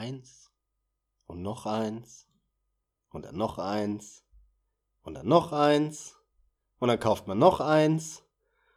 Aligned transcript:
eins 0.00 0.50
und 1.26 1.42
noch 1.42 1.66
eins 1.66 2.26
und 3.10 3.26
dann 3.26 3.36
noch 3.36 3.58
eins 3.58 4.24
und 5.02 5.12
dann 5.12 5.28
noch 5.28 5.52
eins 5.52 6.16
und 6.78 6.88
dann 6.88 6.98
kauft 6.98 7.28
man 7.28 7.38
noch 7.38 7.60
eins 7.60 8.22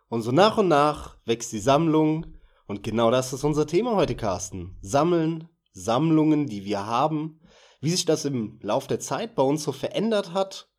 und 0.09 0.21
so 0.21 0.33
nach 0.33 0.57
und 0.57 0.67
nach 0.67 1.15
wächst 1.23 1.53
die 1.53 1.59
Sammlung 1.59 2.25
und 2.67 2.83
genau 2.83 3.09
das 3.09 3.31
ist 3.31 3.45
unser 3.45 3.67
Thema 3.67 3.95
heute, 3.95 4.17
Carsten. 4.17 4.77
Sammeln, 4.81 5.47
Sammlungen, 5.71 6.47
die 6.47 6.65
wir 6.65 6.85
haben, 6.85 7.39
wie 7.79 7.91
sich 7.91 8.03
das 8.03 8.25
im 8.25 8.59
Lauf 8.61 8.87
der 8.87 8.99
Zeit 8.99 9.33
bei 9.33 9.43
uns 9.43 9.63
so 9.63 9.71
verändert 9.71 10.33
hat. 10.33 10.69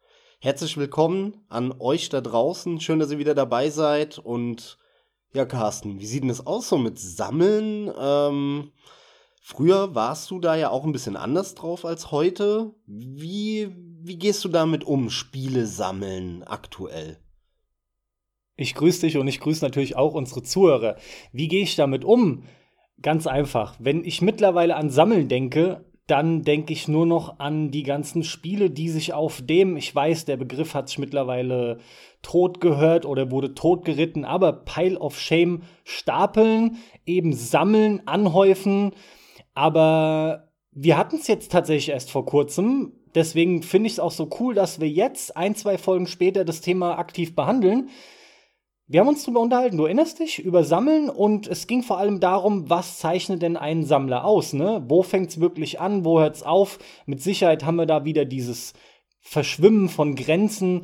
Herzlich 0.41 0.77
willkommen 0.77 1.47
an 1.49 1.75
euch 1.81 2.11
da 2.11 2.21
draußen. 2.21 2.81
Schön, 2.81 2.99
dass 2.99 3.11
ihr 3.11 3.19
wieder 3.19 3.35
dabei 3.35 3.71
seid. 3.71 4.19
Und 4.19 4.79
ja, 5.33 5.47
Carsten, 5.47 6.01
wie 6.01 6.07
sieht 6.07 6.23
denn 6.23 6.29
das 6.29 6.47
aus 6.47 6.69
so 6.69 6.77
mit 6.77 6.99
Sammeln? 6.99 7.91
Ähm, 7.99 8.73
früher 9.45 9.95
warst 9.95 10.31
du 10.31 10.41
da 10.41 10.57
ja 10.57 10.71
auch 10.71 10.85
ein 10.85 10.93
bisschen 10.93 11.17
anders 11.17 11.55
drauf 11.55 11.85
als 11.85 12.11
heute. 12.11 12.73
Wie, 12.87 13.69
wie 14.03 14.19
gehst 14.19 14.43
du 14.45 14.49
damit 14.49 14.85
um, 14.85 15.11
Spiele 15.11 15.67
sammeln 15.67 16.43
aktuell? 16.43 17.19
Ich 18.57 18.75
grüße 18.75 19.03
dich 19.03 19.19
und 19.19 19.29
ich 19.29 19.41
grüße 19.41 19.65
natürlich 19.65 19.97
auch 19.97 20.15
unsere 20.15 20.43
Zuhörer. 20.43 20.97
Wie 21.33 21.49
gehe 21.49 21.63
ich 21.63 21.77
damit 21.77 22.05
um? 22.05 22.45
Ganz 23.03 23.27
einfach. 23.27 23.75
Wenn 23.79 24.05
ich 24.05 24.23
mittlerweile 24.23 24.77
an 24.77 24.89
Sammeln 24.89 25.29
denke, 25.29 25.85
dann 26.07 26.43
denke 26.43 26.73
ich 26.73 26.89
nur 26.89 27.07
noch 27.07 27.39
an 27.39 27.71
die 27.71 27.83
ganzen 27.83 28.25
Spiele, 28.25 28.71
die 28.71 28.89
sich 28.89 29.13
auf 29.13 29.43
dem, 29.43 29.77
ich 29.77 29.95
weiß, 29.95 30.25
der 30.25 30.37
Begriff 30.37 30.75
hat 30.75 30.89
sich 30.89 30.99
mittlerweile 30.99 31.79
tot 32.23 32.61
gehört 32.61 33.05
oder 33.05 33.31
wurde 33.31 33.55
tot 33.55 33.85
geritten, 33.85 34.25
aber 34.25 34.53
Pile 34.53 34.99
of 34.99 35.19
Shame 35.19 35.63
stapeln, 35.85 36.77
eben 37.05 37.33
sammeln, 37.33 38.07
anhäufen. 38.07 38.93
Aber 39.55 40.51
wir 40.73 40.99
hatten 40.99 41.17
es 41.17 41.29
jetzt 41.29 41.53
tatsächlich 41.53 41.91
erst 41.91 42.11
vor 42.11 42.27
kurzem. 42.27 42.93
Deswegen 43.15 43.63
finde 43.63 43.87
ich 43.87 43.95
es 43.95 44.01
auch 44.01 44.11
so 44.11 44.29
cool, 44.41 44.55
dass 44.55 44.81
wir 44.81 44.89
jetzt 44.89 45.37
ein, 45.37 45.55
zwei 45.55 45.79
Folgen 45.79 46.07
später 46.07 46.45
das 46.45 46.61
Thema 46.61 46.99
aktiv 46.99 47.35
behandeln. 47.37 47.91
Wir 48.87 49.01
haben 49.01 49.09
uns 49.09 49.25
darüber 49.25 49.41
unterhalten, 49.41 49.79
du 49.79 49.87
erinnerst 49.87 50.19
dich, 50.19 50.41
über 50.41 50.63
Sammeln 50.63 51.09
und 51.09 51.47
es 51.47 51.67
ging 51.67 51.83
vor 51.83 51.97
allem 51.97 52.21
darum, 52.21 52.69
was 52.69 52.99
zeichnet 52.99 53.41
denn 53.41 53.57
einen 53.57 53.85
Sammler 53.85 54.27
aus, 54.27 54.53
ne? 54.53 54.85
Wo 54.89 55.03
fängt's 55.03 55.41
wirklich 55.41 55.81
an, 55.81 56.05
wo 56.05 56.21
hört's 56.21 56.43
auf? 56.43 56.79
Mit 57.07 57.23
Sicherheit 57.23 57.65
haben 57.65 57.77
wir 57.77 57.87
da 57.87 58.05
wieder 58.05 58.27
dieses 58.27 58.75
Verschwimmen 59.21 59.89
von 59.89 60.17
Grenzen. 60.17 60.83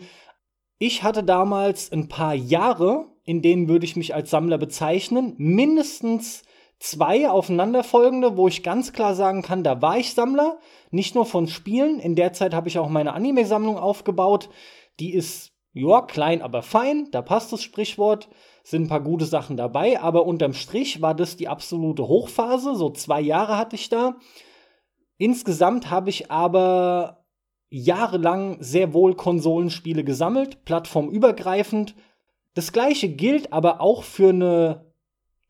Ich 0.79 1.03
hatte 1.03 1.23
damals 1.23 1.93
ein 1.93 2.09
paar 2.09 2.35
Jahre, 2.35 3.05
in 3.25 3.43
denen 3.43 3.69
würde 3.69 3.85
ich 3.85 3.97
mich 3.97 4.15
als 4.15 4.31
Sammler 4.31 4.57
bezeichnen, 4.57 5.35
mindestens 5.37 6.43
zwei 6.81 7.29
aufeinanderfolgende, 7.31 8.37
wo 8.37 8.49
ich 8.49 8.65
ganz 8.65 8.93
klar 8.93 9.15
sagen 9.15 9.43
kann, 9.43 9.63
da 9.63 9.81
war 9.81 9.99
ich 9.99 10.15
Sammler, 10.15 10.59
nicht 10.91 11.15
nur 11.15 11.27
von 11.27 11.47
Spielen. 11.47 12.01
In 12.01 12.17
der 12.17 12.33
Zeit 12.33 12.55
habe 12.55 12.69
ich 12.69 12.79
auch 12.79 12.89
meine 12.89 13.13
Anime-Sammlung 13.13 13.79
aufgebaut. 13.79 14.49
Die 14.99 15.15
ist 15.15 15.53
ja, 15.73 16.03
klein, 16.03 16.43
aber 16.43 16.63
fein, 16.63 17.09
da 17.13 17.23
passt 17.23 17.53
das 17.53 17.63
Sprichwort, 17.63 18.29
sind 18.65 18.85
ein 18.85 18.89
paar 18.89 19.03
gute 19.03 19.25
Sachen 19.25 19.57
dabei, 19.57 20.01
aber 20.01 20.27
unterm 20.27 20.53
Strich 20.53 21.01
war 21.01 21.15
das 21.15 21.37
die 21.37 21.47
absolute 21.47 22.09
Hochphase, 22.09 22.75
so 22.75 22.91
zwei 22.91 23.21
Jahre 23.21 23.57
hatte 23.57 23.77
ich 23.77 23.89
da. 23.89 24.17
Insgesamt 25.17 25.91
habe 25.91 26.11
ich 26.11 26.31
aber 26.31 27.25
jahrelang 27.69 28.57
sehr 28.61 28.93
wohl 28.93 29.15
Konsolenspiele 29.15 30.03
gesammelt, 30.03 30.65
plattformübergreifend. 30.65 31.95
Das 32.55 32.73
gleiche 32.73 33.09
gilt 33.09 33.53
aber 33.53 33.81
auch 33.81 34.03
für 34.03 34.31
eine 34.31 34.90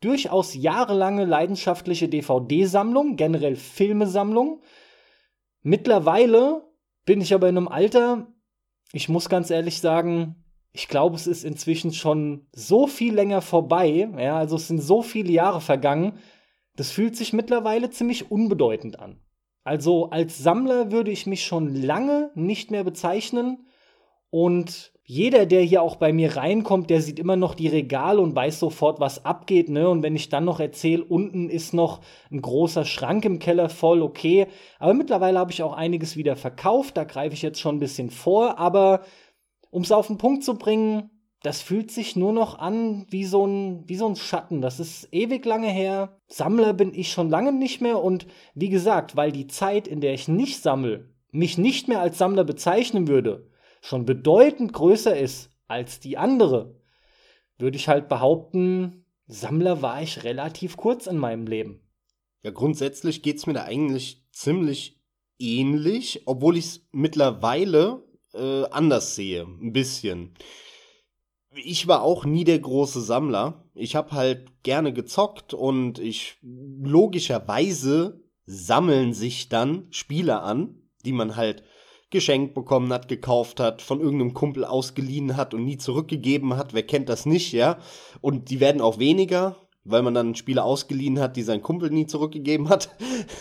durchaus 0.01 0.55
jahrelange 0.55 1.25
leidenschaftliche 1.25 2.09
DVD-Sammlung, 2.09 3.17
generell 3.17 3.57
Filmesammlung. 3.57 4.63
Mittlerweile 5.63 6.63
bin 7.05 7.21
ich 7.21 7.35
aber 7.35 7.49
in 7.49 7.57
einem 7.57 7.69
Alter, 7.69 8.29
ich 8.93 9.09
muss 9.09 9.29
ganz 9.29 9.51
ehrlich 9.51 9.81
sagen, 9.81 10.37
ich 10.73 10.89
glaube, 10.89 11.17
es 11.17 11.27
ist 11.27 11.45
inzwischen 11.45 11.93
schon 11.93 12.47
so 12.53 12.87
viel 12.87 13.15
länger 13.15 13.43
vorbei. 13.43 14.09
Ja, 14.19 14.37
also 14.37 14.57
es 14.57 14.69
sind 14.69 14.81
so 14.81 15.03
viele 15.03 15.33
Jahre 15.33 15.61
vergangen. 15.61 16.19
Das 16.77 16.91
fühlt 16.91 17.17
sich 17.17 17.33
mittlerweile 17.33 17.91
ziemlich 17.91 18.31
unbedeutend 18.31 18.99
an. 18.99 19.21
Also 19.65 20.11
als 20.11 20.39
Sammler 20.39 20.93
würde 20.93 21.11
ich 21.11 21.27
mich 21.27 21.45
schon 21.45 21.75
lange 21.75 22.31
nicht 22.35 22.71
mehr 22.71 22.85
bezeichnen. 22.85 23.67
Und 24.31 24.93
jeder, 25.11 25.45
der 25.45 25.63
hier 25.63 25.83
auch 25.83 25.97
bei 25.97 26.13
mir 26.13 26.37
reinkommt, 26.37 26.89
der 26.89 27.03
sieht 27.03 27.19
immer 27.19 27.35
noch 27.35 27.57
die 27.57 27.67
Regale 27.67 28.21
und 28.21 28.37
weiß 28.37 28.61
sofort, 28.61 29.01
was 29.01 29.25
abgeht. 29.25 29.69
Ne? 29.69 29.89
Und 29.89 30.05
wenn 30.05 30.15
ich 30.15 30.29
dann 30.29 30.45
noch 30.45 30.61
erzähle, 30.61 31.03
unten 31.03 31.51
ist 31.51 31.75
noch 31.75 32.01
ein 32.31 32.41
großer 32.41 32.85
Schrank 32.85 33.25
im 33.25 33.41
Keller 33.41 33.71
voll, 33.71 34.03
okay. 34.03 34.47
Aber 34.79 34.95
mittlerweile 34.95 35.41
habe 35.41 35.51
ich 35.51 35.65
auch 35.65 35.73
einiges 35.73 36.17
wieder 36.17 36.37
verkauft. 36.37 36.97
Da 36.97 37.03
greife 37.03 37.35
ich 37.35 37.43
jetzt 37.43 37.59
schon 37.59 37.75
ein 37.75 37.81
bisschen 37.81 38.11
vor. 38.11 38.61
Aber 38.61 39.01
um 39.73 39.83
es 39.83 39.91
auf 39.91 40.07
den 40.07 40.17
Punkt 40.17 40.45
zu 40.45 40.55
bringen, 40.55 41.11
das 41.43 41.61
fühlt 41.61 41.91
sich 41.91 42.15
nur 42.15 42.33
noch 42.33 42.61
an 42.61 43.05
wie 43.11 43.25
so, 43.25 43.45
ein, 43.45 43.83
wie 43.89 43.97
so 43.97 44.07
ein 44.07 44.15
Schatten. 44.15 44.61
Das 44.61 44.79
ist 44.79 45.09
ewig 45.11 45.45
lange 45.45 45.71
her. 45.71 46.21
Sammler 46.29 46.73
bin 46.73 46.95
ich 46.95 47.11
schon 47.11 47.31
lange 47.31 47.51
nicht 47.51 47.81
mehr. 47.81 48.01
Und 48.01 48.29
wie 48.55 48.69
gesagt, 48.69 49.17
weil 49.17 49.33
die 49.33 49.49
Zeit, 49.49 49.89
in 49.89 50.01
der 50.01 50.15
ich 50.15 50.29
nicht 50.29 50.63
sammle, 50.63 51.09
mich 51.33 51.59
nicht 51.59 51.89
mehr 51.89 52.01
als 52.01 52.17
Sammler 52.17 52.45
bezeichnen 52.45 53.09
würde, 53.09 53.50
schon 53.81 54.05
bedeutend 54.05 54.73
größer 54.73 55.17
ist 55.19 55.51
als 55.67 56.01
die 56.01 56.19
andere, 56.19 56.81
würde 57.59 57.77
ich 57.77 57.89
halt 57.89 58.09
behaupten, 58.09 59.05
Sammler 59.27 59.81
war 59.83 60.03
ich 60.03 60.25
relativ 60.25 60.77
kurz 60.77 61.07
in 61.07 61.17
meinem 61.17 61.47
Leben. 61.47 61.81
Ja, 62.43 62.51
grundsätzlich 62.51 63.23
geht 63.23 63.37
es 63.37 63.47
mir 63.47 63.53
da 63.53 63.65
eigentlich 63.65 64.25
ziemlich 64.33 65.01
ähnlich, 65.39 66.23
obwohl 66.27 66.57
ich 66.57 66.65
es 66.65 66.89
mittlerweile 66.91 68.03
äh, 68.33 68.65
anders 68.71 69.15
sehe, 69.15 69.43
ein 69.43 69.73
bisschen. 69.73 70.35
Ich 71.53 71.87
war 71.89 72.03
auch 72.03 72.25
nie 72.25 72.45
der 72.45 72.59
große 72.59 73.01
Sammler. 73.01 73.65
Ich 73.75 73.97
habe 73.97 74.13
halt 74.13 74.63
gerne 74.63 74.93
gezockt 74.93 75.53
und 75.53 75.99
ich 75.99 76.39
logischerweise 76.43 78.23
sammeln 78.47 79.13
sich 79.15 79.49
dann 79.49 79.87
Spiele 79.91 80.41
an, 80.41 80.91
die 81.05 81.13
man 81.13 81.37
halt 81.37 81.65
geschenkt 82.11 82.55
bekommen 82.55 82.93
hat, 82.93 83.09
gekauft 83.09 83.61
hat, 83.61 83.83
von 83.83 84.01
irgendeinem 84.01 84.35
Kumpel 84.35 84.65
ausgeliehen 84.65 85.37
hat 85.37 85.55
und 85.55 85.65
nie 85.65 85.79
zurückgegeben 85.79 86.57
hat. 86.57 86.75
Wer 86.75 86.83
kennt 86.83 87.09
das 87.09 87.27
nicht, 87.27 87.53
ja? 87.53 87.79
Und 88.21 88.51
die 88.51 88.61
werden 88.61 88.81
auch 88.81 88.99
weniger, 88.99 89.57
weil 89.85 90.03
man 90.03 90.15
dann 90.15 90.35
Spiele 90.35 90.65
ausgeliehen 90.65 91.21
hat, 91.21 91.37
die 91.37 91.43
sein 91.43 91.63
Kumpel 91.63 91.91
nie 91.91 92.07
zurückgegeben 92.07 92.69
hat. 92.69 92.91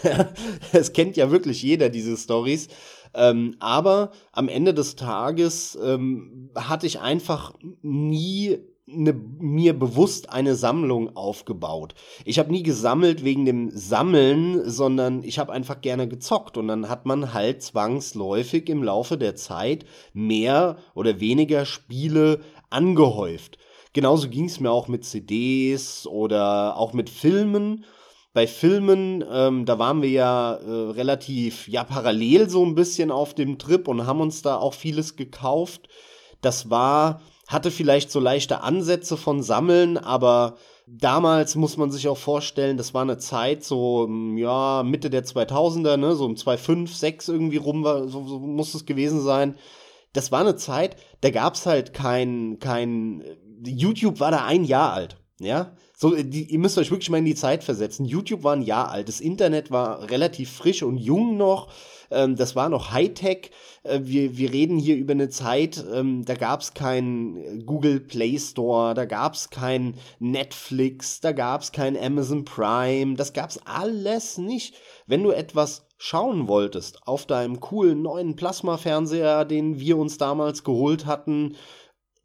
Es 0.71 0.93
kennt 0.93 1.17
ja 1.17 1.31
wirklich 1.31 1.61
jeder 1.63 1.89
diese 1.89 2.15
Stories. 2.15 2.67
Ähm, 3.13 3.55
aber 3.59 4.11
am 4.31 4.47
Ende 4.47 4.73
des 4.73 4.95
Tages 4.95 5.77
ähm, 5.83 6.51
hatte 6.55 6.85
ich 6.85 6.99
einfach 6.99 7.55
nie 7.81 8.59
ne, 8.91 9.13
mir 9.13 9.77
bewusst 9.77 10.29
eine 10.29 10.55
Sammlung 10.55 11.15
aufgebaut. 11.15 11.93
Ich 12.25 12.39
habe 12.39 12.51
nie 12.51 12.63
gesammelt 12.63 13.23
wegen 13.23 13.45
dem 13.45 13.69
Sammeln, 13.71 14.69
sondern 14.69 15.23
ich 15.23 15.39
habe 15.39 15.51
einfach 15.51 15.81
gerne 15.81 16.07
gezockt 16.07 16.57
und 16.57 16.67
dann 16.67 16.89
hat 16.89 17.05
man 17.05 17.33
halt 17.33 17.61
zwangsläufig 17.61 18.69
im 18.69 18.83
Laufe 18.83 19.17
der 19.17 19.35
Zeit 19.35 19.85
mehr 20.13 20.77
oder 20.93 21.19
weniger 21.19 21.65
Spiele 21.65 22.41
angehäuft. 22.69 23.57
Genauso 23.93 24.29
ging 24.29 24.45
es 24.45 24.59
mir 24.59 24.71
auch 24.71 24.87
mit 24.87 25.03
CDs 25.03 26.05
oder 26.05 26.77
auch 26.77 26.93
mit 26.93 27.09
Filmen. 27.09 27.85
Bei 28.33 28.45
Filmen, 28.45 29.23
ähm, 29.31 29.65
da 29.65 29.79
waren 29.79 30.03
wir 30.03 30.09
ja 30.09 30.53
äh, 30.53 30.91
relativ 30.91 31.67
ja 31.67 31.83
parallel 31.83 32.49
so 32.49 32.63
ein 32.63 32.75
bisschen 32.75 33.09
auf 33.09 33.33
dem 33.33 33.57
Trip 33.57 33.87
und 33.87 34.05
haben 34.05 34.21
uns 34.21 34.43
da 34.43 34.57
auch 34.57 34.75
vieles 34.75 35.15
gekauft. 35.15 35.89
Das 36.41 36.69
war 36.69 37.21
hatte 37.49 37.71
vielleicht 37.71 38.11
so 38.11 38.19
leichte 38.19 38.61
Ansätze 38.61 39.17
von 39.17 39.41
Sammeln, 39.41 39.97
aber 39.97 40.55
damals 40.85 41.55
muss 41.55 41.77
man 41.77 41.89
sich 41.89 42.07
auch 42.07 42.17
vorstellen, 42.17 42.77
das 42.77 42.93
war 42.93 43.01
eine 43.01 43.17
Zeit 43.17 43.63
so, 43.63 44.07
ja, 44.35 44.83
Mitte 44.83 45.09
der 45.09 45.25
2000er, 45.25 45.97
ne, 45.97 46.15
so 46.15 46.25
um 46.25 46.37
2005, 46.37 46.95
6 46.95 47.27
irgendwie 47.27 47.57
rum 47.57 47.83
war, 47.83 48.07
so, 48.07 48.27
so 48.27 48.39
muss 48.39 48.75
es 48.75 48.85
gewesen 48.85 49.21
sein. 49.21 49.55
Das 50.13 50.31
war 50.31 50.41
eine 50.41 50.57
Zeit, 50.57 50.95
da 51.21 51.31
gab's 51.31 51.65
halt 51.65 51.91
kein, 51.91 52.59
kein, 52.59 53.23
YouTube 53.65 54.19
war 54.19 54.29
da 54.29 54.45
ein 54.45 54.63
Jahr 54.63 54.93
alt, 54.93 55.17
ja. 55.39 55.75
So, 55.97 56.15
die, 56.15 56.51
ihr 56.51 56.59
müsst 56.59 56.77
euch 56.77 56.91
wirklich 56.91 57.09
mal 57.09 57.17
in 57.17 57.25
die 57.25 57.35
Zeit 57.35 57.63
versetzen. 57.63 58.05
YouTube 58.05 58.43
war 58.43 58.55
ein 58.55 58.61
Jahr 58.61 58.89
alt, 58.89 59.07
das 59.07 59.19
Internet 59.19 59.71
war 59.71 60.09
relativ 60.11 60.51
frisch 60.51 60.83
und 60.83 60.97
jung 60.97 61.35
noch 61.35 61.69
ähm, 62.11 62.35
das 62.35 62.55
war 62.55 62.69
noch 62.69 62.91
Hightech. 62.91 63.51
Äh, 63.83 64.01
wir, 64.03 64.37
wir 64.37 64.51
reden 64.51 64.77
hier 64.77 64.95
über 64.95 65.13
eine 65.13 65.29
Zeit, 65.29 65.83
ähm, 65.93 66.25
da 66.25 66.35
gab 66.35 66.61
es 66.61 66.73
kein 66.73 67.63
Google 67.65 67.99
Play 67.99 68.37
Store, 68.37 68.93
da 68.93 69.05
gab 69.05 69.33
es 69.33 69.49
kein 69.49 69.95
Netflix, 70.19 71.21
da 71.21 71.31
gab 71.31 71.61
es 71.61 71.71
kein 71.71 71.97
Amazon 71.97 72.45
Prime, 72.45 73.15
das 73.15 73.33
gab 73.33 73.49
es 73.49 73.59
alles 73.65 74.37
nicht. 74.37 74.75
Wenn 75.07 75.23
du 75.23 75.31
etwas 75.31 75.87
schauen 75.97 76.47
wolltest 76.47 77.05
auf 77.05 77.25
deinem 77.25 77.59
coolen 77.59 78.01
neuen 78.01 78.35
Plasma-Fernseher, 78.35 79.45
den 79.45 79.79
wir 79.79 79.97
uns 79.97 80.17
damals 80.17 80.63
geholt 80.63 81.05
hatten, 81.05 81.55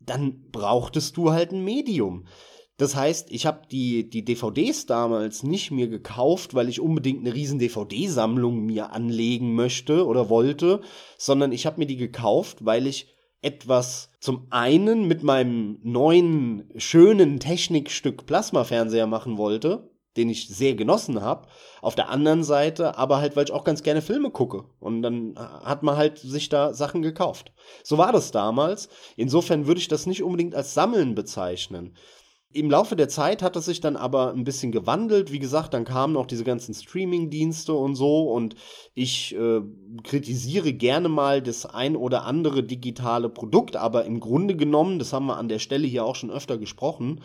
dann 0.00 0.50
brauchtest 0.52 1.16
du 1.16 1.32
halt 1.32 1.52
ein 1.52 1.64
Medium. 1.64 2.26
Das 2.76 2.96
heißt, 2.96 3.30
ich 3.30 3.46
habe 3.46 3.62
die, 3.70 4.10
die 4.10 4.24
DVDs 4.24 4.86
damals 4.86 5.44
nicht 5.44 5.70
mir 5.70 5.88
gekauft, 5.88 6.54
weil 6.54 6.68
ich 6.68 6.80
unbedingt 6.80 7.20
eine 7.20 7.34
riesen 7.34 7.60
DVD-Sammlung 7.60 8.64
mir 8.64 8.92
anlegen 8.92 9.54
möchte 9.54 10.06
oder 10.06 10.28
wollte, 10.28 10.80
sondern 11.16 11.52
ich 11.52 11.66
habe 11.66 11.78
mir 11.78 11.86
die 11.86 11.96
gekauft, 11.96 12.64
weil 12.64 12.88
ich 12.88 13.14
etwas 13.42 14.10
zum 14.18 14.46
einen 14.50 15.06
mit 15.06 15.22
meinem 15.22 15.78
neuen 15.82 16.68
schönen 16.76 17.38
Technikstück 17.38 18.26
Plasmafernseher 18.26 19.06
machen 19.06 19.36
wollte, 19.36 19.90
den 20.16 20.28
ich 20.28 20.48
sehr 20.48 20.74
genossen 20.74 21.20
habe. 21.20 21.46
Auf 21.80 21.94
der 21.94 22.08
anderen 22.08 22.42
Seite 22.42 22.96
aber 22.96 23.18
halt, 23.18 23.36
weil 23.36 23.44
ich 23.44 23.52
auch 23.52 23.64
ganz 23.64 23.82
gerne 23.82 24.02
Filme 24.02 24.30
gucke. 24.30 24.64
Und 24.80 25.02
dann 25.02 25.34
hat 25.36 25.82
man 25.82 25.96
halt 25.96 26.18
sich 26.18 26.48
da 26.48 26.72
Sachen 26.74 27.02
gekauft. 27.02 27.52
So 27.84 27.98
war 27.98 28.12
das 28.12 28.32
damals. 28.32 28.88
Insofern 29.16 29.66
würde 29.66 29.80
ich 29.80 29.88
das 29.88 30.06
nicht 30.06 30.22
unbedingt 30.22 30.54
als 30.54 30.74
Sammeln 30.74 31.14
bezeichnen. 31.14 31.94
Im 32.54 32.70
Laufe 32.70 32.94
der 32.94 33.08
Zeit 33.08 33.42
hat 33.42 33.56
es 33.56 33.64
sich 33.64 33.80
dann 33.80 33.96
aber 33.96 34.32
ein 34.32 34.44
bisschen 34.44 34.70
gewandelt. 34.70 35.32
Wie 35.32 35.40
gesagt, 35.40 35.74
dann 35.74 35.84
kamen 35.84 36.16
auch 36.16 36.26
diese 36.26 36.44
ganzen 36.44 36.72
Streaming-Dienste 36.72 37.72
und 37.72 37.96
so. 37.96 38.30
Und 38.30 38.54
ich 38.94 39.34
äh, 39.34 39.60
kritisiere 40.04 40.72
gerne 40.72 41.08
mal 41.08 41.42
das 41.42 41.66
ein 41.66 41.96
oder 41.96 42.22
andere 42.22 42.62
digitale 42.62 43.28
Produkt. 43.28 43.74
Aber 43.74 44.04
im 44.04 44.20
Grunde 44.20 44.54
genommen, 44.54 45.00
das 45.00 45.12
haben 45.12 45.26
wir 45.26 45.36
an 45.36 45.48
der 45.48 45.58
Stelle 45.58 45.88
hier 45.88 46.04
auch 46.04 46.14
schon 46.14 46.30
öfter 46.30 46.56
gesprochen, 46.56 47.22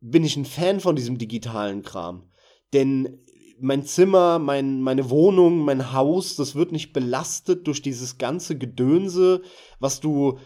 bin 0.00 0.22
ich 0.22 0.36
ein 0.36 0.44
Fan 0.44 0.80
von 0.80 0.96
diesem 0.96 1.16
digitalen 1.16 1.80
Kram. 1.82 2.30
Denn 2.74 3.24
mein 3.58 3.84
Zimmer, 3.84 4.38
mein, 4.38 4.82
meine 4.82 5.08
Wohnung, 5.08 5.60
mein 5.60 5.94
Haus, 5.94 6.36
das 6.36 6.54
wird 6.54 6.72
nicht 6.72 6.92
belastet 6.92 7.66
durch 7.66 7.80
dieses 7.80 8.18
ganze 8.18 8.58
Gedönse, 8.58 9.40
was 9.80 10.00
du 10.00 10.38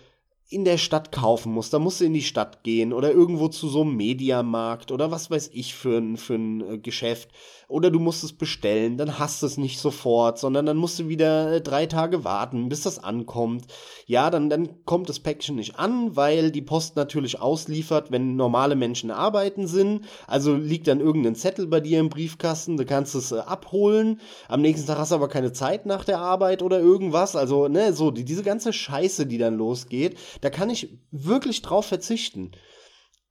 in 0.52 0.64
der 0.64 0.78
Stadt 0.78 1.12
kaufen 1.12 1.52
musst, 1.52 1.72
da 1.72 1.78
musst 1.78 2.00
du 2.00 2.04
in 2.04 2.12
die 2.12 2.22
Stadt 2.22 2.62
gehen 2.62 2.92
oder 2.92 3.10
irgendwo 3.10 3.48
zu 3.48 3.68
so 3.68 3.82
einem 3.82 3.96
Mediamarkt 3.96 4.92
oder 4.92 5.10
was 5.10 5.30
weiß 5.30 5.50
ich 5.54 5.74
für 5.74 5.98
ein, 5.98 6.16
für 6.16 6.34
ein 6.34 6.60
äh, 6.60 6.78
Geschäft. 6.78 7.30
Oder 7.72 7.90
du 7.90 8.00
musst 8.00 8.22
es 8.22 8.34
bestellen, 8.34 8.98
dann 8.98 9.18
hast 9.18 9.40
du 9.40 9.46
es 9.46 9.56
nicht 9.56 9.78
sofort, 9.78 10.38
sondern 10.38 10.66
dann 10.66 10.76
musst 10.76 10.98
du 10.98 11.08
wieder 11.08 11.52
äh, 11.52 11.60
drei 11.62 11.86
Tage 11.86 12.22
warten, 12.22 12.68
bis 12.68 12.82
das 12.82 13.02
ankommt. 13.02 13.64
Ja, 14.04 14.28
dann, 14.28 14.50
dann 14.50 14.84
kommt 14.84 15.08
das 15.08 15.20
Päckchen 15.20 15.56
nicht 15.56 15.78
an, 15.78 16.14
weil 16.14 16.50
die 16.50 16.60
Post 16.60 16.96
natürlich 16.96 17.40
ausliefert, 17.40 18.10
wenn 18.10 18.36
normale 18.36 18.76
Menschen 18.76 19.10
arbeiten 19.10 19.66
sind. 19.66 20.04
Also 20.26 20.54
liegt 20.54 20.86
dann 20.86 21.00
irgendein 21.00 21.34
Zettel 21.34 21.66
bei 21.66 21.80
dir 21.80 21.98
im 21.98 22.10
Briefkasten, 22.10 22.76
du 22.76 22.84
kannst 22.84 23.14
es 23.14 23.32
äh, 23.32 23.38
abholen. 23.38 24.20
Am 24.48 24.60
nächsten 24.60 24.86
Tag 24.86 24.98
hast 24.98 25.12
du 25.12 25.14
aber 25.14 25.28
keine 25.28 25.54
Zeit 25.54 25.86
nach 25.86 26.04
der 26.04 26.18
Arbeit 26.18 26.62
oder 26.62 26.78
irgendwas. 26.78 27.36
Also, 27.36 27.68
ne, 27.68 27.94
so, 27.94 28.10
die, 28.10 28.26
diese 28.26 28.42
ganze 28.42 28.74
Scheiße, 28.74 29.24
die 29.24 29.38
dann 29.38 29.56
losgeht, 29.56 30.18
da 30.42 30.50
kann 30.50 30.68
ich 30.68 30.98
wirklich 31.10 31.62
drauf 31.62 31.86
verzichten. 31.86 32.52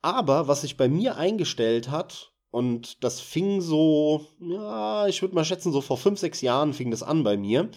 Aber 0.02 0.48
was 0.48 0.62
sich 0.62 0.78
bei 0.78 0.90
mir 0.90 1.16
eingestellt 1.16 1.92
hat, 1.92 2.31
und 2.52 3.04
das 3.04 3.22
fing 3.22 3.62
so, 3.62 4.28
ja, 4.40 5.08
ich 5.08 5.22
würde 5.22 5.36
mal 5.36 5.46
schätzen, 5.46 5.72
so 5.72 5.80
vor 5.80 5.98
fünf, 5.98 6.20
sechs 6.20 6.42
Jahren 6.42 6.74
fing 6.74 6.92
das 6.92 7.02
an 7.02 7.24
bei 7.24 7.38
mir, 7.38 7.70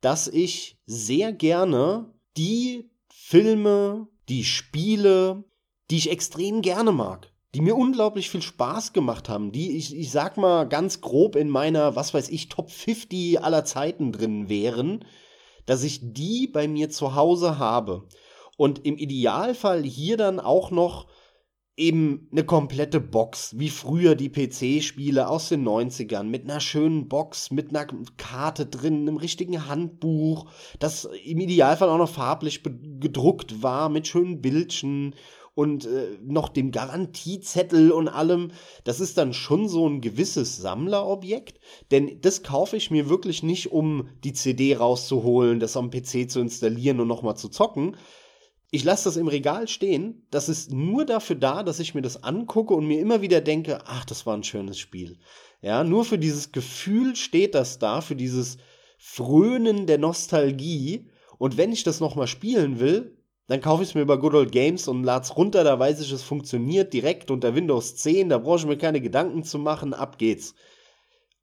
dass 0.00 0.26
ich 0.26 0.78
sehr 0.86 1.32
gerne 1.32 2.12
die 2.36 2.90
Filme, 3.08 4.08
die 4.28 4.44
Spiele, 4.44 5.44
die 5.90 5.96
ich 5.96 6.10
extrem 6.10 6.62
gerne 6.62 6.92
mag, 6.92 7.30
die 7.54 7.60
mir 7.60 7.76
unglaublich 7.76 8.30
viel 8.30 8.42
Spaß 8.42 8.94
gemacht 8.94 9.28
haben, 9.28 9.52
die 9.52 9.76
ich, 9.76 9.94
ich 9.94 10.10
sag 10.10 10.38
mal 10.38 10.64
ganz 10.64 11.02
grob 11.02 11.36
in 11.36 11.50
meiner, 11.50 11.94
was 11.94 12.14
weiß 12.14 12.30
ich, 12.30 12.48
Top 12.48 12.70
50 12.70 13.42
aller 13.42 13.64
Zeiten 13.64 14.12
drin 14.12 14.48
wären, 14.48 15.04
dass 15.66 15.82
ich 15.82 16.00
die 16.02 16.46
bei 16.46 16.68
mir 16.68 16.88
zu 16.88 17.14
Hause 17.14 17.58
habe. 17.58 18.08
Und 18.56 18.86
im 18.86 18.96
Idealfall 18.96 19.82
hier 19.82 20.16
dann 20.16 20.40
auch 20.40 20.70
noch 20.70 21.06
eben 21.76 22.28
eine 22.32 22.44
komplette 22.44 23.00
Box, 23.00 23.58
wie 23.58 23.68
früher 23.68 24.14
die 24.14 24.30
PC-Spiele 24.30 25.28
aus 25.28 25.50
den 25.50 25.66
90ern, 25.66 26.24
mit 26.24 26.44
einer 26.44 26.60
schönen 26.60 27.08
Box, 27.08 27.50
mit 27.50 27.70
einer 27.70 27.86
Karte 28.16 28.66
drin, 28.66 29.02
einem 29.02 29.18
richtigen 29.18 29.68
Handbuch, 29.68 30.46
das 30.78 31.06
im 31.24 31.38
Idealfall 31.38 31.90
auch 31.90 31.98
noch 31.98 32.08
farblich 32.08 32.62
gedruckt 32.62 33.62
war, 33.62 33.90
mit 33.90 34.06
schönen 34.06 34.40
Bildchen 34.40 35.14
und 35.54 35.86
äh, 35.86 36.18
noch 36.22 36.48
dem 36.48 36.70
Garantiezettel 36.70 37.90
und 37.90 38.08
allem. 38.08 38.52
Das 38.84 39.00
ist 39.00 39.18
dann 39.18 39.34
schon 39.34 39.68
so 39.68 39.88
ein 39.88 40.00
gewisses 40.00 40.56
Sammlerobjekt, 40.56 41.60
denn 41.90 42.20
das 42.22 42.42
kaufe 42.42 42.76
ich 42.76 42.90
mir 42.90 43.10
wirklich 43.10 43.42
nicht, 43.42 43.72
um 43.72 44.08
die 44.24 44.32
CD 44.32 44.76
rauszuholen, 44.76 45.60
das 45.60 45.76
am 45.76 45.90
PC 45.90 46.30
zu 46.30 46.40
installieren 46.40 47.00
und 47.00 47.08
nochmal 47.08 47.36
zu 47.36 47.48
zocken, 47.48 47.96
ich 48.76 48.84
lasse 48.84 49.04
das 49.04 49.16
im 49.16 49.28
Regal 49.28 49.68
stehen. 49.68 50.26
Das 50.30 50.48
ist 50.48 50.72
nur 50.72 51.04
dafür 51.04 51.36
da, 51.36 51.62
dass 51.62 51.80
ich 51.80 51.94
mir 51.94 52.02
das 52.02 52.22
angucke 52.22 52.74
und 52.74 52.86
mir 52.86 53.00
immer 53.00 53.22
wieder 53.22 53.40
denke, 53.40 53.80
ach, 53.86 54.04
das 54.04 54.26
war 54.26 54.36
ein 54.36 54.44
schönes 54.44 54.78
Spiel. 54.78 55.18
Ja, 55.62 55.82
nur 55.82 56.04
für 56.04 56.18
dieses 56.18 56.52
Gefühl 56.52 57.16
steht 57.16 57.54
das 57.54 57.78
da, 57.78 58.00
für 58.00 58.16
dieses 58.16 58.58
Frönen 58.98 59.86
der 59.86 59.98
Nostalgie. 59.98 61.08
Und 61.38 61.56
wenn 61.56 61.72
ich 61.72 61.84
das 61.84 62.00
nochmal 62.00 62.26
spielen 62.26 62.78
will, 62.78 63.16
dann 63.46 63.60
kaufe 63.60 63.82
ich 63.82 63.90
es 63.90 63.94
mir 63.94 64.02
über 64.02 64.18
Good 64.18 64.34
Old 64.34 64.52
Games 64.52 64.88
und 64.88 65.04
lade 65.04 65.24
es 65.24 65.36
runter, 65.36 65.64
da 65.64 65.78
weiß 65.78 66.00
ich, 66.00 66.12
es 66.12 66.22
funktioniert 66.22 66.92
direkt 66.92 67.30
unter 67.30 67.54
Windows 67.54 67.96
10, 67.96 68.28
da 68.28 68.38
brauche 68.38 68.58
ich 68.58 68.66
mir 68.66 68.78
keine 68.78 69.00
Gedanken 69.00 69.44
zu 69.44 69.58
machen, 69.58 69.94
ab 69.94 70.18
geht's. 70.18 70.54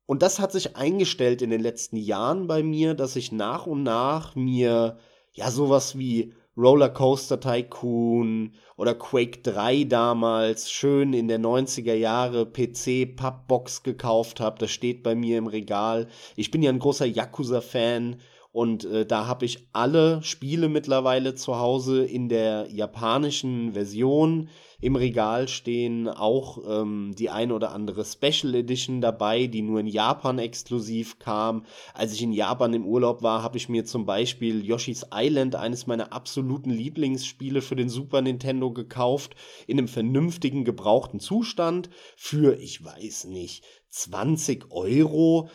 Und 0.05 0.21
das 0.21 0.39
hat 0.39 0.51
sich 0.51 0.75
eingestellt 0.75 1.41
in 1.41 1.49
den 1.49 1.61
letzten 1.61 1.95
Jahren 1.95 2.47
bei 2.47 2.61
mir, 2.61 2.93
dass 2.93 3.15
ich 3.15 3.31
nach 3.31 3.65
und 3.65 3.83
nach 3.83 4.35
mir 4.35 4.97
ja 5.31 5.49
sowas 5.49 5.97
wie 5.97 6.33
Rollercoaster 6.55 7.39
Tycoon 7.39 8.53
oder 8.77 8.93
Quake 8.93 9.39
3 9.41 9.85
damals 9.85 10.71
schön 10.71 11.13
in 11.13 11.27
der 11.27 11.39
90er 11.39 11.95
Jahre 11.95 12.45
PC 12.45 13.15
Pappbox 13.15 13.83
gekauft 13.83 14.39
habe. 14.39 14.59
Das 14.59 14.71
steht 14.71 15.01
bei 15.01 15.15
mir 15.15 15.37
im 15.39 15.47
Regal. 15.47 16.07
Ich 16.35 16.51
bin 16.51 16.61
ja 16.61 16.69
ein 16.69 16.79
großer 16.79 17.05
Yakuza 17.05 17.61
Fan 17.61 18.17
und 18.51 18.85
äh, 18.85 19.03
da 19.03 19.25
habe 19.25 19.45
ich 19.45 19.67
alle 19.73 20.21
Spiele 20.21 20.69
mittlerweile 20.69 21.33
zu 21.33 21.57
Hause 21.57 22.05
in 22.05 22.29
der 22.29 22.67
japanischen 22.69 23.73
Version 23.73 24.47
im 24.83 24.95
Regal 24.95 25.47
stehen. 25.47 26.07
Auch 26.07 26.59
ähm, 26.67 27.13
die 27.17 27.29
ein 27.29 27.51
oder 27.51 27.71
andere 27.71 28.03
Special 28.03 28.53
Edition 28.53 28.99
dabei, 28.99 29.47
die 29.47 29.61
nur 29.61 29.79
in 29.79 29.87
Japan 29.87 30.39
exklusiv 30.39 31.19
kam. 31.19 31.65
Als 31.93 32.13
ich 32.13 32.21
in 32.21 32.33
Japan 32.33 32.73
im 32.73 32.85
Urlaub 32.85 33.23
war, 33.23 33.41
habe 33.41 33.57
ich 33.57 33.69
mir 33.69 33.85
zum 33.85 34.05
Beispiel 34.05 34.65
Yoshi's 34.65 35.07
Island, 35.13 35.55
eines 35.55 35.87
meiner 35.87 36.11
absoluten 36.11 36.69
Lieblingsspiele 36.69 37.61
für 37.61 37.75
den 37.75 37.89
Super 37.89 38.21
Nintendo, 38.21 38.71
gekauft. 38.71 39.35
In 39.67 39.77
einem 39.77 39.87
vernünftigen, 39.87 40.65
gebrauchten 40.65 41.19
Zustand. 41.19 41.89
Für, 42.17 42.59
ich 42.59 42.83
weiß 42.83 43.25
nicht, 43.25 43.63
20 43.89 44.71
Euro 44.71 45.49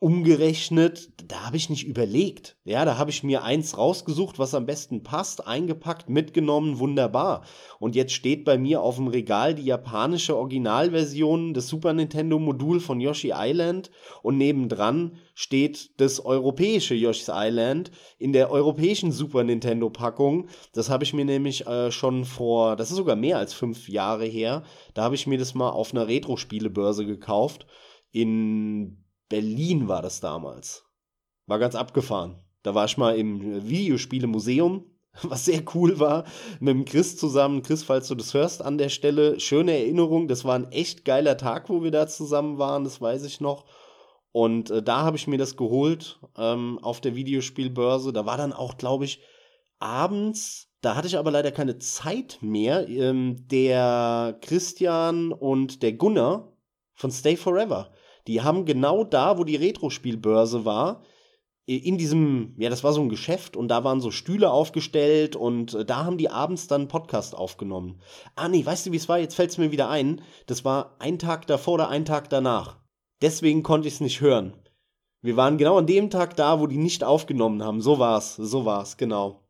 umgerechnet, 0.00 1.10
da 1.30 1.44
habe 1.44 1.58
ich 1.58 1.68
nicht 1.68 1.86
überlegt. 1.86 2.56
Ja, 2.64 2.86
da 2.86 2.96
habe 2.96 3.10
ich 3.10 3.22
mir 3.22 3.44
eins 3.44 3.76
rausgesucht, 3.76 4.38
was 4.38 4.54
am 4.54 4.64
besten 4.64 5.02
passt, 5.02 5.46
eingepackt, 5.46 6.08
mitgenommen, 6.08 6.78
wunderbar. 6.78 7.44
Und 7.78 7.94
jetzt 7.94 8.14
steht 8.14 8.46
bei 8.46 8.56
mir 8.56 8.80
auf 8.80 8.96
dem 8.96 9.08
Regal 9.08 9.54
die 9.54 9.66
japanische 9.66 10.36
Originalversion 10.36 11.52
des 11.52 11.68
Super 11.68 11.92
Nintendo 11.92 12.38
Modul 12.38 12.80
von 12.80 12.98
Yoshi 12.98 13.32
Island 13.34 13.90
und 14.22 14.38
nebendran 14.38 15.18
steht 15.34 16.00
das 16.00 16.24
europäische 16.24 16.94
Yoshi's 16.94 17.30
Island 17.30 17.90
in 18.18 18.32
der 18.32 18.50
europäischen 18.50 19.12
Super 19.12 19.44
Nintendo 19.44 19.90
Packung. 19.90 20.48
Das 20.72 20.88
habe 20.88 21.04
ich 21.04 21.12
mir 21.12 21.26
nämlich 21.26 21.66
äh, 21.66 21.92
schon 21.92 22.24
vor, 22.24 22.74
das 22.74 22.90
ist 22.90 22.96
sogar 22.96 23.16
mehr 23.16 23.36
als 23.36 23.52
fünf 23.52 23.86
Jahre 23.86 24.24
her, 24.24 24.62
da 24.94 25.02
habe 25.02 25.14
ich 25.14 25.26
mir 25.26 25.38
das 25.38 25.54
mal 25.54 25.68
auf 25.68 25.92
einer 25.92 26.08
Retro-Spielebörse 26.08 27.04
gekauft 27.04 27.66
in 28.12 28.99
Berlin 29.30 29.88
war 29.88 30.02
das 30.02 30.20
damals. 30.20 30.84
War 31.46 31.58
ganz 31.58 31.74
abgefahren. 31.74 32.44
Da 32.62 32.74
war 32.74 32.84
ich 32.84 32.98
mal 32.98 33.16
im 33.16 33.66
Videospielemuseum, 33.66 34.84
was 35.22 35.46
sehr 35.46 35.62
cool 35.74 35.98
war, 35.98 36.24
mit 36.58 36.74
dem 36.74 36.84
Chris 36.84 37.16
zusammen. 37.16 37.62
Chris, 37.62 37.82
falls 37.82 38.08
du 38.08 38.16
das 38.16 38.34
hörst 38.34 38.60
an 38.60 38.76
der 38.76 38.90
Stelle, 38.90 39.40
schöne 39.40 39.72
Erinnerung. 39.72 40.28
Das 40.28 40.44
war 40.44 40.56
ein 40.56 40.70
echt 40.72 41.06
geiler 41.06 41.38
Tag, 41.38 41.70
wo 41.70 41.82
wir 41.82 41.92
da 41.92 42.06
zusammen 42.06 42.58
waren, 42.58 42.84
das 42.84 43.00
weiß 43.00 43.24
ich 43.24 43.40
noch. 43.40 43.64
Und 44.32 44.70
äh, 44.70 44.82
da 44.82 45.02
habe 45.02 45.16
ich 45.16 45.26
mir 45.26 45.38
das 45.38 45.56
geholt 45.56 46.20
ähm, 46.36 46.78
auf 46.82 47.00
der 47.00 47.14
Videospielbörse. 47.14 48.12
Da 48.12 48.26
war 48.26 48.36
dann 48.36 48.52
auch, 48.52 48.76
glaube 48.78 49.04
ich, 49.04 49.22
abends, 49.78 50.68
da 50.82 50.96
hatte 50.96 51.06
ich 51.06 51.16
aber 51.16 51.30
leider 51.30 51.52
keine 51.52 51.78
Zeit 51.78 52.38
mehr, 52.40 52.88
ähm, 52.88 53.46
der 53.48 54.38
Christian 54.40 55.32
und 55.32 55.82
der 55.82 55.92
Gunnar 55.92 56.52
von 56.94 57.10
Stay 57.10 57.36
Forever 57.36 57.92
die 58.30 58.42
haben 58.42 58.64
genau 58.64 59.02
da, 59.02 59.38
wo 59.38 59.44
die 59.44 59.56
Retro-Spielbörse 59.56 60.64
war, 60.64 61.02
in 61.66 61.98
diesem, 61.98 62.54
ja, 62.58 62.70
das 62.70 62.82
war 62.84 62.92
so 62.92 63.00
ein 63.00 63.08
Geschäft 63.08 63.56
und 63.56 63.68
da 63.68 63.82
waren 63.84 64.00
so 64.00 64.10
Stühle 64.10 64.50
aufgestellt 64.50 65.36
und 65.36 65.74
äh, 65.74 65.84
da 65.84 66.04
haben 66.04 66.16
die 66.16 66.30
abends 66.30 66.66
dann 66.66 66.82
einen 66.82 66.88
Podcast 66.88 67.34
aufgenommen. 67.34 68.00
Ah, 68.34 68.48
nee, 68.48 68.64
weißt 68.64 68.86
du, 68.86 68.92
wie 68.92 68.96
es 68.96 69.08
war? 69.08 69.18
Jetzt 69.18 69.34
fällt 69.34 69.50
es 69.50 69.58
mir 69.58 69.70
wieder 69.72 69.88
ein. 69.88 70.22
Das 70.46 70.64
war 70.64 70.96
ein 70.98 71.18
Tag 71.18 71.46
davor 71.48 71.74
oder 71.74 71.88
ein 71.88 72.04
Tag 72.04 72.30
danach. 72.30 72.78
Deswegen 73.20 73.62
konnte 73.62 73.88
ich 73.88 73.94
es 73.94 74.00
nicht 74.00 74.20
hören. 74.20 74.54
Wir 75.22 75.36
waren 75.36 75.58
genau 75.58 75.78
an 75.78 75.86
dem 75.86 76.08
Tag 76.08 76.36
da, 76.36 76.60
wo 76.60 76.66
die 76.66 76.78
nicht 76.78 77.04
aufgenommen 77.04 77.62
haben. 77.62 77.80
So 77.80 77.98
war's, 77.98 78.36
so 78.36 78.64
war's, 78.64 78.96
genau. 78.96 79.44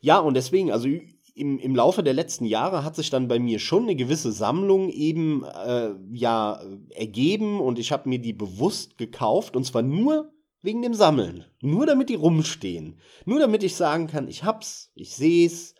Ja, 0.00 0.18
und 0.18 0.34
deswegen, 0.34 0.72
also 0.72 0.88
im, 1.34 1.58
im 1.58 1.74
Laufe 1.74 2.02
der 2.02 2.14
letzten 2.14 2.44
Jahre 2.44 2.84
hat 2.84 2.96
sich 2.96 3.10
dann 3.10 3.28
bei 3.28 3.38
mir 3.38 3.58
schon 3.58 3.84
eine 3.84 3.96
gewisse 3.96 4.32
Sammlung 4.32 4.88
eben 4.90 5.44
äh, 5.44 5.90
ja 6.12 6.62
ergeben 6.90 7.60
und 7.60 7.78
ich 7.78 7.92
habe 7.92 8.08
mir 8.08 8.18
die 8.18 8.32
bewusst 8.32 8.98
gekauft 8.98 9.56
und 9.56 9.64
zwar 9.64 9.82
nur 9.82 10.32
wegen 10.62 10.82
dem 10.82 10.94
Sammeln, 10.94 11.44
nur 11.60 11.86
damit 11.86 12.08
die 12.08 12.14
rumstehen, 12.14 12.98
nur 13.24 13.40
damit 13.40 13.62
ich 13.62 13.74
sagen 13.74 14.06
kann, 14.06 14.28
ich 14.28 14.44
hab's, 14.44 14.92
ich 14.94 15.14
seh's, 15.14 15.74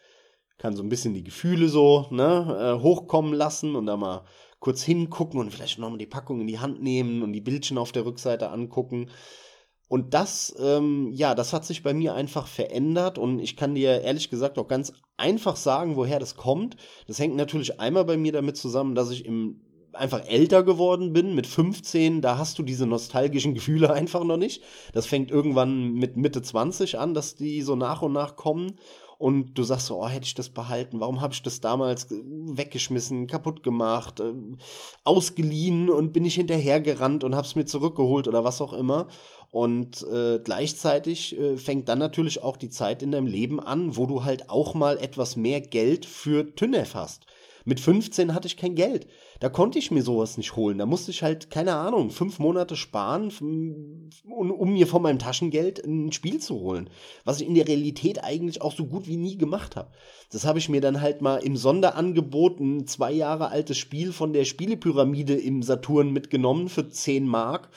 kann 0.59 0.77
so 0.77 0.83
ein 0.83 0.89
bisschen 0.89 1.15
die 1.15 1.25
Gefühle 1.25 1.69
so 1.69 2.07
ne, 2.11 2.77
äh, 2.79 2.83
hochkommen 2.83 3.33
lassen 3.33 3.77
und 3.77 3.87
da 3.87 3.97
mal 3.97 4.25
kurz 4.59 4.83
hingucken 4.83 5.41
und 5.41 5.51
vielleicht 5.51 5.79
nochmal 5.79 5.99
die 5.99 6.07
Packung 6.07 6.41
in 6.41 6.47
die 6.47 6.61
Hand 6.61 6.83
nehmen 6.83 7.23
und 7.23 7.33
die 7.33 7.41
Bildchen 7.41 7.79
auf 7.79 7.91
der 7.93 8.07
Rückseite 8.07 8.51
angucken. 8.51 9.11
Und 9.93 10.15
das, 10.15 10.55
ähm, 10.59 11.11
ja, 11.13 11.35
das 11.35 11.53
hat 11.53 11.67
sich 11.67 11.83
bei 11.83 11.93
mir 11.93 12.15
einfach 12.15 12.47
verändert 12.47 13.19
und 13.19 13.41
ich 13.41 13.59
kann 13.59 13.75
dir 13.75 14.01
ehrlich 14.01 14.31
gesagt 14.31 14.59
auch 14.59 14.67
ganz 14.67 14.95
einfach 15.19 15.55
sagen, 15.55 15.97
woher 15.97 16.19
das 16.19 16.35
kommt. 16.35 16.77
Das 17.07 17.19
hängt 17.19 17.37
natürlich 17.37 17.79
einmal 17.79 18.07
bei 18.07 18.17
mir 18.17 18.33
damit 18.33 18.57
zusammen, 18.57 18.95
dass 18.95 19.11
ich 19.11 19.27
im 19.27 19.61
einfach 19.93 20.27
älter 20.27 20.63
geworden 20.63 21.13
bin, 21.13 21.35
mit 21.35 21.47
15, 21.47 22.23
da 22.23 22.39
hast 22.39 22.59
du 22.59 22.63
diese 22.63 22.87
nostalgischen 22.87 23.53
Gefühle 23.55 23.93
einfach 23.93 24.25
noch 24.25 24.39
nicht. 24.39 24.63
Das 24.95 25.05
fängt 25.05 25.31
irgendwann 25.31 25.93
mit 25.93 26.17
Mitte 26.17 26.41
20 26.41 26.99
an, 26.99 27.13
dass 27.13 27.35
die 27.35 27.61
so 27.61 27.77
nach 27.77 28.01
und 28.01 28.15
nach 28.15 28.35
kommen 28.37 28.79
und 29.23 29.57
du 29.57 29.63
sagst 29.63 29.87
so, 29.87 30.03
oh, 30.03 30.09
hätte 30.09 30.27
ich 30.27 30.35
das 30.35 30.49
behalten, 30.49 30.99
warum 30.99 31.21
habe 31.21 31.33
ich 31.33 31.43
das 31.45 31.61
damals 31.61 32.09
weggeschmissen, 32.11 33.29
kaputt 33.29 33.63
gemacht, 33.63 34.19
äh, 34.19 34.33
ausgeliehen 35.05 35.91
und 35.91 36.13
bin 36.13 36.25
ich 36.25 36.35
hinterhergerannt 36.35 37.23
und 37.23 37.37
habe 37.37 37.47
es 37.47 37.55
mir 37.55 37.65
zurückgeholt 37.65 38.27
oder 38.27 38.43
was 38.43 38.61
auch 38.61 38.73
immer. 38.73 39.07
Und 39.53 40.03
äh, 40.11 40.41
gleichzeitig 40.43 41.39
äh, 41.39 41.59
fängt 41.59 41.87
dann 41.91 41.99
natürlich 41.99 42.43
auch 42.43 42.57
die 42.57 42.71
Zeit 42.71 43.03
in 43.03 43.13
deinem 43.13 43.27
Leben 43.27 43.61
an, 43.61 43.99
wo 43.99 44.07
du 44.07 44.25
halt 44.25 44.49
auch 44.49 44.73
mal 44.73 44.97
etwas 44.97 45.37
mehr 45.37 45.61
Geld 45.61 46.07
für 46.07 46.55
Tünnef 46.55 46.95
hast. 46.95 47.27
Mit 47.67 47.79
15 47.79 48.35
hatte 48.35 48.49
ich 48.49 48.57
kein 48.57 48.75
Geld. 48.75 49.07
Da 49.41 49.51
konnte 49.51 49.79
ich 49.79 49.91
mir 49.91 50.03
sowas 50.03 50.39
nicht 50.39 50.57
holen. 50.57 50.79
Da 50.79 50.87
musste 50.87 51.11
ich 51.11 51.23
halt, 51.23 51.51
keine 51.51 51.75
Ahnung, 51.75 52.09
fünf 52.11 52.39
Monate 52.39 52.77
sparen, 52.77 53.31
um 54.25 54.73
mir 54.73 54.87
von 54.87 55.03
meinem 55.03 55.19
Taschengeld 55.19 55.85
ein 55.85 56.13
Spiel 56.13 56.41
zu 56.41 56.59
holen. 56.59 56.89
Was 57.25 57.43
ich 57.43 57.47
in 57.47 57.55
der 57.55 57.69
Realität 57.69 58.25
eigentlich 58.25 58.63
auch 58.63 58.75
so 58.75 58.87
gut 58.87 59.07
wie 59.07 59.19
nie 59.19 59.37
gemacht 59.37 59.77
habe. 59.77 59.91
Das 60.33 60.47
habe 60.47 60.61
ich 60.61 60.71
mir 60.71 60.81
dann 60.81 61.03
halt 61.03 61.21
mal 61.21 61.37
im 61.37 61.57
Sonderangebot 61.57 62.59
ein 62.59 62.87
zwei 62.87 63.13
Jahre 63.13 63.49
altes 63.49 63.77
Spiel 63.77 64.13
von 64.13 64.33
der 64.33 64.47
Spielepyramide 64.47 65.35
im 65.35 65.63
Saturn 65.63 66.11
mitgenommen 66.11 66.71
für 66.71 66.89
10 66.89 67.27
Mark. 67.27 67.69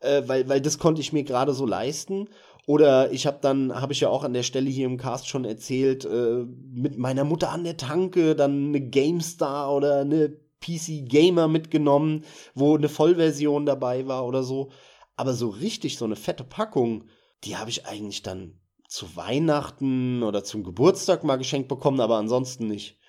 Äh, 0.00 0.22
weil, 0.26 0.48
weil 0.48 0.60
das 0.60 0.78
konnte 0.78 1.00
ich 1.00 1.12
mir 1.12 1.24
gerade 1.24 1.52
so 1.52 1.66
leisten. 1.66 2.28
Oder 2.66 3.10
ich 3.12 3.26
habe 3.26 3.38
dann, 3.40 3.74
habe 3.74 3.92
ich 3.92 4.00
ja 4.00 4.08
auch 4.10 4.22
an 4.22 4.32
der 4.32 4.42
Stelle 4.42 4.70
hier 4.70 4.86
im 4.86 4.96
Cast 4.96 5.28
schon 5.28 5.44
erzählt, 5.44 6.04
äh, 6.04 6.44
mit 6.72 6.98
meiner 6.98 7.24
Mutter 7.24 7.50
an 7.50 7.64
der 7.64 7.76
Tanke 7.76 8.36
dann 8.36 8.68
eine 8.68 8.80
GameStar 8.80 9.74
oder 9.74 10.00
eine 10.00 10.28
PC 10.60 11.08
Gamer 11.08 11.48
mitgenommen, 11.48 12.24
wo 12.54 12.76
eine 12.76 12.88
Vollversion 12.88 13.66
dabei 13.66 14.06
war 14.06 14.26
oder 14.26 14.42
so. 14.42 14.70
Aber 15.16 15.32
so 15.32 15.48
richtig 15.48 15.96
so 15.96 16.04
eine 16.04 16.16
fette 16.16 16.44
Packung, 16.44 17.04
die 17.44 17.56
habe 17.56 17.70
ich 17.70 17.86
eigentlich 17.86 18.22
dann 18.22 18.60
zu 18.88 19.16
Weihnachten 19.16 20.22
oder 20.22 20.44
zum 20.44 20.64
Geburtstag 20.64 21.24
mal 21.24 21.36
geschenkt 21.36 21.68
bekommen, 21.68 22.00
aber 22.00 22.16
ansonsten 22.16 22.66
nicht. 22.66 22.99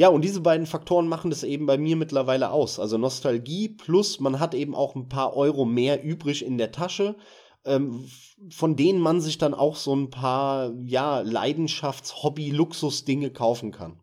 Ja, 0.00 0.08
und 0.08 0.24
diese 0.24 0.40
beiden 0.40 0.66
Faktoren 0.66 1.08
machen 1.08 1.30
das 1.30 1.42
eben 1.42 1.66
bei 1.66 1.76
mir 1.76 1.94
mittlerweile 1.94 2.50
aus. 2.50 2.78
Also 2.80 2.96
Nostalgie 2.96 3.68
plus 3.68 4.18
man 4.18 4.40
hat 4.40 4.54
eben 4.54 4.74
auch 4.74 4.94
ein 4.94 5.08
paar 5.08 5.36
Euro 5.36 5.64
mehr 5.64 6.02
übrig 6.02 6.44
in 6.44 6.58
der 6.58 6.72
Tasche 6.72 7.16
ähm, 7.64 8.06
von 8.50 8.76
denen 8.76 9.00
man 9.00 9.20
sich 9.20 9.38
dann 9.38 9.54
auch 9.54 9.76
so 9.76 9.94
ein 9.94 10.10
paar, 10.10 10.72
ja, 10.84 11.20
Leidenschafts-, 11.20 12.22
Hobby-, 12.22 12.50
Luxus-Dinge 12.50 13.30
kaufen 13.30 13.70
kann. 13.70 14.00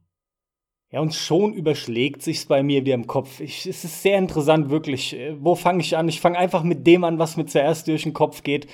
Ja, 0.89 1.01
und 1.01 1.13
schon 1.13 1.53
überschlägt 1.53 2.21
sich's 2.21 2.45
bei 2.45 2.63
mir 2.63 2.85
wieder 2.85 2.93
im 2.93 3.07
Kopf. 3.07 3.41
Ich, 3.41 3.65
es 3.65 3.83
ist 3.83 4.03
sehr 4.03 4.17
interessant, 4.17 4.69
wirklich. 4.69 5.13
Äh, 5.13 5.35
wo 5.43 5.55
fange 5.55 5.81
ich 5.81 5.97
an? 5.97 6.07
Ich 6.07 6.21
fange 6.21 6.37
einfach 6.37 6.63
mit 6.63 6.87
dem 6.87 7.03
an, 7.03 7.19
was 7.19 7.35
mir 7.35 7.45
zuerst 7.45 7.87
durch 7.87 8.03
den 8.03 8.13
Kopf 8.13 8.43
geht. 8.43 8.67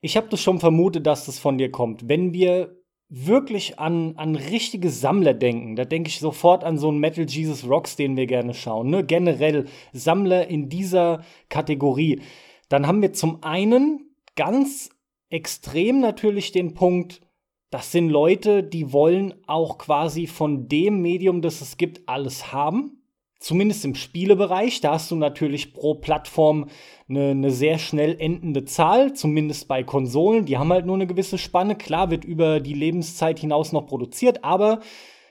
Ich 0.00 0.16
habe 0.16 0.28
das 0.28 0.40
schon 0.40 0.60
vermutet, 0.60 1.06
dass 1.06 1.26
das 1.26 1.38
von 1.38 1.58
dir 1.58 1.70
kommt. 1.70 2.08
Wenn 2.08 2.32
wir 2.32 2.78
wirklich 3.08 3.78
an, 3.78 4.16
an 4.16 4.36
richtige 4.36 4.90
Sammler 4.90 5.34
denken, 5.34 5.76
da 5.76 5.84
denke 5.84 6.08
ich 6.08 6.20
sofort 6.20 6.62
an 6.62 6.76
so 6.76 6.88
einen 6.88 6.98
Metal 6.98 7.24
Jesus 7.26 7.66
Rocks, 7.66 7.96
den 7.96 8.16
wir 8.16 8.26
gerne 8.26 8.52
schauen. 8.52 8.90
Ne? 8.90 9.04
Generell 9.04 9.66
Sammler 9.92 10.48
in 10.48 10.68
dieser 10.68 11.24
Kategorie 11.48 12.20
dann 12.68 12.86
haben 12.86 13.02
wir 13.02 13.12
zum 13.12 13.42
einen 13.42 14.14
ganz 14.36 14.90
extrem 15.30 16.00
natürlich 16.00 16.52
den 16.52 16.74
Punkt, 16.74 17.22
das 17.70 17.92
sind 17.92 18.08
Leute, 18.08 18.62
die 18.62 18.92
wollen 18.92 19.34
auch 19.46 19.78
quasi 19.78 20.26
von 20.26 20.68
dem 20.68 21.02
Medium, 21.02 21.42
das 21.42 21.60
es 21.60 21.76
gibt, 21.76 22.08
alles 22.08 22.52
haben. 22.52 22.97
Zumindest 23.38 23.84
im 23.84 23.94
Spielebereich, 23.94 24.80
da 24.80 24.94
hast 24.94 25.10
du 25.10 25.16
natürlich 25.16 25.72
pro 25.72 25.94
Plattform 25.94 26.66
eine, 27.08 27.30
eine, 27.30 27.50
sehr 27.52 27.78
schnell 27.78 28.16
endende 28.18 28.64
Zahl, 28.64 29.12
zumindest 29.12 29.68
bei 29.68 29.84
Konsolen. 29.84 30.44
Die 30.44 30.58
haben 30.58 30.72
halt 30.72 30.86
nur 30.86 30.96
eine 30.96 31.06
gewisse 31.06 31.38
Spanne. 31.38 31.76
Klar 31.76 32.10
wird 32.10 32.24
über 32.24 32.58
die 32.58 32.74
Lebenszeit 32.74 33.38
hinaus 33.38 33.72
noch 33.72 33.86
produziert, 33.86 34.42
aber 34.42 34.80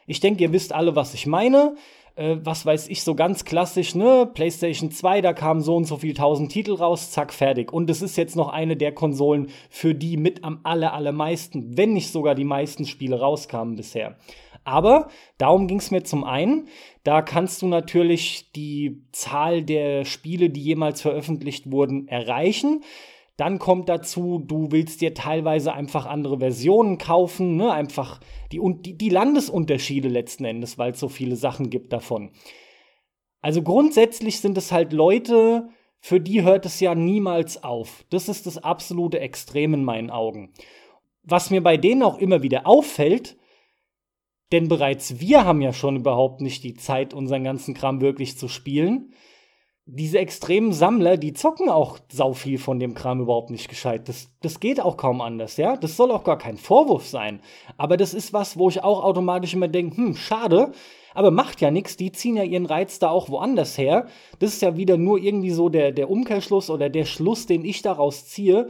ich 0.05 0.21
denke, 0.21 0.43
ihr 0.43 0.53
wisst 0.53 0.73
alle, 0.73 0.95
was 0.95 1.13
ich 1.13 1.27
meine 1.27 1.75
äh, 2.17 2.37
was 2.43 2.65
weiß 2.65 2.89
ich, 2.89 3.03
so 3.03 3.15
ganz 3.15 3.45
klassisch, 3.45 3.95
ne, 3.95 4.29
PlayStation 4.33 4.91
2, 4.91 5.21
da 5.21 5.33
kamen 5.33 5.61
so 5.61 5.75
und 5.75 5.85
so 5.85 5.97
viel 5.97 6.13
tausend 6.13 6.51
Titel 6.51 6.73
raus, 6.73 7.11
zack, 7.11 7.31
fertig. 7.31 7.71
Und 7.71 7.89
es 7.89 8.01
ist 8.01 8.17
jetzt 8.17 8.35
noch 8.35 8.49
eine 8.49 8.75
der 8.75 8.91
Konsolen, 8.91 9.47
für 9.69 9.93
die 9.93 10.17
mit 10.17 10.43
am 10.43 10.59
aller, 10.63 10.93
allermeisten, 10.93 11.77
wenn 11.77 11.93
nicht 11.93 12.11
sogar 12.11 12.35
die 12.35 12.43
meisten 12.43 12.85
Spiele 12.85 13.19
rauskamen 13.19 13.75
bisher. 13.75 14.17
Aber 14.67 15.07
darum 15.37 15.67
ging 15.67 15.77
es 15.77 15.91
mir 15.91 16.03
zum 16.03 16.25
einen. 16.25 16.67
Da 17.05 17.21
kannst 17.21 17.61
du 17.61 17.67
natürlich 17.67 18.51
die 18.51 19.01
Zahl 19.13 19.63
der 19.63 20.03
Spiele, 20.03 20.49
die 20.49 20.61
jemals 20.61 21.01
veröffentlicht 21.01 21.71
wurden, 21.71 22.09
erreichen. 22.09 22.83
Dann 23.37 23.59
kommt 23.59 23.87
dazu, 23.87 24.43
du 24.45 24.69
willst 24.71 24.99
dir 24.99 25.13
teilweise 25.13 25.71
einfach 25.71 26.05
andere 26.05 26.39
Versionen 26.39 26.97
kaufen, 26.97 27.55
ne? 27.55 27.71
einfach 27.71 28.19
die, 28.51 28.59
die, 28.81 28.97
die 28.97 29.07
Landesunterschiede 29.07 30.09
letzten 30.09 30.43
Endes, 30.43 30.77
weil 30.77 30.91
es 30.91 30.99
so 30.99 31.07
viele 31.07 31.37
Sachen 31.37 31.69
gibt 31.69 31.93
davon. 31.93 32.31
Also 33.41 33.61
grundsätzlich 33.61 34.41
sind 34.41 34.57
es 34.57 34.73
halt 34.73 34.91
Leute, 34.91 35.69
für 36.01 36.19
die 36.19 36.41
hört 36.41 36.65
es 36.65 36.81
ja 36.81 36.93
niemals 36.93 37.63
auf. 37.63 38.03
Das 38.09 38.27
ist 38.27 38.47
das 38.47 38.57
absolute 38.57 39.21
Extrem 39.21 39.75
in 39.75 39.85
meinen 39.85 40.09
Augen. 40.09 40.51
Was 41.23 41.51
mir 41.51 41.63
bei 41.63 41.77
denen 41.77 42.03
auch 42.03 42.17
immer 42.17 42.43
wieder 42.43 42.67
auffällt, 42.67 43.37
denn 44.51 44.67
bereits 44.67 45.19
wir 45.19 45.45
haben 45.45 45.61
ja 45.61 45.73
schon 45.73 45.97
überhaupt 45.97 46.41
nicht 46.41 46.63
die 46.63 46.75
Zeit, 46.75 47.13
unseren 47.13 47.43
ganzen 47.43 47.73
Kram 47.73 48.01
wirklich 48.01 48.37
zu 48.37 48.47
spielen 48.47 49.13
diese 49.89 50.19
extremen 50.19 50.73
Sammler, 50.73 51.15
die 51.15 51.31
zocken 51.31 51.69
auch 51.69 51.97
sau 52.11 52.33
viel 52.33 52.57
von 52.57 52.77
dem 52.77 52.93
Kram 52.93 53.21
überhaupt 53.21 53.49
nicht 53.49 53.69
gescheit. 53.69 54.09
Das, 54.09 54.29
das 54.41 54.59
geht 54.59 54.81
auch 54.81 54.97
kaum 54.97 55.21
anders, 55.21 55.55
ja. 55.55 55.77
Das 55.77 55.95
soll 55.95 56.11
auch 56.11 56.25
gar 56.25 56.37
kein 56.37 56.57
Vorwurf 56.57 57.07
sein. 57.07 57.39
Aber 57.77 57.95
das 57.95 58.13
ist 58.13 58.33
was, 58.33 58.57
wo 58.57 58.67
ich 58.67 58.83
auch 58.83 59.01
automatisch 59.01 59.53
immer 59.53 59.69
denke, 59.69 59.95
hm, 59.95 60.15
schade, 60.15 60.73
aber 61.13 61.31
macht 61.31 61.61
ja 61.61 61.71
nichts, 61.71 61.95
die 61.95 62.11
ziehen 62.11 62.35
ja 62.35 62.43
ihren 62.43 62.65
Reiz 62.65 62.99
da 62.99 63.09
auch 63.09 63.29
woanders 63.29 63.77
her. 63.77 64.07
Das 64.39 64.51
ist 64.51 64.61
ja 64.61 64.75
wieder 64.75 64.97
nur 64.97 65.19
irgendwie 65.19 65.51
so 65.51 65.69
der, 65.69 65.93
der 65.93 66.09
Umkehrschluss 66.09 66.69
oder 66.69 66.89
der 66.89 67.05
Schluss, 67.05 67.45
den 67.45 67.63
ich 67.63 67.81
daraus 67.81 68.27
ziehe, 68.27 68.67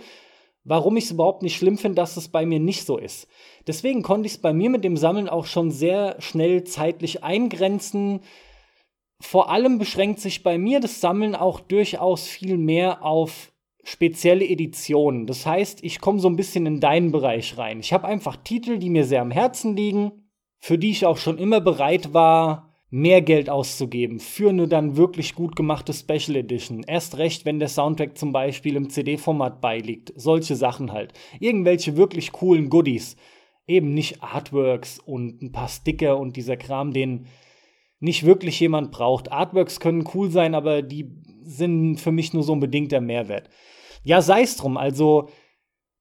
warum 0.68 0.98
ich 0.98 1.06
es 1.06 1.12
überhaupt 1.12 1.42
nicht 1.42 1.56
schlimm 1.56 1.78
finde, 1.78 1.96
dass 1.96 2.18
es 2.18 2.28
bei 2.28 2.46
mir 2.46 2.60
nicht 2.60 2.86
so 2.86 2.98
ist. 2.98 3.28
Deswegen 3.66 4.04
konnte 4.04 4.28
ich 4.28 4.34
es 4.34 4.42
bei 4.42 4.54
mir 4.54 4.70
mit 4.70 4.84
dem 4.84 4.98
Sammeln 4.98 5.30
auch 5.30 5.46
schon 5.46 5.72
sehr 5.72 6.16
schnell 6.20 6.64
zeitlich 6.66 7.24
eingrenzen 7.24 8.22
vor 9.20 9.50
allem 9.50 9.80
beschränkt 9.80 10.20
sich 10.20 10.44
bei 10.44 10.58
mir 10.58 10.80
das 10.80 11.02
Sammeln 11.02 11.36
auch 11.36 11.60
durchaus 11.60 12.28
viel 12.28 12.58
mehr 12.58 13.04
auf 13.04 13.52
spezielle 13.84 14.46
Editionen. 14.46 15.26
Das 15.28 15.46
heißt, 15.46 15.84
ich 15.84 16.02
komme 16.02 16.20
so 16.20 16.30
ein 16.30 16.36
bisschen 16.36 16.66
in 16.66 16.80
deinen 16.80 17.12
Bereich 17.12 17.58
rein. 17.58 17.80
Ich 17.80 17.94
habe 17.94 18.08
einfach 18.08 18.36
Titel, 18.36 18.78
die 18.78 18.90
mir 18.90 19.06
sehr 19.06 19.22
am 19.22 19.32
Herzen 19.32 19.76
liegen, 19.76 20.30
für 20.60 20.78
die 20.78 20.92
ich 20.92 21.06
auch 21.06 21.18
schon 21.18 21.38
immer 21.38 21.62
bereit 21.62 22.14
war, 22.14 22.67
mehr 22.90 23.22
Geld 23.22 23.50
auszugeben 23.50 24.20
für 24.20 24.50
eine 24.50 24.68
dann 24.68 24.96
wirklich 24.96 25.36
gut 25.36 25.56
gemachte 25.56 25.94
Special 25.94 26.38
Edition. 26.38 26.84
Erst 26.88 27.18
recht, 27.18 27.46
wenn 27.46 27.60
der 27.60 27.68
Soundtrack 27.68 28.18
zum 28.18 28.32
Beispiel 28.32 28.76
im 28.76 28.90
CD-Format 28.90 29.60
beiliegt. 29.60 30.14
Solche 30.16 30.56
Sachen 30.56 30.94
halt. 30.94 31.14
Irgendwelche 31.40 31.98
wirklich 31.98 32.32
coolen 32.32 32.70
Goodies. 32.70 33.18
Eben 33.68 33.94
nicht 33.94 34.24
Artworks 34.24 35.00
und 35.00 35.42
ein 35.42 35.52
paar 35.52 35.68
Sticker 35.68 36.18
und 36.18 36.38
dieser 36.38 36.56
Kram, 36.56 36.94
den 36.94 37.28
nicht 38.00 38.26
wirklich 38.26 38.60
jemand 38.60 38.92
braucht. 38.92 39.32
Artworks 39.32 39.82
können 39.82 40.08
cool 40.14 40.32
sein, 40.32 40.56
aber 40.56 40.82
die 40.82 41.12
sind 41.44 41.98
für 41.98 42.12
mich 42.12 42.34
nur 42.34 42.44
so 42.44 42.54
ein 42.54 42.62
bedingter 42.62 43.02
Mehrwert. 43.02 43.50
Ja, 44.04 44.22
sei 44.22 44.44
es 44.44 44.56
drum. 44.56 44.78
Also, 44.78 45.30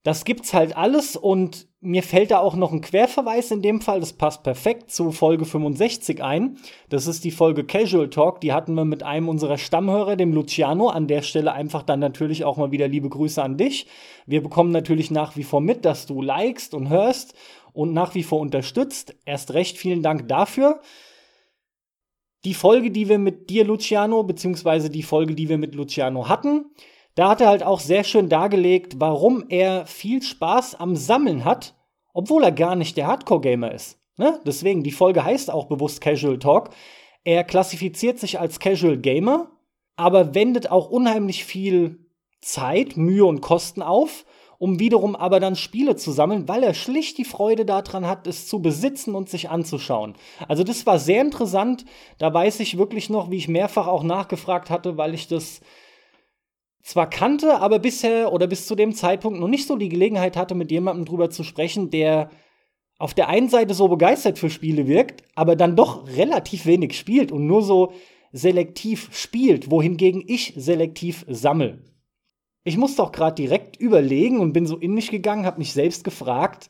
das 0.07 0.23
gibt's 0.23 0.53
halt 0.53 0.77
alles 0.77 1.17
und 1.17 1.67
mir 1.81 2.01
fällt 2.01 2.31
da 2.31 2.39
auch 2.39 2.55
noch 2.55 2.71
ein 2.71 2.79
Querverweis 2.79 3.51
in 3.51 3.61
dem 3.61 3.81
Fall. 3.81 3.99
Das 3.99 4.13
passt 4.13 4.41
perfekt 4.41 4.89
zu 4.89 5.11
Folge 5.11 5.43
65 5.43 6.23
ein. 6.23 6.59
Das 6.87 7.07
ist 7.07 7.25
die 7.25 7.31
Folge 7.31 7.65
Casual 7.65 8.09
Talk. 8.09 8.39
Die 8.39 8.53
hatten 8.53 8.73
wir 8.75 8.85
mit 8.85 9.03
einem 9.03 9.27
unserer 9.27 9.57
Stammhörer, 9.57 10.15
dem 10.15 10.31
Luciano. 10.31 10.87
An 10.87 11.07
der 11.07 11.23
Stelle 11.23 11.51
einfach 11.51 11.83
dann 11.83 11.99
natürlich 11.99 12.45
auch 12.45 12.55
mal 12.55 12.71
wieder 12.71 12.87
liebe 12.87 13.09
Grüße 13.09 13.43
an 13.43 13.57
dich. 13.57 13.87
Wir 14.25 14.41
bekommen 14.41 14.71
natürlich 14.71 15.11
nach 15.11 15.35
wie 15.35 15.43
vor 15.43 15.59
mit, 15.59 15.83
dass 15.83 16.05
du 16.05 16.21
likest 16.21 16.73
und 16.73 16.87
hörst 16.87 17.33
und 17.73 17.91
nach 17.91 18.15
wie 18.15 18.23
vor 18.23 18.39
unterstützt. 18.39 19.13
Erst 19.25 19.53
recht 19.55 19.77
vielen 19.77 20.03
Dank 20.03 20.29
dafür. 20.29 20.79
Die 22.45 22.53
Folge, 22.53 22.91
die 22.91 23.09
wir 23.09 23.19
mit 23.19 23.49
dir, 23.49 23.65
Luciano, 23.65 24.23
beziehungsweise 24.23 24.89
die 24.89 25.03
Folge, 25.03 25.35
die 25.35 25.49
wir 25.49 25.57
mit 25.57 25.75
Luciano 25.75 26.29
hatten, 26.29 26.67
da 27.17 27.29
hat 27.29 27.41
er 27.41 27.47
halt 27.47 27.63
auch 27.63 27.79
sehr 27.79 28.03
schön 28.03 28.29
dargelegt, 28.29 28.99
warum 28.99 29.45
er 29.49 29.87
viel 29.87 30.21
Spaß 30.21 30.75
am 30.75 30.95
Sammeln 30.95 31.45
hat, 31.45 31.73
obwohl 32.13 32.43
er 32.43 32.51
gar 32.51 32.75
nicht 32.75 32.95
der 32.95 33.07
Hardcore-Gamer 33.07 33.71
ist. 33.71 33.99
Ne? 34.17 34.39
Deswegen, 34.45 34.83
die 34.83 34.91
Folge 34.91 35.23
heißt 35.23 35.49
auch 35.49 35.65
bewusst 35.65 35.99
Casual 35.99 36.37
Talk. 36.37 36.69
Er 37.23 37.43
klassifiziert 37.43 38.19
sich 38.19 38.39
als 38.39 38.59
Casual 38.59 38.97
Gamer, 38.97 39.49
aber 39.95 40.35
wendet 40.35 40.69
auch 40.69 40.91
unheimlich 40.91 41.43
viel 41.43 42.05
Zeit, 42.39 42.97
Mühe 42.97 43.25
und 43.25 43.41
Kosten 43.41 43.81
auf, 43.81 44.23
um 44.59 44.79
wiederum 44.79 45.15
aber 45.15 45.39
dann 45.39 45.55
Spiele 45.55 45.95
zu 45.95 46.11
sammeln, 46.11 46.47
weil 46.47 46.61
er 46.61 46.75
schlicht 46.75 47.17
die 47.17 47.25
Freude 47.25 47.65
daran 47.65 48.05
hat, 48.05 48.27
es 48.27 48.47
zu 48.47 48.61
besitzen 48.61 49.15
und 49.15 49.27
sich 49.27 49.49
anzuschauen. 49.49 50.13
Also 50.47 50.63
das 50.63 50.85
war 50.85 50.99
sehr 50.99 51.21
interessant. 51.21 51.83
Da 52.19 52.31
weiß 52.31 52.59
ich 52.59 52.77
wirklich 52.77 53.09
noch, 53.09 53.31
wie 53.31 53.37
ich 53.37 53.47
mehrfach 53.47 53.87
auch 53.87 54.03
nachgefragt 54.03 54.69
hatte, 54.69 54.97
weil 54.97 55.15
ich 55.15 55.27
das 55.27 55.61
zwar 56.87 57.09
kannte, 57.09 57.59
aber 57.59 57.79
bisher 57.79 58.31
oder 58.31 58.47
bis 58.47 58.65
zu 58.65 58.73
dem 58.73 58.93
Zeitpunkt 58.93 59.39
noch 59.39 59.49
nicht 59.49 59.67
so 59.67 59.75
die 59.75 59.89
Gelegenheit 59.89 60.37
hatte, 60.37 60.55
mit 60.55 60.71
jemandem 60.71 61.03
drüber 61.03 61.29
zu 61.29 61.43
sprechen, 61.43 61.89
der 61.89 62.31
auf 62.97 63.13
der 63.13 63.27
einen 63.27 63.49
Seite 63.49 63.73
so 63.73 63.89
begeistert 63.89 64.39
für 64.39 64.49
Spiele 64.49 64.87
wirkt, 64.87 65.21
aber 65.35 65.57
dann 65.57 65.75
doch 65.75 66.07
relativ 66.07 66.65
wenig 66.65 66.97
spielt 66.97 67.33
und 67.33 67.45
nur 67.45 67.61
so 67.61 67.91
selektiv 68.31 69.09
spielt, 69.11 69.69
wohingegen 69.69 70.23
ich 70.25 70.53
selektiv 70.55 71.25
sammle. 71.27 71.83
Ich 72.63 72.77
musste 72.77 73.03
auch 73.03 73.11
gerade 73.11 73.35
direkt 73.35 73.75
überlegen 73.75 74.39
und 74.39 74.53
bin 74.53 74.65
so 74.65 74.77
in 74.77 74.93
mich 74.93 75.11
gegangen, 75.11 75.45
habe 75.45 75.59
mich 75.59 75.73
selbst 75.73 76.05
gefragt, 76.05 76.69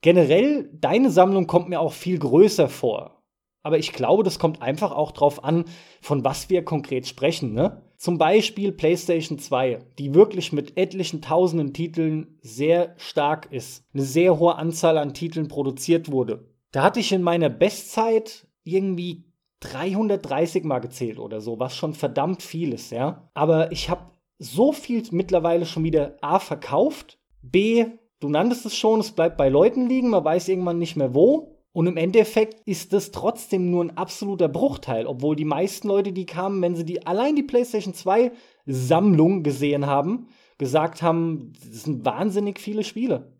generell, 0.00 0.70
deine 0.72 1.10
Sammlung 1.10 1.46
kommt 1.46 1.68
mir 1.68 1.80
auch 1.80 1.92
viel 1.92 2.18
größer 2.18 2.70
vor. 2.70 3.22
Aber 3.62 3.76
ich 3.76 3.92
glaube, 3.92 4.22
das 4.22 4.38
kommt 4.38 4.62
einfach 4.62 4.92
auch 4.92 5.12
drauf 5.12 5.44
an, 5.44 5.66
von 6.00 6.24
was 6.24 6.48
wir 6.48 6.64
konkret 6.64 7.06
sprechen, 7.06 7.52
ne? 7.52 7.85
Zum 7.96 8.18
Beispiel 8.18 8.72
PlayStation 8.72 9.38
2, 9.38 9.78
die 9.98 10.14
wirklich 10.14 10.52
mit 10.52 10.76
etlichen 10.76 11.22
tausenden 11.22 11.72
Titeln 11.72 12.38
sehr 12.42 12.94
stark 12.98 13.48
ist. 13.50 13.84
Eine 13.94 14.02
sehr 14.02 14.38
hohe 14.38 14.56
Anzahl 14.56 14.98
an 14.98 15.14
Titeln 15.14 15.48
produziert 15.48 16.10
wurde. 16.10 16.48
Da 16.72 16.82
hatte 16.82 17.00
ich 17.00 17.12
in 17.12 17.22
meiner 17.22 17.48
Bestzeit 17.48 18.46
irgendwie 18.64 19.24
330 19.60 20.64
mal 20.64 20.80
gezählt 20.80 21.18
oder 21.18 21.40
so, 21.40 21.58
was 21.58 21.74
schon 21.74 21.94
verdammt 21.94 22.42
viel 22.42 22.74
ist, 22.74 22.90
ja. 22.90 23.30
Aber 23.34 23.72
ich 23.72 23.88
habe 23.88 24.10
so 24.38 24.72
viel 24.72 25.02
mittlerweile 25.10 25.64
schon 25.64 25.84
wieder 25.84 26.18
A 26.20 26.38
verkauft, 26.38 27.18
B, 27.40 27.86
du 28.20 28.28
nanntest 28.28 28.66
es 28.66 28.76
schon, 28.76 29.00
es 29.00 29.12
bleibt 29.12 29.36
bei 29.36 29.48
Leuten 29.48 29.88
liegen, 29.88 30.10
man 30.10 30.24
weiß 30.24 30.48
irgendwann 30.48 30.78
nicht 30.78 30.96
mehr 30.96 31.14
wo. 31.14 31.55
Und 31.76 31.86
im 31.88 31.98
Endeffekt 31.98 32.66
ist 32.66 32.94
das 32.94 33.10
trotzdem 33.10 33.70
nur 33.70 33.84
ein 33.84 33.98
absoluter 33.98 34.48
Bruchteil, 34.48 35.06
obwohl 35.06 35.36
die 35.36 35.44
meisten 35.44 35.88
Leute, 35.88 36.10
die 36.10 36.24
kamen, 36.24 36.62
wenn 36.62 36.74
sie 36.74 36.86
die 36.86 37.06
allein 37.06 37.36
die 37.36 37.42
PlayStation 37.42 37.92
2 37.92 38.32
Sammlung 38.64 39.42
gesehen 39.42 39.84
haben, 39.84 40.28
gesagt 40.56 41.02
haben, 41.02 41.52
das 41.52 41.82
sind 41.82 42.02
wahnsinnig 42.06 42.60
viele 42.60 42.82
Spiele. 42.82 43.36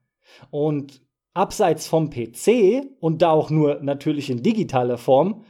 Und 0.51 1.01
abseits 1.33 1.87
vom 1.87 2.11
PC 2.11 2.83
und 3.01 3.23
da 3.23 3.31
auch 3.31 3.49
nur 3.49 3.81
natürlich 3.81 4.29
in 4.29 4.43
digitaler 4.43 4.99
Form, 4.99 5.43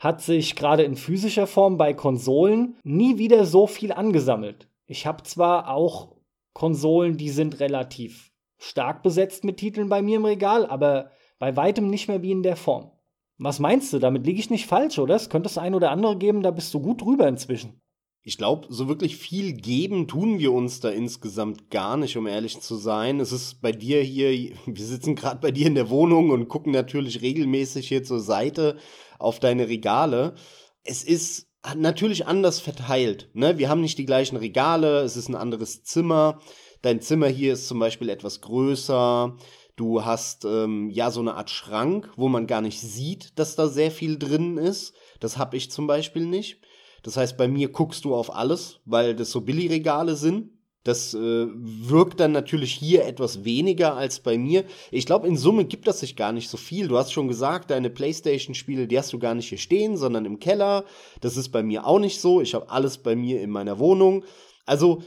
hat 0.00 0.20
sich 0.20 0.56
gerade 0.56 0.82
in 0.82 0.96
physischer 0.96 1.46
Form 1.46 1.76
bei 1.76 1.94
Konsolen 1.94 2.78
nie 2.82 3.18
wieder 3.18 3.44
so 3.44 3.68
viel 3.68 3.92
angesammelt. 3.92 4.68
Ich 4.86 5.06
habe 5.06 5.22
zwar 5.22 5.70
auch 5.70 6.16
Konsolen, 6.52 7.16
die 7.16 7.30
sind 7.30 7.60
relativ 7.60 8.32
stark 8.56 9.04
besetzt 9.04 9.44
mit 9.44 9.58
Titeln 9.58 9.88
bei 9.88 10.02
mir 10.02 10.16
im 10.16 10.24
Regal, 10.24 10.66
aber 10.66 11.12
bei 11.38 11.56
weitem 11.56 11.88
nicht 11.88 12.08
mehr 12.08 12.22
wie 12.22 12.32
in 12.32 12.42
der 12.42 12.56
Form. 12.56 12.90
Was 13.38 13.60
meinst 13.60 13.92
du? 13.92 13.98
Damit 13.98 14.26
liege 14.26 14.40
ich 14.40 14.50
nicht 14.50 14.66
falsch, 14.66 14.98
oder? 14.98 15.14
Es 15.14 15.30
könnte 15.30 15.48
es 15.48 15.58
ein 15.58 15.74
oder 15.74 15.90
andere 15.90 16.18
geben, 16.18 16.42
da 16.42 16.50
bist 16.50 16.74
du 16.74 16.80
gut 16.80 17.02
drüber 17.02 17.28
inzwischen. 17.28 17.80
Ich 18.22 18.36
glaube, 18.36 18.66
so 18.68 18.88
wirklich 18.88 19.16
viel 19.16 19.54
geben 19.54 20.08
tun 20.08 20.38
wir 20.38 20.52
uns 20.52 20.80
da 20.80 20.90
insgesamt 20.90 21.70
gar 21.70 21.96
nicht, 21.96 22.16
um 22.16 22.26
ehrlich 22.26 22.60
zu 22.60 22.74
sein. 22.76 23.20
Es 23.20 23.32
ist 23.32 23.62
bei 23.62 23.72
dir 23.72 24.02
hier, 24.02 24.30
wir 24.66 24.84
sitzen 24.84 25.14
gerade 25.14 25.40
bei 25.40 25.50
dir 25.50 25.66
in 25.66 25.76
der 25.76 25.88
Wohnung 25.88 26.30
und 26.30 26.48
gucken 26.48 26.72
natürlich 26.72 27.22
regelmäßig 27.22 27.88
hier 27.88 28.02
zur 28.02 28.20
Seite 28.20 28.76
auf 29.18 29.38
deine 29.38 29.68
Regale. 29.68 30.34
Es 30.82 31.04
ist 31.04 31.48
natürlich 31.76 32.26
anders 32.26 32.60
verteilt. 32.60 33.30
Ne? 33.32 33.56
Wir 33.56 33.68
haben 33.68 33.80
nicht 33.80 33.98
die 33.98 34.06
gleichen 34.06 34.36
Regale, 34.36 35.00
es 35.00 35.16
ist 35.16 35.28
ein 35.28 35.34
anderes 35.34 35.84
Zimmer. 35.84 36.40
Dein 36.82 37.00
Zimmer 37.00 37.28
hier 37.28 37.54
ist 37.54 37.66
zum 37.66 37.78
Beispiel 37.78 38.08
etwas 38.08 38.40
größer. 38.40 39.36
Du 39.78 40.04
hast 40.04 40.44
ähm, 40.44 40.90
ja 40.90 41.12
so 41.12 41.20
eine 41.20 41.34
Art 41.34 41.50
Schrank, 41.50 42.10
wo 42.16 42.28
man 42.28 42.48
gar 42.48 42.60
nicht 42.60 42.80
sieht, 42.80 43.38
dass 43.38 43.54
da 43.54 43.68
sehr 43.68 43.92
viel 43.92 44.18
drin 44.18 44.58
ist. 44.58 44.92
Das 45.20 45.38
habe 45.38 45.56
ich 45.56 45.70
zum 45.70 45.86
Beispiel 45.86 46.26
nicht. 46.26 46.60
Das 47.04 47.16
heißt, 47.16 47.36
bei 47.36 47.46
mir 47.46 47.68
guckst 47.68 48.04
du 48.04 48.12
auf 48.12 48.34
alles, 48.34 48.80
weil 48.86 49.14
das 49.14 49.30
so 49.30 49.40
Billigregale 49.40 50.16
sind. 50.16 50.50
Das 50.82 51.14
äh, 51.14 51.46
wirkt 51.52 52.18
dann 52.18 52.32
natürlich 52.32 52.72
hier 52.72 53.04
etwas 53.04 53.44
weniger 53.44 53.94
als 53.94 54.18
bei 54.18 54.36
mir. 54.36 54.64
Ich 54.90 55.06
glaube, 55.06 55.28
in 55.28 55.36
Summe 55.36 55.64
gibt 55.64 55.86
das 55.86 56.00
sich 56.00 56.16
gar 56.16 56.32
nicht 56.32 56.48
so 56.48 56.56
viel. 56.56 56.88
Du 56.88 56.98
hast 56.98 57.12
schon 57.12 57.28
gesagt, 57.28 57.70
deine 57.70 57.88
PlayStation-Spiele, 57.88 58.88
die 58.88 58.98
hast 58.98 59.12
du 59.12 59.20
gar 59.20 59.36
nicht 59.36 59.48
hier 59.48 59.58
stehen, 59.58 59.96
sondern 59.96 60.24
im 60.24 60.40
Keller. 60.40 60.86
Das 61.20 61.36
ist 61.36 61.50
bei 61.50 61.62
mir 61.62 61.86
auch 61.86 62.00
nicht 62.00 62.20
so. 62.20 62.40
Ich 62.40 62.52
habe 62.54 62.68
alles 62.68 62.98
bei 62.98 63.14
mir 63.14 63.40
in 63.42 63.50
meiner 63.50 63.78
Wohnung. 63.78 64.24
Also, 64.66 65.02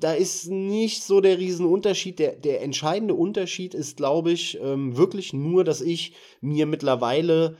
da 0.00 0.12
ist 0.12 0.48
nicht 0.48 1.02
so 1.04 1.20
der 1.20 1.38
Riesenunterschied. 1.38 2.18
Der, 2.18 2.36
der 2.36 2.62
entscheidende 2.62 3.14
Unterschied 3.14 3.74
ist, 3.74 3.96
glaube 3.96 4.32
ich, 4.32 4.58
ähm, 4.60 4.96
wirklich 4.96 5.32
nur, 5.32 5.64
dass 5.64 5.80
ich 5.80 6.14
mir 6.40 6.66
mittlerweile 6.66 7.56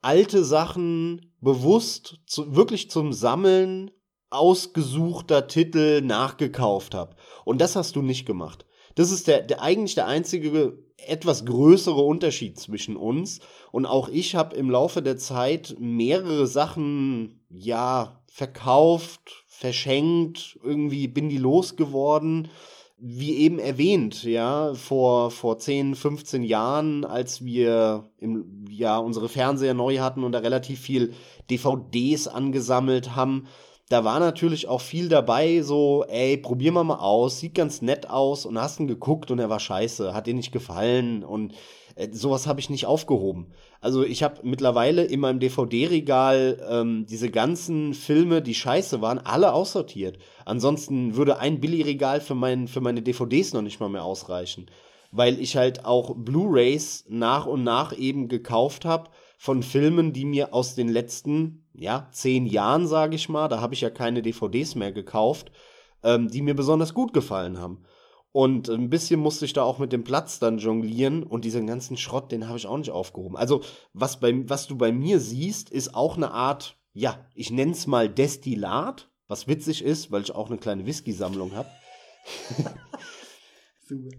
alte 0.00 0.44
Sachen 0.44 1.32
bewusst 1.40 2.20
zu, 2.26 2.56
wirklich 2.56 2.90
zum 2.90 3.12
Sammeln 3.12 3.90
ausgesuchter 4.30 5.46
Titel 5.46 6.00
nachgekauft 6.00 6.94
habe. 6.94 7.16
Und 7.44 7.60
das 7.60 7.76
hast 7.76 7.96
du 7.96 8.02
nicht 8.02 8.26
gemacht. 8.26 8.66
Das 8.94 9.10
ist 9.10 9.26
der, 9.26 9.42
der 9.42 9.62
eigentlich 9.62 9.94
der 9.94 10.06
einzige 10.06 10.78
etwas 10.96 11.44
größere 11.44 12.00
Unterschied 12.00 12.58
zwischen 12.58 12.96
uns. 12.96 13.40
Und 13.70 13.86
auch 13.86 14.08
ich 14.08 14.34
habe 14.34 14.56
im 14.56 14.70
Laufe 14.70 15.02
der 15.02 15.16
Zeit 15.16 15.76
mehrere 15.78 16.46
Sachen, 16.46 17.44
ja, 17.48 18.22
verkauft, 18.26 19.41
verschenkt, 19.62 20.58
irgendwie 20.64 21.06
bin 21.06 21.28
die 21.28 21.38
losgeworden. 21.38 22.48
Wie 22.98 23.36
eben 23.36 23.58
erwähnt, 23.58 24.22
ja, 24.22 24.74
vor, 24.74 25.30
vor 25.30 25.58
10, 25.58 25.94
15 25.94 26.42
Jahren, 26.44 27.04
als 27.04 27.44
wir 27.44 28.10
im, 28.18 28.64
ja, 28.70 28.98
unsere 28.98 29.28
Fernseher 29.28 29.74
neu 29.74 29.98
hatten 29.98 30.22
und 30.22 30.32
da 30.32 30.38
relativ 30.38 30.80
viel 30.80 31.12
DVDs 31.50 32.28
angesammelt 32.28 33.16
haben, 33.16 33.46
da 33.88 34.04
war 34.04 34.20
natürlich 34.20 34.68
auch 34.68 34.80
viel 34.80 35.08
dabei, 35.08 35.62
so, 35.62 36.04
ey, 36.08 36.36
probier 36.36 36.72
mal 36.72 36.84
mal 36.84 37.00
aus, 37.00 37.40
sieht 37.40 37.54
ganz 37.54 37.82
nett 37.82 38.08
aus 38.08 38.46
und 38.46 38.60
hast 38.60 38.80
ihn 38.80 38.86
geguckt 38.86 39.30
und 39.30 39.38
er 39.38 39.50
war 39.50 39.60
scheiße, 39.60 40.14
hat 40.14 40.26
dir 40.26 40.34
nicht 40.34 40.52
gefallen 40.52 41.24
und 41.24 41.54
sowas 42.12 42.46
habe 42.46 42.60
ich 42.60 42.70
nicht 42.70 42.86
aufgehoben. 42.86 43.52
Also 43.80 44.04
ich 44.04 44.22
habe 44.22 44.40
mittlerweile 44.42 45.04
in 45.04 45.20
meinem 45.20 45.40
DVD-Regal 45.40 46.66
ähm, 46.68 47.06
diese 47.06 47.30
ganzen 47.30 47.94
Filme, 47.94 48.42
die 48.42 48.54
scheiße 48.54 49.00
waren, 49.00 49.18
alle 49.18 49.52
aussortiert. 49.52 50.18
Ansonsten 50.44 51.16
würde 51.16 51.38
ein 51.38 51.60
Billy-Regal 51.60 52.20
für, 52.20 52.34
mein, 52.34 52.68
für 52.68 52.80
meine 52.80 53.02
DVDs 53.02 53.52
noch 53.52 53.62
nicht 53.62 53.80
mal 53.80 53.88
mehr 53.88 54.04
ausreichen. 54.04 54.66
Weil 55.10 55.40
ich 55.40 55.56
halt 55.56 55.84
auch 55.84 56.14
Blu-rays 56.16 57.04
nach 57.08 57.46
und 57.46 57.64
nach 57.64 57.96
eben 57.96 58.28
gekauft 58.28 58.84
habe 58.84 59.10
von 59.36 59.62
Filmen, 59.62 60.12
die 60.12 60.24
mir 60.24 60.54
aus 60.54 60.74
den 60.74 60.88
letzten, 60.88 61.66
ja, 61.74 62.08
zehn 62.12 62.46
Jahren, 62.46 62.86
sage 62.86 63.16
ich 63.16 63.28
mal, 63.28 63.48
da 63.48 63.60
habe 63.60 63.74
ich 63.74 63.80
ja 63.80 63.90
keine 63.90 64.22
DVDs 64.22 64.74
mehr 64.74 64.92
gekauft, 64.92 65.52
ähm, 66.02 66.28
die 66.28 66.42
mir 66.42 66.54
besonders 66.54 66.94
gut 66.94 67.12
gefallen 67.12 67.58
haben. 67.58 67.84
Und 68.32 68.70
ein 68.70 68.88
bisschen 68.88 69.20
musste 69.20 69.44
ich 69.44 69.52
da 69.52 69.62
auch 69.62 69.78
mit 69.78 69.92
dem 69.92 70.04
Platz 70.04 70.38
dann 70.38 70.56
jonglieren 70.56 71.22
und 71.22 71.44
diesen 71.44 71.66
ganzen 71.66 71.98
Schrott, 71.98 72.32
den 72.32 72.48
habe 72.48 72.56
ich 72.56 72.66
auch 72.66 72.78
nicht 72.78 72.90
aufgehoben. 72.90 73.36
Also, 73.36 73.62
was, 73.92 74.20
bei, 74.20 74.48
was 74.48 74.66
du 74.66 74.76
bei 74.76 74.90
mir 74.90 75.20
siehst, 75.20 75.68
ist 75.70 75.94
auch 75.94 76.16
eine 76.16 76.30
Art, 76.30 76.76
ja, 76.94 77.26
ich 77.34 77.50
nenne 77.50 77.72
es 77.72 77.86
mal 77.86 78.08
Destillat, 78.08 79.10
was 79.28 79.48
witzig 79.48 79.84
ist, 79.84 80.10
weil 80.10 80.22
ich 80.22 80.34
auch 80.34 80.48
eine 80.48 80.58
kleine 80.58 80.86
Whisky-Sammlung 80.86 81.54
habe. 81.54 81.68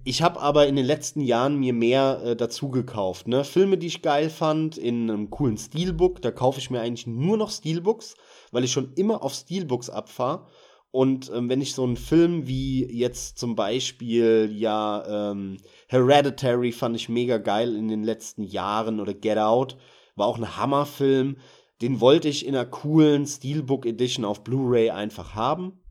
Ich 0.04 0.22
habe 0.22 0.40
aber 0.40 0.68
in 0.68 0.76
den 0.76 0.86
letzten 0.86 1.22
Jahren 1.22 1.58
mir 1.58 1.74
mehr 1.74 2.22
äh, 2.24 2.36
dazu 2.36 2.70
gekauft. 2.70 3.28
Ne? 3.28 3.44
Filme, 3.44 3.78
die 3.78 3.88
ich 3.88 4.02
geil 4.02 4.30
fand, 4.30 4.78
in 4.78 5.10
einem 5.10 5.30
coolen 5.30 5.58
Steelbook. 5.58 6.22
Da 6.22 6.32
kaufe 6.32 6.60
ich 6.60 6.70
mir 6.70 6.82
eigentlich 6.82 7.08
nur 7.08 7.38
noch 7.38 7.50
Steelbooks, 7.50 8.16
weil 8.52 8.64
ich 8.64 8.72
schon 8.72 8.94
immer 8.94 9.24
auf 9.24 9.34
Steelbooks 9.34 9.90
abfahre. 9.90 10.48
Und 10.94 11.32
ähm, 11.34 11.50
wenn 11.50 11.60
ich 11.60 11.74
so 11.74 11.84
einen 11.84 11.98
Film 11.98 12.46
wie 12.46 12.86
jetzt 12.86 13.40
zum 13.40 13.56
Beispiel, 13.56 14.52
ja, 14.54 15.32
ähm, 15.32 15.58
Hereditary 15.88 16.72
fand 16.72 16.96
ich 16.96 17.10
mega 17.10 17.40
geil 17.40 17.76
in 17.76 17.88
den 17.88 18.04
letzten 18.04 18.44
Jahren 18.44 19.00
oder 19.00 19.16
Get 19.16 19.40
Out, 19.40 19.76
war 20.16 20.28
auch 20.28 20.38
ein 20.38 20.56
Hammerfilm. 20.56 21.38
Den 21.82 22.00
wollte 22.00 22.30
ich 22.30 22.46
in 22.46 22.56
einer 22.56 22.68
coolen 22.68 23.26
Steelbook 23.26 23.88
Edition 23.88 24.24
auf 24.24 24.44
Blu-ray 24.44 24.92
einfach 24.92 25.34
haben. 25.34 25.82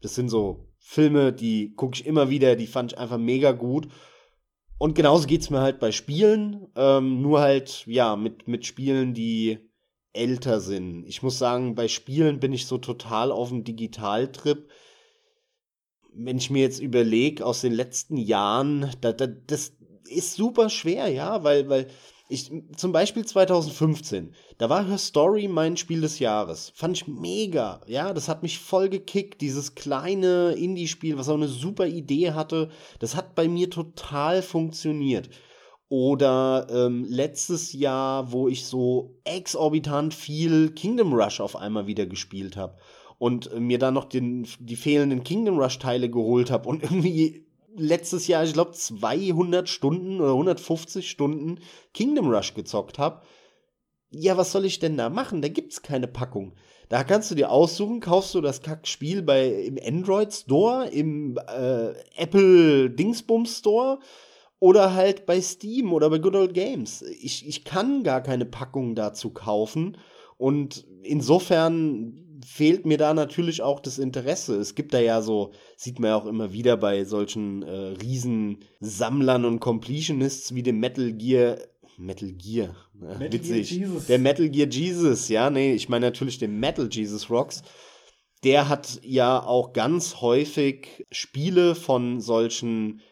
Das 0.00 0.14
sind 0.14 0.30
so 0.30 0.68
Filme, 0.78 1.34
die 1.34 1.74
gucke 1.74 1.96
ich 1.96 2.06
immer 2.06 2.30
wieder, 2.30 2.56
die 2.56 2.66
fand 2.66 2.92
ich 2.92 2.98
einfach 2.98 3.18
mega 3.18 3.52
gut. 3.52 3.88
Und 4.78 4.94
genauso 4.94 5.26
geht 5.26 5.42
es 5.42 5.50
mir 5.50 5.60
halt 5.60 5.80
bei 5.80 5.92
Spielen, 5.92 6.66
ähm, 6.76 7.20
nur 7.20 7.40
halt, 7.40 7.84
ja, 7.86 8.16
mit, 8.16 8.48
mit 8.48 8.64
Spielen, 8.64 9.12
die 9.12 9.69
älter 10.12 10.60
sind. 10.60 11.04
Ich 11.06 11.22
muss 11.22 11.38
sagen, 11.38 11.74
bei 11.74 11.88
Spielen 11.88 12.40
bin 12.40 12.52
ich 12.52 12.66
so 12.66 12.78
total 12.78 13.30
auf 13.32 13.48
dem 13.48 13.64
Digitaltrip. 13.64 14.68
Wenn 16.12 16.38
ich 16.38 16.50
mir 16.50 16.62
jetzt 16.62 16.80
überlege, 16.80 17.46
aus 17.46 17.60
den 17.60 17.72
letzten 17.72 18.16
Jahren, 18.16 18.90
da, 19.00 19.12
da, 19.12 19.26
das 19.26 19.72
ist 20.08 20.34
super 20.34 20.68
schwer, 20.68 21.08
ja, 21.08 21.44
weil, 21.44 21.68
weil 21.68 21.86
ich, 22.28 22.50
zum 22.76 22.92
Beispiel 22.92 23.24
2015, 23.24 24.34
da 24.58 24.68
war 24.68 24.86
Her 24.86 24.98
Story 24.98 25.48
mein 25.48 25.76
Spiel 25.76 26.00
des 26.00 26.18
Jahres. 26.18 26.72
Fand 26.74 26.96
ich 26.96 27.08
mega, 27.08 27.80
ja, 27.86 28.12
das 28.12 28.28
hat 28.28 28.42
mich 28.42 28.58
voll 28.58 28.88
gekickt, 28.88 29.40
dieses 29.40 29.74
kleine 29.74 30.52
Indie-Spiel, 30.52 31.18
was 31.18 31.28
auch 31.28 31.34
eine 31.34 31.48
super 31.48 31.86
Idee 31.86 32.32
hatte, 32.32 32.70
das 32.98 33.16
hat 33.16 33.34
bei 33.34 33.48
mir 33.48 33.70
total 33.70 34.42
funktioniert. 34.42 35.28
Oder 35.90 36.68
ähm, 36.70 37.04
letztes 37.08 37.72
Jahr, 37.72 38.30
wo 38.30 38.46
ich 38.46 38.64
so 38.64 39.16
exorbitant 39.24 40.14
viel 40.14 40.70
Kingdom 40.70 41.12
Rush 41.12 41.40
auf 41.40 41.56
einmal 41.56 41.88
wieder 41.88 42.06
gespielt 42.06 42.56
habe 42.56 42.76
und 43.18 43.58
mir 43.58 43.80
dann 43.80 43.94
noch 43.94 44.04
den, 44.04 44.46
die 44.60 44.76
fehlenden 44.76 45.24
Kingdom 45.24 45.58
Rush-Teile 45.58 46.08
geholt 46.08 46.52
habe 46.52 46.68
und 46.68 46.82
irgendwie 46.84 47.44
letztes 47.74 48.28
Jahr, 48.28 48.44
ich 48.44 48.52
glaube, 48.52 48.70
200 48.70 49.68
Stunden 49.68 50.20
oder 50.20 50.30
150 50.30 51.10
Stunden 51.10 51.58
Kingdom 51.92 52.30
Rush 52.30 52.54
gezockt 52.54 53.00
habe. 53.00 53.22
Ja, 54.12 54.36
was 54.36 54.52
soll 54.52 54.66
ich 54.66 54.78
denn 54.78 54.96
da 54.96 55.10
machen? 55.10 55.42
Da 55.42 55.48
gibt's 55.48 55.82
keine 55.82 56.06
Packung. 56.06 56.54
Da 56.88 57.02
kannst 57.02 57.32
du 57.32 57.34
dir 57.34 57.50
aussuchen, 57.50 57.98
kaufst 57.98 58.32
du 58.36 58.40
das 58.40 58.62
Kackspiel 58.62 59.22
bei 59.22 59.48
im 59.48 59.76
Android 59.84 60.32
Store, 60.32 60.88
im 60.88 61.36
äh, 61.36 61.94
Apple 62.16 62.90
Dingsbums 62.90 63.58
Store 63.58 63.98
oder 64.60 64.94
halt 64.94 65.26
bei 65.26 65.40
Steam 65.40 65.92
oder 65.92 66.08
bei 66.10 66.18
Good 66.18 66.36
Old 66.36 66.54
Games. 66.54 67.02
Ich, 67.02 67.48
ich 67.48 67.64
kann 67.64 68.04
gar 68.04 68.22
keine 68.22 68.44
Packung 68.44 68.94
dazu 68.94 69.30
kaufen 69.30 69.96
und 70.36 70.86
insofern 71.02 72.26
fehlt 72.46 72.86
mir 72.86 72.98
da 72.98 73.12
natürlich 73.14 73.62
auch 73.62 73.80
das 73.80 73.98
Interesse. 73.98 74.56
Es 74.56 74.74
gibt 74.74 74.94
da 74.94 75.00
ja 75.00 75.22
so, 75.22 75.52
sieht 75.76 75.98
man 75.98 76.10
ja 76.10 76.16
auch 76.16 76.26
immer 76.26 76.52
wieder 76.52 76.76
bei 76.76 77.04
solchen 77.04 77.62
äh, 77.62 77.94
Riesensammlern 78.00 79.44
und 79.44 79.60
Completionists 79.60 80.54
wie 80.54 80.62
dem 80.62 80.78
Metal 80.78 81.12
Gear. 81.12 81.58
Metal 81.98 82.32
Gear, 82.32 82.74
äh, 83.02 83.18
Metal 83.18 83.32
witzig. 83.32 83.68
Gear 83.68 83.80
Jesus. 83.80 84.06
Der 84.06 84.18
Metal 84.18 84.48
Gear 84.48 84.68
Jesus, 84.68 85.28
ja, 85.28 85.50
nee, 85.50 85.74
ich 85.74 85.90
meine 85.90 86.06
natürlich 86.06 86.38
den 86.38 86.58
Metal 86.58 86.88
Jesus 86.90 87.28
Rocks. 87.28 87.62
Der 88.42 88.70
hat 88.70 89.00
ja 89.02 89.42
auch 89.42 89.74
ganz 89.74 90.22
häufig 90.22 91.06
Spiele 91.10 91.74
von 91.74 92.22
solchen 92.22 93.02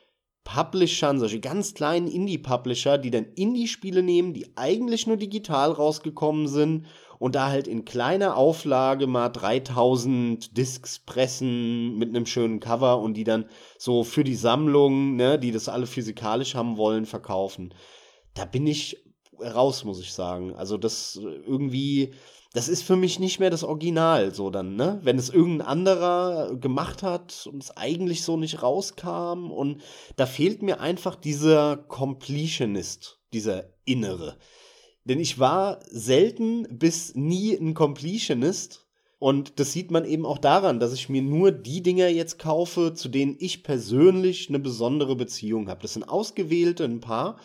Publishern, 0.52 1.18
solche 1.18 1.40
ganz 1.40 1.74
kleinen 1.74 2.08
Indie-Publisher, 2.08 2.96
die 2.96 3.10
dann 3.10 3.26
Indie-Spiele 3.34 4.02
nehmen, 4.02 4.32
die 4.32 4.46
eigentlich 4.56 5.06
nur 5.06 5.18
digital 5.18 5.72
rausgekommen 5.72 6.48
sind 6.48 6.86
und 7.18 7.34
da 7.34 7.48
halt 7.48 7.68
in 7.68 7.84
kleiner 7.84 8.34
Auflage 8.34 9.06
mal 9.06 9.28
3000 9.28 10.56
Discs 10.56 11.00
pressen 11.00 11.98
mit 11.98 12.08
einem 12.08 12.24
schönen 12.24 12.60
Cover 12.60 12.98
und 13.00 13.14
die 13.14 13.24
dann 13.24 13.44
so 13.76 14.04
für 14.04 14.24
die 14.24 14.36
Sammlung, 14.36 15.16
ne, 15.16 15.38
die 15.38 15.52
das 15.52 15.68
alle 15.68 15.86
physikalisch 15.86 16.54
haben 16.54 16.78
wollen, 16.78 17.04
verkaufen. 17.04 17.74
Da 18.32 18.46
bin 18.46 18.66
ich 18.66 19.04
raus, 19.38 19.84
muss 19.84 20.00
ich 20.00 20.14
sagen. 20.14 20.54
Also 20.54 20.78
das 20.78 21.20
irgendwie, 21.22 22.14
das 22.58 22.66
ist 22.68 22.82
für 22.82 22.96
mich 22.96 23.20
nicht 23.20 23.38
mehr 23.38 23.50
das 23.50 23.62
Original, 23.62 24.34
so 24.34 24.50
dann, 24.50 24.74
ne? 24.74 24.98
Wenn 25.04 25.16
es 25.16 25.30
irgendein 25.30 25.68
anderer 25.68 26.56
gemacht 26.56 27.04
hat 27.04 27.48
und 27.48 27.62
es 27.62 27.76
eigentlich 27.76 28.24
so 28.24 28.36
nicht 28.36 28.64
rauskam 28.64 29.52
und 29.52 29.80
da 30.16 30.26
fehlt 30.26 30.60
mir 30.62 30.80
einfach 30.80 31.14
dieser 31.14 31.76
Completionist, 31.76 33.20
dieser 33.32 33.66
Innere. 33.84 34.38
Denn 35.04 35.20
ich 35.20 35.38
war 35.38 35.78
selten 35.88 36.66
bis 36.68 37.14
nie 37.14 37.54
ein 37.54 37.74
Completionist. 37.74 38.88
Und 39.20 39.60
das 39.60 39.72
sieht 39.72 39.92
man 39.92 40.04
eben 40.04 40.26
auch 40.26 40.38
daran, 40.38 40.80
dass 40.80 40.92
ich 40.92 41.08
mir 41.08 41.22
nur 41.22 41.52
die 41.52 41.84
Dinger 41.84 42.08
jetzt 42.08 42.40
kaufe, 42.40 42.92
zu 42.92 43.08
denen 43.08 43.36
ich 43.38 43.62
persönlich 43.62 44.48
eine 44.48 44.58
besondere 44.58 45.14
Beziehung 45.14 45.68
habe. 45.68 45.82
Das 45.82 45.92
sind 45.92 46.08
ausgewählte, 46.08 46.82
ein 46.84 46.98
paar. 46.98 47.38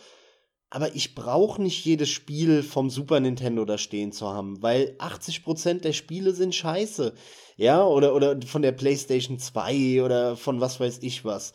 Aber 0.74 0.94
ich 0.94 1.14
brauche 1.14 1.62
nicht 1.62 1.84
jedes 1.84 2.10
Spiel 2.10 2.62
vom 2.62 2.90
Super 2.90 3.20
Nintendo 3.20 3.64
da 3.64 3.78
stehen 3.78 4.10
zu 4.10 4.28
haben, 4.28 4.60
weil 4.60 4.96
80% 4.98 5.80
der 5.80 5.92
Spiele 5.92 6.32
sind 6.32 6.54
scheiße. 6.54 7.14
Ja, 7.56 7.84
oder, 7.84 8.14
oder 8.14 8.40
von 8.44 8.62
der 8.62 8.72
PlayStation 8.72 9.38
2 9.38 10.02
oder 10.02 10.36
von 10.36 10.60
was 10.60 10.80
weiß 10.80 10.98
ich 11.02 11.24
was 11.24 11.52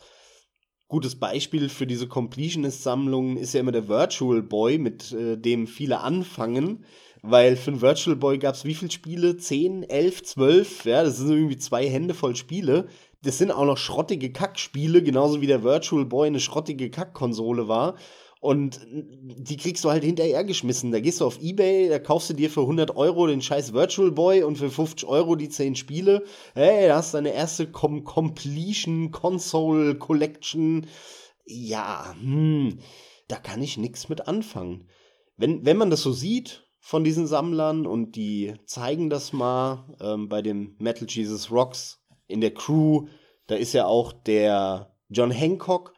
gutes 0.90 1.14
Beispiel 1.14 1.68
für 1.68 1.86
diese 1.86 2.08
Completionist-Sammlungen 2.08 3.36
ist 3.36 3.54
ja 3.54 3.60
immer 3.60 3.72
der 3.72 3.88
Virtual 3.88 4.42
Boy, 4.42 4.76
mit 4.76 5.12
äh, 5.12 5.38
dem 5.38 5.66
viele 5.66 6.00
anfangen. 6.00 6.84
Weil 7.22 7.56
für 7.56 7.70
einen 7.70 7.80
Virtual 7.80 8.16
Boy 8.16 8.38
gab 8.38 8.54
es 8.54 8.64
wie 8.64 8.74
viele 8.74 8.90
Spiele? 8.90 9.36
10, 9.36 9.84
11, 9.84 10.22
12? 10.24 10.84
Ja, 10.86 11.04
das 11.04 11.18
sind 11.18 11.30
irgendwie 11.30 11.58
zwei 11.58 11.88
Hände 11.88 12.12
voll 12.12 12.34
Spiele. 12.34 12.88
Das 13.22 13.38
sind 13.38 13.50
auch 13.50 13.66
noch 13.66 13.76
schrottige 13.76 14.32
Kackspiele, 14.32 15.02
genauso 15.02 15.40
wie 15.40 15.46
der 15.46 15.62
Virtual 15.62 16.04
Boy 16.06 16.26
eine 16.26 16.40
schrottige 16.40 16.90
Kackkonsole 16.90 17.68
war. 17.68 17.94
Und 18.40 18.80
die 18.90 19.58
kriegst 19.58 19.84
du 19.84 19.90
halt 19.90 20.02
hinterhergeschmissen. 20.02 20.92
Da 20.92 21.00
gehst 21.00 21.20
du 21.20 21.26
auf 21.26 21.42
Ebay, 21.42 21.90
da 21.90 21.98
kaufst 21.98 22.30
du 22.30 22.34
dir 22.34 22.48
für 22.48 22.62
100 22.62 22.96
Euro 22.96 23.26
den 23.26 23.42
scheiß 23.42 23.74
Virtual 23.74 24.10
Boy 24.10 24.42
und 24.42 24.56
für 24.56 24.70
50 24.70 25.06
Euro 25.06 25.36
die 25.36 25.50
10 25.50 25.76
Spiele. 25.76 26.24
Hey, 26.54 26.88
da 26.88 26.96
hast 26.96 27.12
du 27.12 27.18
deine 27.18 27.34
erste 27.34 27.70
Com 27.70 28.02
Completion 28.02 29.10
Console 29.10 29.94
Collection. 29.96 30.86
Ja, 31.44 32.14
hm, 32.18 32.78
da 33.28 33.36
kann 33.36 33.62
ich 33.62 33.76
nichts 33.76 34.08
mit 34.08 34.26
anfangen. 34.26 34.88
Wenn, 35.36 35.66
wenn 35.66 35.76
man 35.76 35.90
das 35.90 36.00
so 36.00 36.12
sieht 36.12 36.66
von 36.78 37.04
diesen 37.04 37.26
Sammlern 37.26 37.86
und 37.86 38.16
die 38.16 38.54
zeigen 38.64 39.10
das 39.10 39.34
mal 39.34 39.84
ähm, 40.00 40.30
bei 40.30 40.40
dem 40.40 40.76
Metal 40.78 41.06
Jesus 41.06 41.50
Rocks 41.50 42.02
in 42.26 42.40
der 42.40 42.54
Crew, 42.54 43.06
da 43.48 43.56
ist 43.56 43.74
ja 43.74 43.84
auch 43.84 44.14
der 44.14 44.96
John 45.10 45.30
Hancock 45.30 45.92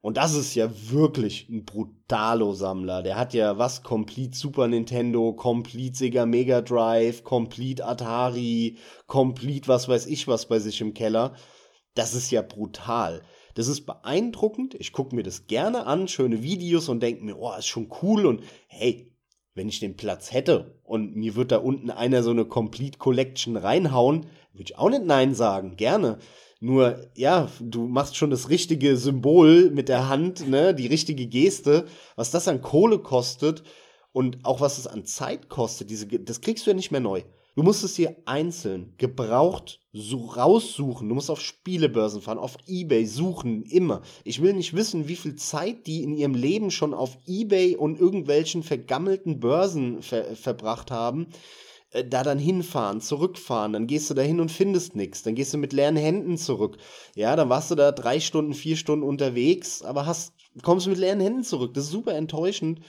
und 0.00 0.16
das 0.16 0.34
ist 0.34 0.54
ja 0.54 0.70
wirklich 0.90 1.48
ein 1.48 1.64
Brutalo-Sammler. 1.64 3.02
Der 3.02 3.16
hat 3.16 3.34
ja 3.34 3.58
was? 3.58 3.82
Complete 3.82 4.36
Super 4.36 4.68
Nintendo, 4.68 5.32
Complete 5.32 5.96
Sega 5.96 6.24
Mega 6.24 6.60
Drive, 6.60 7.24
Complete 7.24 7.84
Atari, 7.84 8.76
Complete 9.06 9.66
was 9.66 9.88
weiß 9.88 10.06
ich 10.06 10.28
was 10.28 10.46
bei 10.46 10.60
sich 10.60 10.80
im 10.80 10.94
Keller. 10.94 11.34
Das 11.94 12.14
ist 12.14 12.30
ja 12.30 12.42
brutal. 12.42 13.22
Das 13.54 13.66
ist 13.66 13.86
beeindruckend. 13.86 14.76
Ich 14.78 14.92
gucke 14.92 15.16
mir 15.16 15.24
das 15.24 15.48
gerne 15.48 15.86
an, 15.86 16.06
schöne 16.06 16.44
Videos 16.44 16.88
und 16.88 17.02
denke 17.02 17.24
mir, 17.24 17.36
oh, 17.36 17.52
ist 17.58 17.66
schon 17.66 17.90
cool. 18.02 18.24
Und 18.24 18.44
hey, 18.68 19.12
wenn 19.54 19.68
ich 19.68 19.80
den 19.80 19.96
Platz 19.96 20.32
hätte 20.32 20.78
und 20.84 21.16
mir 21.16 21.34
wird 21.34 21.50
da 21.50 21.56
unten 21.56 21.90
einer 21.90 22.22
so 22.22 22.30
eine 22.30 22.44
Complete 22.44 22.98
Collection 22.98 23.56
reinhauen, 23.56 24.26
würde 24.52 24.70
ich 24.70 24.78
auch 24.78 24.90
nicht 24.90 25.04
Nein 25.04 25.34
sagen. 25.34 25.76
Gerne. 25.76 26.18
Nur, 26.60 27.08
ja, 27.14 27.48
du 27.60 27.86
machst 27.86 28.16
schon 28.16 28.30
das 28.30 28.48
richtige 28.48 28.96
Symbol 28.96 29.70
mit 29.70 29.88
der 29.88 30.08
Hand, 30.08 30.48
ne, 30.48 30.74
die 30.74 30.88
richtige 30.88 31.26
Geste. 31.26 31.86
Was 32.16 32.32
das 32.32 32.48
an 32.48 32.62
Kohle 32.62 32.98
kostet 32.98 33.62
und 34.12 34.44
auch 34.44 34.60
was 34.60 34.78
es 34.78 34.88
an 34.88 35.04
Zeit 35.04 35.48
kostet, 35.48 35.90
diese, 35.90 36.06
das 36.06 36.40
kriegst 36.40 36.66
du 36.66 36.70
ja 36.70 36.76
nicht 36.76 36.90
mehr 36.90 37.00
neu. 37.00 37.22
Du 37.54 37.62
musst 37.62 37.82
es 37.82 37.94
dir 37.94 38.16
einzeln, 38.24 38.94
gebraucht, 38.98 39.80
so 39.92 40.26
raussuchen. 40.26 41.08
Du 41.08 41.14
musst 41.14 41.30
auf 41.30 41.40
Spielebörsen 41.40 42.22
fahren, 42.22 42.38
auf 42.38 42.56
Ebay 42.66 43.04
suchen, 43.04 43.64
immer. 43.64 44.02
Ich 44.22 44.42
will 44.42 44.52
nicht 44.52 44.74
wissen, 44.74 45.08
wie 45.08 45.16
viel 45.16 45.34
Zeit 45.36 45.86
die 45.86 46.02
in 46.02 46.16
ihrem 46.16 46.34
Leben 46.34 46.70
schon 46.70 46.94
auf 46.94 47.18
Ebay 47.26 47.76
und 47.76 47.98
irgendwelchen 47.98 48.62
vergammelten 48.62 49.40
Börsen 49.40 50.02
ver 50.02 50.36
verbracht 50.36 50.90
haben 50.90 51.28
äh, 51.90 52.04
da 52.04 52.22
dann 52.22 52.38
hinfahren, 52.38 53.00
zurückfahren, 53.00 53.72
dann 53.72 53.86
gehst 53.86 54.10
du 54.10 54.14
da 54.14 54.22
hin 54.22 54.40
und 54.40 54.52
findest 54.52 54.96
nichts, 54.96 55.22
dann 55.22 55.34
gehst 55.34 55.54
du 55.54 55.58
mit 55.58 55.72
leeren 55.72 55.96
Händen 55.96 56.36
zurück. 56.36 56.78
Ja, 57.14 57.36
dann 57.36 57.48
warst 57.48 57.70
du 57.70 57.74
da 57.74 57.92
drei 57.92 58.20
Stunden, 58.20 58.54
vier 58.54 58.76
Stunden 58.76 59.06
unterwegs, 59.06 59.82
aber 59.82 60.06
hast, 60.06 60.34
kommst 60.62 60.86
mit 60.86 60.98
leeren 60.98 61.20
Händen 61.20 61.44
zurück. 61.44 61.74
Das 61.74 61.84
ist 61.84 61.90
super 61.90 62.14
enttäuschend. 62.14 62.80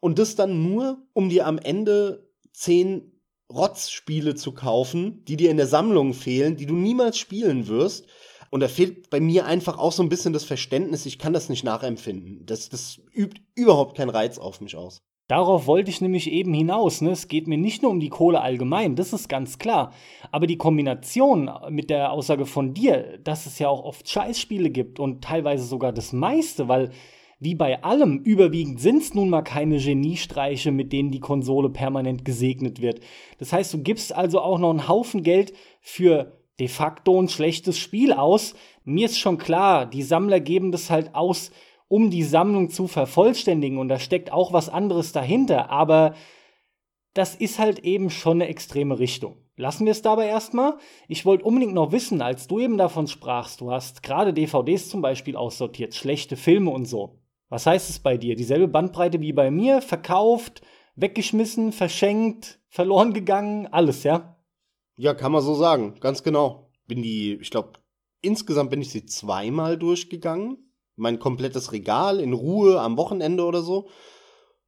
Und 0.00 0.18
das 0.18 0.34
dann 0.34 0.62
nur, 0.62 1.06
um 1.12 1.28
dir 1.28 1.46
am 1.46 1.58
Ende 1.58 2.30
zehn 2.52 3.12
Rotzspiele 3.52 4.34
zu 4.34 4.52
kaufen, 4.52 5.24
die 5.24 5.36
dir 5.36 5.50
in 5.50 5.56
der 5.56 5.66
Sammlung 5.66 6.14
fehlen, 6.14 6.56
die 6.56 6.66
du 6.66 6.74
niemals 6.74 7.18
spielen 7.18 7.66
wirst. 7.66 8.06
Und 8.50 8.60
da 8.60 8.68
fehlt 8.68 9.10
bei 9.10 9.20
mir 9.20 9.46
einfach 9.46 9.78
auch 9.78 9.92
so 9.92 10.02
ein 10.02 10.08
bisschen 10.08 10.32
das 10.32 10.44
Verständnis, 10.44 11.06
ich 11.06 11.18
kann 11.18 11.32
das 11.32 11.48
nicht 11.48 11.64
nachempfinden. 11.64 12.46
Das, 12.46 12.68
das 12.68 13.00
übt 13.12 13.40
überhaupt 13.54 13.96
keinen 13.96 14.10
Reiz 14.10 14.38
auf 14.38 14.60
mich 14.60 14.76
aus. 14.76 15.02
Darauf 15.30 15.68
wollte 15.68 15.90
ich 15.90 16.00
nämlich 16.00 16.28
eben 16.28 16.52
hinaus. 16.52 17.02
Ne? 17.02 17.10
Es 17.10 17.28
geht 17.28 17.46
mir 17.46 17.56
nicht 17.56 17.82
nur 17.82 17.92
um 17.92 18.00
die 18.00 18.08
Kohle 18.08 18.40
allgemein, 18.40 18.96
das 18.96 19.12
ist 19.12 19.28
ganz 19.28 19.60
klar. 19.60 19.92
Aber 20.32 20.48
die 20.48 20.56
Kombination 20.56 21.48
mit 21.68 21.88
der 21.88 22.10
Aussage 22.10 22.46
von 22.46 22.74
dir, 22.74 23.20
dass 23.22 23.46
es 23.46 23.60
ja 23.60 23.68
auch 23.68 23.84
oft 23.84 24.08
Scheißspiele 24.08 24.70
gibt 24.70 24.98
und 24.98 25.22
teilweise 25.22 25.62
sogar 25.62 25.92
das 25.92 26.12
meiste, 26.12 26.66
weil 26.66 26.90
wie 27.38 27.54
bei 27.54 27.84
allem, 27.84 28.18
überwiegend 28.24 28.80
sind 28.80 29.02
es 29.02 29.14
nun 29.14 29.30
mal 29.30 29.42
keine 29.42 29.78
Geniestreiche, 29.78 30.72
mit 30.72 30.92
denen 30.92 31.12
die 31.12 31.20
Konsole 31.20 31.70
permanent 31.70 32.24
gesegnet 32.24 32.82
wird. 32.82 32.98
Das 33.38 33.52
heißt, 33.52 33.72
du 33.72 33.84
gibst 33.84 34.12
also 34.12 34.40
auch 34.40 34.58
noch 34.58 34.70
einen 34.70 34.88
Haufen 34.88 35.22
Geld 35.22 35.52
für 35.80 36.40
de 36.58 36.66
facto 36.66 37.22
ein 37.22 37.28
schlechtes 37.28 37.78
Spiel 37.78 38.12
aus. 38.12 38.54
Mir 38.84 39.06
ist 39.06 39.20
schon 39.20 39.38
klar, 39.38 39.86
die 39.86 40.02
Sammler 40.02 40.40
geben 40.40 40.72
das 40.72 40.90
halt 40.90 41.14
aus, 41.14 41.52
um 41.90 42.08
die 42.08 42.22
Sammlung 42.22 42.70
zu 42.70 42.86
vervollständigen. 42.86 43.76
Und 43.76 43.88
da 43.88 43.98
steckt 43.98 44.32
auch 44.32 44.52
was 44.52 44.68
anderes 44.68 45.10
dahinter. 45.10 45.70
Aber 45.70 46.14
das 47.14 47.34
ist 47.34 47.58
halt 47.58 47.80
eben 47.80 48.10
schon 48.10 48.40
eine 48.40 48.48
extreme 48.48 49.00
Richtung. 49.00 49.38
Lassen 49.56 49.86
wir 49.86 49.90
es 49.90 50.00
dabei 50.00 50.26
erstmal. 50.26 50.78
Ich 51.08 51.26
wollte 51.26 51.44
unbedingt 51.44 51.74
noch 51.74 51.90
wissen, 51.90 52.22
als 52.22 52.46
du 52.46 52.60
eben 52.60 52.78
davon 52.78 53.08
sprachst, 53.08 53.60
du 53.60 53.72
hast 53.72 54.04
gerade 54.04 54.32
DVDs 54.32 54.88
zum 54.88 55.02
Beispiel 55.02 55.34
aussortiert, 55.34 55.94
schlechte 55.94 56.36
Filme 56.36 56.70
und 56.70 56.84
so. 56.84 57.18
Was 57.48 57.66
heißt 57.66 57.90
es 57.90 57.98
bei 57.98 58.16
dir? 58.16 58.36
Dieselbe 58.36 58.68
Bandbreite 58.68 59.20
wie 59.20 59.32
bei 59.32 59.50
mir? 59.50 59.82
Verkauft, 59.82 60.62
weggeschmissen, 60.94 61.72
verschenkt, 61.72 62.60
verloren 62.68 63.12
gegangen, 63.12 63.66
alles, 63.66 64.04
ja? 64.04 64.36
Ja, 64.96 65.12
kann 65.12 65.32
man 65.32 65.42
so 65.42 65.54
sagen, 65.54 65.96
ganz 65.98 66.22
genau. 66.22 66.70
Bin 66.86 67.02
die, 67.02 67.34
ich 67.40 67.50
glaube, 67.50 67.72
insgesamt 68.22 68.70
bin 68.70 68.80
ich 68.80 68.90
sie 68.90 69.06
zweimal 69.06 69.76
durchgegangen. 69.76 70.69
Mein 71.00 71.18
komplettes 71.18 71.72
Regal 71.72 72.20
in 72.20 72.34
Ruhe 72.34 72.78
am 72.78 72.98
Wochenende 72.98 73.44
oder 73.44 73.62
so. 73.62 73.88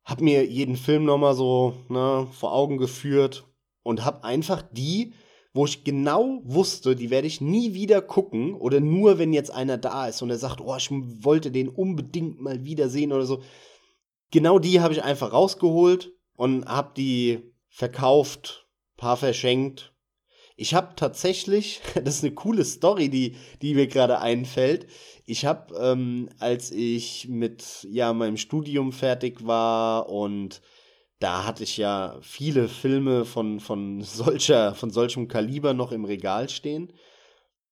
Hab 0.02 0.22
mir 0.22 0.46
jeden 0.46 0.76
Film 0.76 1.04
nochmal 1.04 1.34
so 1.34 1.74
ne, 1.90 2.26
vor 2.32 2.54
Augen 2.54 2.78
geführt 2.78 3.44
und 3.82 4.06
hab 4.06 4.24
einfach 4.24 4.62
die, 4.72 5.12
wo 5.52 5.66
ich 5.66 5.84
genau 5.84 6.40
wusste, 6.44 6.96
die 6.96 7.10
werde 7.10 7.26
ich 7.26 7.42
nie 7.42 7.74
wieder 7.74 8.00
gucken 8.00 8.54
oder 8.54 8.80
nur 8.80 9.18
wenn 9.18 9.34
jetzt 9.34 9.50
einer 9.50 9.76
da 9.76 10.08
ist 10.08 10.22
und 10.22 10.30
er 10.30 10.38
sagt, 10.38 10.62
oh, 10.62 10.74
ich 10.74 10.90
wollte 10.90 11.50
den 11.50 11.68
unbedingt 11.68 12.40
mal 12.40 12.64
wiedersehen 12.64 13.12
oder 13.12 13.26
so. 13.26 13.42
Genau 14.30 14.58
die 14.58 14.80
habe 14.80 14.94
ich 14.94 15.02
einfach 15.02 15.34
rausgeholt 15.34 16.12
und 16.34 16.64
hab 16.64 16.94
die 16.94 17.52
verkauft, 17.68 18.66
paar 18.96 19.18
verschenkt. 19.18 19.91
Ich 20.62 20.74
habe 20.74 20.94
tatsächlich, 20.94 21.80
das 22.04 22.18
ist 22.18 22.24
eine 22.24 22.34
coole 22.34 22.64
Story, 22.64 23.08
die, 23.08 23.34
die 23.62 23.74
mir 23.74 23.88
gerade 23.88 24.20
einfällt. 24.20 24.86
Ich 25.26 25.44
habe, 25.44 25.74
ähm, 25.74 26.28
als 26.38 26.70
ich 26.70 27.26
mit 27.28 27.84
ja 27.90 28.12
meinem 28.12 28.36
Studium 28.36 28.92
fertig 28.92 29.44
war 29.44 30.08
und 30.08 30.62
da 31.18 31.46
hatte 31.46 31.64
ich 31.64 31.78
ja 31.78 32.16
viele 32.20 32.68
Filme 32.68 33.24
von, 33.24 33.58
von, 33.58 34.02
solcher, 34.02 34.76
von 34.76 34.90
solchem 34.90 35.26
Kaliber 35.26 35.74
noch 35.74 35.90
im 35.90 36.04
Regal 36.04 36.48
stehen. 36.48 36.92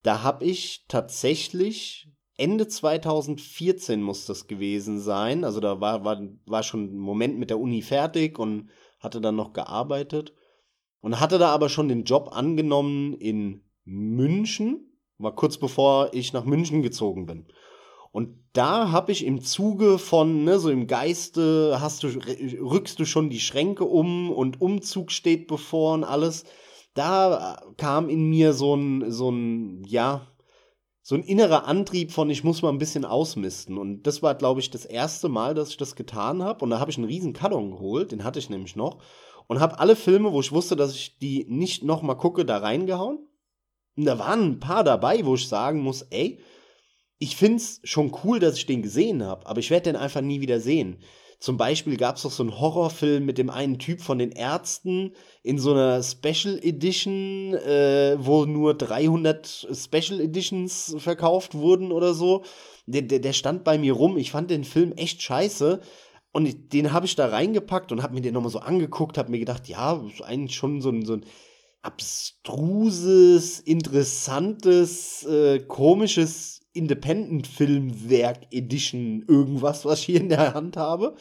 Da 0.02 0.24
habe 0.24 0.44
ich 0.44 0.86
tatsächlich 0.88 2.08
Ende 2.36 2.66
2014 2.66 4.02
muss 4.02 4.26
das 4.26 4.48
gewesen 4.48 4.98
sein. 4.98 5.44
Also 5.44 5.60
da 5.60 5.80
war, 5.80 6.04
war, 6.04 6.20
war 6.44 6.64
schon 6.64 6.92
ein 6.92 6.98
Moment 6.98 7.38
mit 7.38 7.50
der 7.50 7.60
Uni 7.60 7.82
fertig 7.82 8.36
und 8.40 8.68
hatte 8.98 9.20
dann 9.20 9.36
noch 9.36 9.52
gearbeitet. 9.52 10.32
Und 11.00 11.20
hatte 11.20 11.38
da 11.38 11.50
aber 11.50 11.68
schon 11.68 11.88
den 11.88 12.04
Job 12.04 12.30
angenommen 12.32 13.14
in 13.14 13.62
München, 13.84 14.90
war 15.18 15.34
kurz 15.34 15.58
bevor 15.58 16.10
ich 16.12 16.32
nach 16.32 16.44
München 16.44 16.82
gezogen 16.82 17.26
bin. 17.26 17.46
Und 18.12 18.36
da 18.52 18.90
habe 18.90 19.12
ich 19.12 19.24
im 19.24 19.40
Zuge 19.40 19.98
von, 19.98 20.44
ne, 20.44 20.58
so 20.58 20.70
im 20.70 20.86
Geiste, 20.86 21.78
hast 21.80 22.02
du, 22.02 22.08
rückst 22.08 22.98
du 22.98 23.04
schon 23.04 23.30
die 23.30 23.40
Schränke 23.40 23.84
um 23.84 24.30
und 24.30 24.60
Umzug 24.60 25.12
steht 25.12 25.46
bevor 25.46 25.94
und 25.94 26.04
alles. 26.04 26.44
Da 26.94 27.62
kam 27.76 28.08
in 28.08 28.28
mir 28.28 28.52
so 28.52 28.74
ein, 28.74 29.12
so 29.12 29.30
ein, 29.30 29.84
ja, 29.84 30.26
so 31.02 31.14
ein 31.14 31.22
innerer 31.22 31.66
Antrieb 31.66 32.10
von, 32.10 32.30
ich 32.30 32.44
muss 32.44 32.62
mal 32.62 32.68
ein 32.68 32.78
bisschen 32.78 33.04
ausmisten. 33.04 33.78
Und 33.78 34.02
das 34.02 34.22
war, 34.22 34.34
glaube 34.34 34.60
ich, 34.60 34.70
das 34.70 34.84
erste 34.84 35.28
Mal, 35.28 35.54
dass 35.54 35.70
ich 35.70 35.76
das 35.76 35.94
getan 35.94 36.42
habe. 36.42 36.64
Und 36.64 36.70
da 36.70 36.80
habe 36.80 36.90
ich 36.90 36.98
einen 36.98 37.06
riesen 37.06 37.32
Karton 37.32 37.70
geholt, 37.70 38.12
den 38.12 38.24
hatte 38.24 38.40
ich 38.40 38.50
nämlich 38.50 38.74
noch. 38.74 38.98
Und 39.50 39.58
habe 39.58 39.80
alle 39.80 39.96
Filme, 39.96 40.32
wo 40.32 40.38
ich 40.38 40.52
wusste, 40.52 40.76
dass 40.76 40.94
ich 40.94 41.18
die 41.18 41.44
nicht 41.48 41.82
nochmal 41.82 42.16
gucke, 42.16 42.44
da 42.44 42.58
reingehauen. 42.58 43.18
Und 43.96 44.04
da 44.04 44.16
waren 44.16 44.42
ein 44.42 44.60
paar 44.60 44.84
dabei, 44.84 45.26
wo 45.26 45.34
ich 45.34 45.48
sagen 45.48 45.80
muss, 45.80 46.02
ey, 46.02 46.38
ich 47.18 47.34
finde 47.34 47.56
es 47.56 47.80
schon 47.82 48.16
cool, 48.22 48.38
dass 48.38 48.56
ich 48.58 48.66
den 48.66 48.80
gesehen 48.80 49.24
habe, 49.24 49.48
aber 49.48 49.58
ich 49.58 49.72
werde 49.72 49.90
den 49.90 49.96
einfach 49.96 50.20
nie 50.20 50.40
wieder 50.40 50.60
sehen. 50.60 50.98
Zum 51.40 51.56
Beispiel 51.56 51.96
gab 51.96 52.14
es 52.14 52.22
doch 52.22 52.30
so 52.30 52.44
einen 52.44 52.60
Horrorfilm 52.60 53.26
mit 53.26 53.38
dem 53.38 53.50
einen 53.50 53.80
Typ 53.80 54.02
von 54.02 54.20
den 54.20 54.30
Ärzten 54.30 55.16
in 55.42 55.58
so 55.58 55.72
einer 55.72 56.00
Special 56.04 56.60
Edition, 56.62 57.54
äh, 57.54 58.18
wo 58.20 58.44
nur 58.44 58.74
300 58.74 59.66
Special 59.74 60.20
Editions 60.20 60.94
verkauft 60.98 61.56
wurden 61.56 61.90
oder 61.90 62.14
so. 62.14 62.44
Der, 62.86 63.02
der, 63.02 63.18
der 63.18 63.32
stand 63.32 63.64
bei 63.64 63.78
mir 63.78 63.94
rum. 63.94 64.16
Ich 64.16 64.30
fand 64.30 64.48
den 64.48 64.62
Film 64.62 64.92
echt 64.92 65.22
scheiße. 65.22 65.80
Und 66.32 66.72
den 66.72 66.92
habe 66.92 67.06
ich 67.06 67.16
da 67.16 67.26
reingepackt 67.26 67.90
und 67.90 68.02
habe 68.02 68.14
mir 68.14 68.20
den 68.20 68.34
nochmal 68.34 68.52
so 68.52 68.60
angeguckt, 68.60 69.18
habe 69.18 69.30
mir 69.30 69.40
gedacht, 69.40 69.68
ja, 69.68 70.00
ist 70.06 70.22
eigentlich 70.22 70.56
schon 70.56 70.80
so 70.80 70.90
ein, 70.90 71.04
so 71.04 71.14
ein 71.14 71.24
abstruses, 71.82 73.58
interessantes, 73.58 75.24
äh, 75.24 75.60
komisches 75.60 76.60
Independent-Filmwerk 76.72 78.46
Edition 78.52 79.24
irgendwas, 79.26 79.84
was 79.84 80.00
ich 80.00 80.06
hier 80.06 80.20
in 80.20 80.28
der 80.28 80.54
Hand 80.54 80.76
habe. 80.76 81.16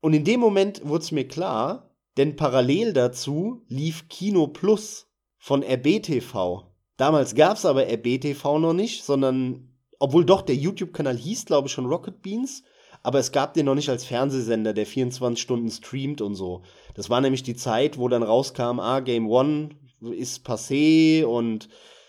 Und 0.00 0.14
in 0.14 0.24
dem 0.24 0.40
Moment 0.40 0.86
wurde 0.86 1.04
es 1.04 1.12
mir 1.12 1.28
klar, 1.28 1.90
denn 2.16 2.36
parallel 2.36 2.92
dazu 2.92 3.64
lief 3.68 4.08
Kino 4.08 4.46
Plus 4.46 5.08
von 5.36 5.62
RBTV. 5.62 6.70
Damals 6.96 7.34
gab 7.34 7.56
es 7.56 7.66
aber 7.66 7.86
RBTV 7.86 8.58
noch 8.58 8.72
nicht, 8.72 9.04
sondern, 9.04 9.74
obwohl 9.98 10.24
doch 10.24 10.42
der 10.42 10.54
YouTube-Kanal 10.54 11.16
hieß, 11.16 11.44
glaube 11.46 11.68
ich, 11.68 11.72
schon 11.72 11.86
Rocket 11.86 12.22
Beans, 12.22 12.62
aber 13.04 13.18
es 13.18 13.32
gab 13.32 13.52
den 13.52 13.66
noch 13.66 13.74
nicht 13.74 13.90
als 13.90 14.04
Fernsehsender, 14.04 14.72
der 14.72 14.86
24 14.86 15.40
Stunden 15.40 15.70
streamt 15.70 16.22
und 16.22 16.34
so. 16.34 16.62
Das 16.94 17.10
war 17.10 17.20
nämlich 17.20 17.42
die 17.42 17.54
Zeit, 17.54 17.98
wo 17.98 18.08
dann 18.08 18.22
rauskam, 18.22 18.80
ah, 18.80 19.00
Game 19.00 19.28
One 19.28 19.68
ist 20.00 20.46
passé 20.46 21.22
und 21.22 21.68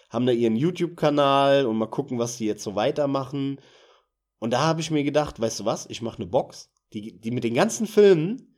haben 0.09 0.25
da 0.25 0.31
ihren 0.31 0.55
YouTube-Kanal 0.55 1.65
und 1.65 1.77
mal 1.77 1.87
gucken, 1.87 2.17
was 2.17 2.37
die 2.37 2.45
jetzt 2.45 2.63
so 2.63 2.75
weitermachen. 2.75 3.59
Und 4.39 4.53
da 4.53 4.61
habe 4.61 4.79
ich 4.79 4.89
mir 4.89 5.03
gedacht, 5.03 5.37
weißt 5.37 5.59
du 5.59 5.65
was, 5.65 5.85
ich 5.89 6.01
mache 6.01 6.17
eine 6.17 6.27
Box, 6.27 6.71
die, 6.93 7.19
die 7.19 7.31
mit 7.31 7.43
den 7.43 7.55
ganzen 7.55 7.87
Filmen 7.87 8.55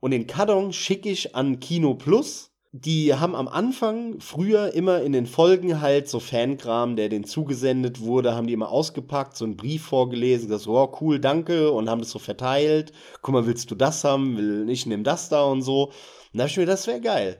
und 0.00 0.10
den 0.10 0.26
Karton 0.26 0.72
schicke 0.72 1.08
ich 1.08 1.36
an 1.36 1.60
Kino 1.60 1.94
Plus. 1.94 2.52
Die 2.72 3.14
haben 3.14 3.34
am 3.34 3.48
Anfang 3.48 4.20
früher 4.20 4.74
immer 4.74 5.00
in 5.00 5.12
den 5.12 5.26
Folgen 5.26 5.80
halt 5.80 6.08
so 6.08 6.20
Fankram, 6.20 6.96
der 6.96 7.08
denen 7.08 7.24
zugesendet 7.24 8.00
wurde, 8.00 8.34
haben 8.34 8.46
die 8.46 8.52
immer 8.52 8.70
ausgepackt, 8.70 9.36
so 9.36 9.44
einen 9.44 9.56
Brief 9.56 9.84
vorgelesen, 9.86 10.50
das 10.50 10.66
oh 10.66 10.92
cool, 11.00 11.18
danke 11.18 11.70
und 11.70 11.88
haben 11.88 12.00
das 12.00 12.10
so 12.10 12.18
verteilt. 12.18 12.92
Guck 13.22 13.32
mal, 13.32 13.46
willst 13.46 13.70
du 13.70 13.74
das 13.74 14.04
haben? 14.04 14.36
Will 14.36 14.68
ich 14.68 14.84
nehme 14.84 15.04
das 15.04 15.28
da 15.28 15.44
und 15.44 15.62
so. 15.62 15.86
Und 15.86 15.92
da 16.34 16.40
habe 16.40 16.50
ich 16.50 16.56
mir, 16.56 16.66
das 16.66 16.86
wäre 16.86 17.00
geil. 17.00 17.38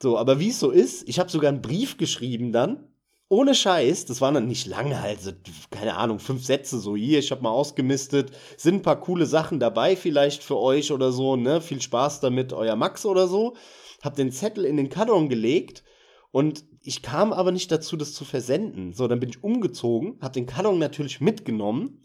So, 0.00 0.16
aber 0.16 0.40
wie 0.40 0.48
es 0.48 0.60
so 0.60 0.70
ist, 0.70 1.08
ich 1.08 1.18
habe 1.18 1.30
sogar 1.30 1.50
einen 1.50 1.62
Brief 1.62 1.98
geschrieben 1.98 2.52
dann 2.52 2.88
ohne 3.32 3.54
Scheiß, 3.54 4.04
das 4.04 4.20
waren 4.20 4.34
dann 4.34 4.46
nicht 4.46 4.66
lange, 4.66 5.00
halt, 5.00 5.22
so, 5.22 5.30
keine 5.70 5.96
Ahnung, 5.96 6.18
fünf 6.18 6.44
Sätze 6.44 6.78
so 6.78 6.94
hier, 6.94 7.18
ich 7.18 7.30
habe 7.30 7.42
mal 7.42 7.48
ausgemistet, 7.48 8.30
sind 8.58 8.74
ein 8.74 8.82
paar 8.82 9.00
coole 9.00 9.24
Sachen 9.24 9.58
dabei 9.58 9.96
vielleicht 9.96 10.42
für 10.42 10.58
euch 10.58 10.92
oder 10.92 11.12
so, 11.12 11.36
ne? 11.36 11.62
Viel 11.62 11.80
Spaß 11.80 12.20
damit, 12.20 12.52
euer 12.52 12.76
Max 12.76 13.06
oder 13.06 13.28
so. 13.28 13.54
Hab 14.02 14.16
den 14.16 14.32
Zettel 14.32 14.64
in 14.64 14.76
den 14.76 14.90
Karton 14.90 15.28
gelegt 15.28 15.82
und 16.30 16.64
ich 16.82 17.02
kam 17.02 17.32
aber 17.32 17.52
nicht 17.52 17.70
dazu, 17.70 17.96
das 17.96 18.12
zu 18.12 18.24
versenden. 18.24 18.92
So, 18.92 19.08
dann 19.08 19.20
bin 19.20 19.30
ich 19.30 19.42
umgezogen, 19.42 20.18
hab 20.20 20.32
den 20.32 20.46
Karton 20.46 20.78
natürlich 20.78 21.20
mitgenommen 21.20 22.04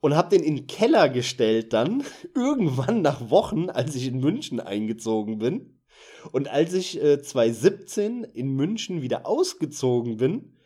und 0.00 0.16
hab 0.16 0.30
den 0.30 0.42
in 0.42 0.56
den 0.56 0.66
Keller 0.66 1.08
gestellt 1.08 1.72
dann, 1.72 2.02
irgendwann 2.34 3.02
nach 3.02 3.30
Wochen, 3.30 3.70
als 3.70 3.94
ich 3.94 4.06
in 4.06 4.20
München 4.20 4.60
eingezogen 4.60 5.38
bin. 5.38 5.80
Und 6.32 6.48
als 6.48 6.72
ich 6.74 7.02
äh, 7.02 7.22
2017 7.22 8.24
in 8.24 8.52
München 8.54 9.02
wieder 9.02 9.26
ausgezogen 9.26 10.16
bin, 10.16 10.56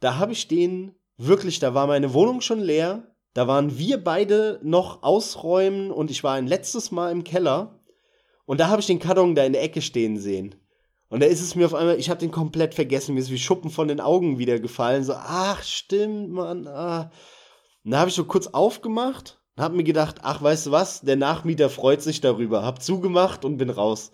da 0.00 0.18
habe 0.18 0.32
ich 0.32 0.48
den 0.48 0.94
wirklich, 1.16 1.58
da 1.58 1.74
war 1.74 1.86
meine 1.86 2.12
Wohnung 2.12 2.40
schon 2.40 2.60
leer. 2.60 3.14
Da 3.32 3.48
waren 3.48 3.78
wir 3.78 4.02
beide 4.02 4.60
noch 4.62 5.02
ausräumen 5.02 5.90
und 5.90 6.10
ich 6.10 6.22
war 6.22 6.34
ein 6.34 6.46
letztes 6.46 6.90
Mal 6.90 7.10
im 7.10 7.24
Keller. 7.24 7.80
Und 8.46 8.60
da 8.60 8.68
habe 8.68 8.80
ich 8.80 8.86
den 8.86 8.98
Karton 8.98 9.34
da 9.34 9.44
in 9.44 9.52
der 9.52 9.62
Ecke 9.62 9.82
stehen 9.82 10.18
sehen. 10.18 10.54
Und 11.08 11.20
da 11.20 11.26
ist 11.26 11.40
es 11.40 11.54
mir 11.54 11.66
auf 11.66 11.74
einmal, 11.74 11.98
ich 11.98 12.10
habe 12.10 12.20
den 12.20 12.30
komplett 12.30 12.74
vergessen, 12.74 13.14
mir 13.14 13.20
ist 13.20 13.30
wie 13.30 13.38
Schuppen 13.38 13.70
von 13.70 13.88
den 13.88 14.00
Augen 14.00 14.38
wieder 14.38 14.58
gefallen. 14.58 15.04
So, 15.04 15.14
ach, 15.14 15.62
stimmt, 15.62 16.30
Mann. 16.30 16.66
Ah. 16.66 17.12
Und 17.84 17.92
da 17.92 18.00
habe 18.00 18.08
ich 18.10 18.16
so 18.16 18.24
kurz 18.24 18.48
aufgemacht 18.48 19.40
und 19.56 19.62
habe 19.62 19.76
mir 19.76 19.84
gedacht, 19.84 20.16
ach, 20.22 20.42
weißt 20.42 20.66
du 20.66 20.70
was, 20.72 21.02
der 21.02 21.16
Nachmieter 21.16 21.70
freut 21.70 22.02
sich 22.02 22.20
darüber. 22.20 22.64
Hab 22.64 22.82
zugemacht 22.82 23.44
und 23.44 23.58
bin 23.58 23.70
raus. 23.70 24.10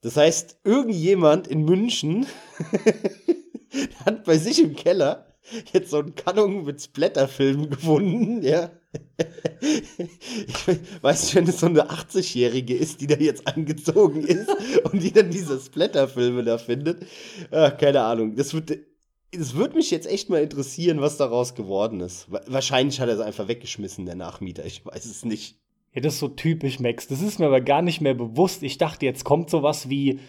Das 0.00 0.16
heißt, 0.16 0.60
irgendjemand 0.64 1.48
in 1.48 1.64
München 1.64 2.26
hat 4.04 4.24
bei 4.24 4.38
sich 4.38 4.62
im 4.62 4.76
Keller 4.76 5.34
jetzt 5.72 5.90
so 5.90 5.98
einen 5.98 6.14
Kanon 6.14 6.64
mit 6.64 6.80
Splatterfilmen 6.80 7.70
gefunden, 7.70 8.42
ja. 8.42 8.70
Ich 9.60 11.02
weiß 11.02 11.24
nicht, 11.24 11.34
wenn 11.34 11.48
es 11.48 11.60
so 11.60 11.66
eine 11.66 11.90
80-Jährige 11.90 12.74
ist, 12.74 13.00
die 13.00 13.06
da 13.06 13.16
jetzt 13.16 13.46
angezogen 13.46 14.24
ist 14.24 14.48
und 14.84 15.02
die 15.02 15.12
dann 15.12 15.30
diese 15.30 15.60
Splatterfilme 15.60 16.44
da 16.44 16.58
findet. 16.58 17.04
Ach, 17.50 17.76
keine 17.76 18.02
Ahnung. 18.02 18.36
Das 18.36 18.54
wird, 18.54 18.78
das 19.32 19.54
würde 19.54 19.76
mich 19.76 19.90
jetzt 19.90 20.06
echt 20.06 20.30
mal 20.30 20.42
interessieren, 20.42 21.00
was 21.00 21.16
daraus 21.16 21.54
geworden 21.54 22.00
ist. 22.00 22.28
Wahrscheinlich 22.30 23.00
hat 23.00 23.08
er 23.08 23.16
es 23.16 23.20
einfach 23.20 23.48
weggeschmissen, 23.48 24.06
der 24.06 24.14
Nachmieter. 24.14 24.64
Ich 24.64 24.86
weiß 24.86 25.04
es 25.04 25.24
nicht. 25.24 25.58
Ja, 25.92 26.00
das 26.00 26.14
ist 26.14 26.20
so 26.20 26.28
typisch 26.28 26.80
Max. 26.80 27.08
Das 27.08 27.20
ist 27.20 27.38
mir 27.38 27.46
aber 27.46 27.60
gar 27.60 27.82
nicht 27.82 28.00
mehr 28.00 28.14
bewusst. 28.14 28.62
Ich 28.62 28.78
dachte, 28.78 29.06
jetzt 29.06 29.24
kommt 29.24 29.50
sowas 29.50 29.88
wie 29.88 30.20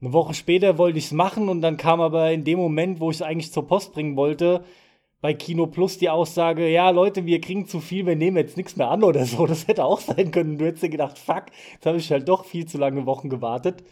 eine 0.00 0.12
Woche 0.12 0.34
später 0.34 0.78
wollte 0.78 0.98
ich 0.98 1.06
es 1.06 1.12
machen 1.12 1.48
und 1.48 1.60
dann 1.60 1.76
kam 1.76 2.00
aber 2.00 2.32
in 2.32 2.44
dem 2.44 2.58
Moment, 2.58 3.00
wo 3.00 3.10
ich 3.10 3.18
es 3.18 3.22
eigentlich 3.22 3.52
zur 3.52 3.66
Post 3.66 3.92
bringen 3.92 4.16
wollte, 4.16 4.64
bei 5.20 5.34
Kino 5.34 5.66
Plus 5.66 5.98
die 5.98 6.08
Aussage, 6.08 6.68
ja, 6.68 6.90
Leute, 6.90 7.26
wir 7.26 7.40
kriegen 7.40 7.66
zu 7.66 7.80
viel, 7.80 8.06
wir 8.06 8.16
nehmen 8.16 8.38
jetzt 8.38 8.56
nichts 8.56 8.76
mehr 8.76 8.90
an 8.90 9.04
oder 9.04 9.26
so. 9.26 9.46
Das 9.50 9.68
hätte 9.68 9.84
auch 9.84 10.00
sein 10.00 10.30
können. 10.30 10.58
Du 10.58 10.64
hättest 10.64 10.82
dir 10.82 10.88
gedacht, 10.88 11.18
fuck, 11.18 11.46
jetzt 11.72 11.86
habe 11.86 11.98
ich 11.98 12.10
halt 12.10 12.28
doch 12.28 12.44
viel 12.44 12.66
zu 12.66 12.78
lange 12.78 13.04
Wochen 13.06 13.28
gewartet. 13.28 13.84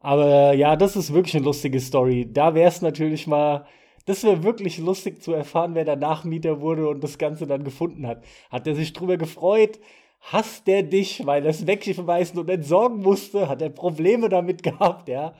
Aber 0.00 0.52
ja, 0.54 0.74
das 0.74 0.96
ist 0.96 1.12
wirklich 1.12 1.36
eine 1.36 1.44
lustige 1.44 1.78
Story. 1.80 2.28
Da 2.32 2.54
wäre 2.54 2.68
es 2.68 2.82
natürlich 2.82 3.26
mal, 3.28 3.66
das 4.04 4.24
wäre 4.24 4.42
wirklich 4.42 4.78
lustig 4.78 5.22
zu 5.22 5.32
erfahren, 5.32 5.76
wer 5.76 5.84
der 5.84 5.96
Nachmieter 5.96 6.60
wurde 6.60 6.88
und 6.88 7.04
das 7.04 7.18
Ganze 7.18 7.46
dann 7.46 7.62
gefunden 7.62 8.06
hat. 8.06 8.24
Hat 8.50 8.66
er 8.66 8.74
sich 8.74 8.92
drüber 8.92 9.16
gefreut? 9.16 9.78
Hasst 10.20 10.68
er 10.68 10.82
dich, 10.82 11.24
weil 11.26 11.44
er 11.44 11.50
es 11.50 11.66
wegschmeißen 11.66 12.38
und 12.38 12.50
entsorgen 12.50 13.00
musste? 13.02 13.48
Hat 13.48 13.62
er 13.62 13.70
Probleme 13.70 14.28
damit 14.28 14.62
gehabt, 14.64 15.08
ja? 15.08 15.34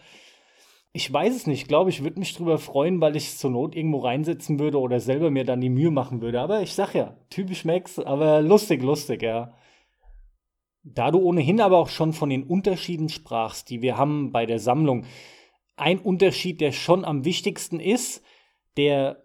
Ich 0.95 1.11
weiß 1.11 1.35
es 1.35 1.47
nicht. 1.47 1.63
Ich 1.63 1.69
glaube, 1.69 1.89
ich 1.89 2.03
würde 2.03 2.19
mich 2.19 2.35
drüber 2.35 2.59
freuen, 2.59 3.01
weil 3.01 3.17
ich 3.17 3.29
es 3.29 3.39
zur 3.39 3.51
Not 3.51 3.75
irgendwo 3.75 3.99
reinsetzen 3.99 4.59
würde 4.59 4.79
oder 4.79 5.01
selber 5.01 5.31
mir 5.31 5.45
dann 5.45 5.61
die 5.61 5.71
Mühe 5.71 5.91
machen 5.91 6.21
würde. 6.21 6.41
Aber 6.41 6.61
ich 6.61 6.75
sag 6.75 6.95
ja, 6.95 7.17
typisch 7.31 7.65
Max, 7.65 7.99
aber 7.99 8.43
lustig, 8.43 8.83
lustig, 8.83 9.23
ja. 9.23 9.55
Da 10.85 11.11
du 11.11 11.21
ohnehin 11.21 11.61
aber 11.61 11.79
auch 11.79 11.89
schon 11.89 12.13
von 12.13 12.29
den 12.29 12.43
Unterschieden 12.43 13.09
sprachst, 13.09 13.71
die 13.71 13.81
wir 13.81 13.97
haben 13.97 14.33
bei 14.33 14.47
der 14.47 14.59
Sammlung, 14.59 15.07
ein 15.77 15.99
Unterschied, 15.99 16.61
der 16.61 16.73
schon 16.73 17.05
am 17.05 17.25
wichtigsten 17.25 17.81
ist, 17.81 18.23
der 18.77 19.23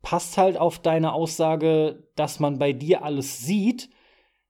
passt 0.00 0.38
halt 0.38 0.56
auf 0.56 0.78
deine 0.78 1.12
Aussage, 1.12 2.08
dass 2.16 2.40
man 2.40 2.58
bei 2.58 2.72
dir 2.72 3.04
alles 3.04 3.44
sieht. 3.44 3.90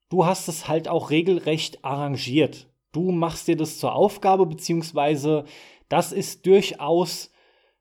Du 0.09 0.27
hast 0.27 0.48
es 0.48 0.68
halt 0.68 0.88
auch 0.88 1.11
regelrecht 1.11 1.85
arrangiert. 1.85 2.68
Du 2.92 3.11
machst 3.11 3.48
dir 3.48 3.57
das 3.57 3.79
zur 3.79 3.94
Aufgabe, 3.94 4.46
beziehungsweise 4.46 5.44
das 5.92 6.11
ist 6.11 6.46
durchaus 6.46 7.31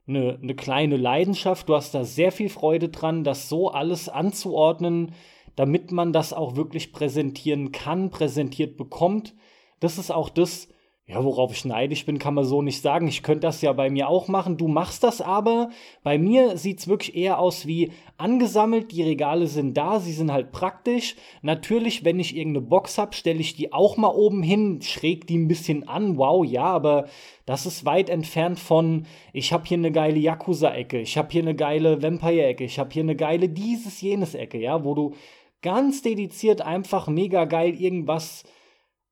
eine, 0.05 0.37
eine 0.41 0.53
kleine 0.53 0.97
Leidenschaft. 0.97 1.69
Du 1.69 1.75
hast 1.75 1.93
da 1.93 2.03
sehr 2.03 2.33
viel 2.33 2.49
Freude 2.49 2.89
dran, 2.89 3.23
das 3.23 3.47
so 3.47 3.69
alles 3.69 4.09
anzuordnen, 4.09 5.13
damit 5.55 5.93
man 5.93 6.11
das 6.11 6.33
auch 6.33 6.57
wirklich 6.57 6.91
präsentieren 6.91 7.71
kann, 7.71 8.09
präsentiert 8.09 8.75
bekommt. 8.75 9.33
Das 9.79 9.97
ist 9.97 10.11
auch 10.11 10.27
das, 10.27 10.67
ja, 11.11 11.21
worauf 11.25 11.51
ich 11.51 11.65
neidisch 11.65 12.05
bin, 12.05 12.19
kann 12.19 12.35
man 12.35 12.45
so 12.45 12.61
nicht 12.61 12.81
sagen. 12.81 13.05
Ich 13.09 13.21
könnte 13.21 13.41
das 13.41 13.61
ja 13.61 13.73
bei 13.73 13.89
mir 13.89 14.07
auch 14.07 14.29
machen. 14.29 14.55
Du 14.55 14.69
machst 14.69 15.03
das 15.03 15.19
aber. 15.19 15.69
Bei 16.03 16.17
mir 16.17 16.55
sieht 16.55 16.79
es 16.79 16.87
wirklich 16.87 17.17
eher 17.17 17.37
aus 17.37 17.67
wie 17.67 17.91
angesammelt. 18.17 18.93
Die 18.93 19.03
Regale 19.03 19.47
sind 19.47 19.75
da, 19.75 19.99
sie 19.99 20.13
sind 20.13 20.31
halt 20.31 20.53
praktisch. 20.53 21.17
Natürlich, 21.41 22.05
wenn 22.05 22.21
ich 22.21 22.37
irgendeine 22.37 22.65
Box 22.65 22.97
habe, 22.97 23.13
stelle 23.13 23.41
ich 23.41 23.55
die 23.55 23.73
auch 23.73 23.97
mal 23.97 24.07
oben 24.07 24.41
hin, 24.41 24.81
schräg 24.81 25.27
die 25.27 25.37
ein 25.37 25.49
bisschen 25.49 25.85
an. 25.85 26.17
Wow, 26.17 26.45
ja, 26.45 26.63
aber 26.63 27.07
das 27.45 27.65
ist 27.65 27.83
weit 27.83 28.09
entfernt 28.09 28.57
von, 28.57 29.05
ich 29.33 29.51
habe 29.51 29.65
hier 29.65 29.77
eine 29.77 29.91
geile 29.91 30.17
Yakuza-Ecke, 30.17 31.01
ich 31.01 31.17
habe 31.17 31.27
hier 31.29 31.41
eine 31.41 31.55
geile 31.55 32.01
Vampire-Ecke, 32.01 32.63
ich 32.63 32.79
habe 32.79 32.91
hier 32.93 33.03
eine 33.03 33.17
geile 33.17 33.49
dieses, 33.49 33.99
jenes 33.99 34.33
Ecke, 34.33 34.59
ja, 34.59 34.85
wo 34.85 34.95
du 34.95 35.13
ganz 35.61 36.03
dediziert 36.03 36.61
einfach 36.61 37.07
mega 37.09 37.43
geil 37.43 37.75
irgendwas 37.75 38.45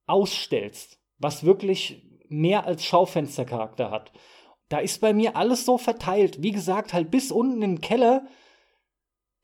ausstellst 0.07 0.98
was 1.19 1.43
wirklich 1.43 2.01
mehr 2.29 2.65
als 2.65 2.83
Schaufenstercharakter 2.83 3.91
hat. 3.91 4.11
Da 4.69 4.77
ist 4.77 5.01
bei 5.01 5.13
mir 5.13 5.35
alles 5.35 5.65
so 5.65 5.77
verteilt. 5.77 6.41
Wie 6.41 6.51
gesagt, 6.51 6.93
halt 6.93 7.11
bis 7.11 7.31
unten 7.31 7.61
im 7.61 7.81
Keller. 7.81 8.25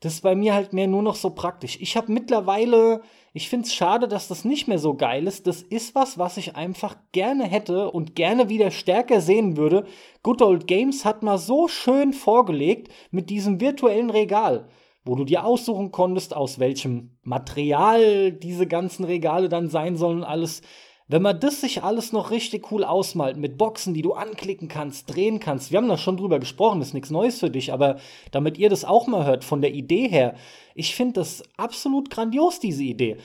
Das 0.02 0.14
ist 0.14 0.22
bei 0.22 0.36
mir 0.36 0.54
halt 0.54 0.72
mehr 0.72 0.88
nur 0.88 1.02
noch 1.02 1.16
so 1.16 1.32
praktisch. 1.32 1.80
Ich 1.82 1.98
habe 1.98 2.12
mittlerweile, 2.12 3.02
ich 3.34 3.50
finde 3.50 3.66
es 3.66 3.74
schade, 3.74 4.08
dass 4.08 4.28
das 4.28 4.46
nicht 4.46 4.68
mehr 4.68 4.78
so 4.78 4.94
geil 4.94 5.26
ist. 5.26 5.48
Das 5.48 5.64
ist 5.64 5.96
was, 5.96 6.20
was 6.20 6.38
ich 6.38 6.56
einfach 6.56 6.96
gerne 7.12 7.46
hätte 7.46 7.90
und 7.90 8.16
gerne 8.16 8.50
wieder 8.50 8.70
stärker 8.70 9.20
sehen 9.20 9.58
würde. 9.58 9.86
Good 10.22 10.44
Old 10.44 10.68
Games 10.68 11.06
hat 11.06 11.24
mal 11.24 11.40
so 11.40 11.68
schön 11.68 12.14
vorgelegt 12.14 12.92
mit 13.10 13.32
diesem 13.32 13.60
virtuellen 13.60 14.12
Regal, 14.12 14.68
wo 15.06 15.16
du 15.16 15.24
dir 15.24 15.44
aussuchen 15.44 15.92
konntest, 15.92 16.36
aus 16.36 16.60
welchem 16.60 17.18
Material 17.24 18.32
diese 18.32 18.68
ganzen 18.68 19.06
Regale 19.06 19.50
dann 19.50 19.70
sein 19.70 19.96
sollen, 19.98 20.24
alles. 20.24 20.62
Wenn 21.08 21.22
man 21.22 21.40
das 21.40 21.62
sich 21.62 21.84
alles 21.84 22.14
noch 22.14 22.32
richtig 22.32 22.72
cool 22.72 22.84
ausmalt, 22.84 23.38
mit 23.38 23.60
Boxen, 23.60 23.94
die 23.94 24.02
du 24.02 24.14
anklicken 24.14 24.68
kannst, 24.68 25.14
drehen 25.14 25.40
kannst, 25.40 25.72
wir 25.72 25.78
haben 25.78 25.88
da 25.88 26.00
schon 26.00 26.18
drüber 26.18 26.40
gesprochen, 26.40 26.82
ist 26.82 26.96
nichts 26.96 27.12
Neues 27.12 27.40
für 27.40 27.52
dich, 27.52 27.72
aber 27.72 27.98
damit 28.32 28.58
ihr 28.58 28.70
das 28.70 28.86
auch 28.86 29.06
mal 29.06 29.24
hört, 29.24 29.44
von 29.44 29.62
der 29.62 29.74
Idee 29.74 30.08
her, 30.08 30.36
ich 30.74 30.96
finde 30.96 31.14
das 31.14 31.44
absolut 31.58 32.10
grandios, 32.10 32.60
diese 32.60 32.84
Idee. 32.84 33.18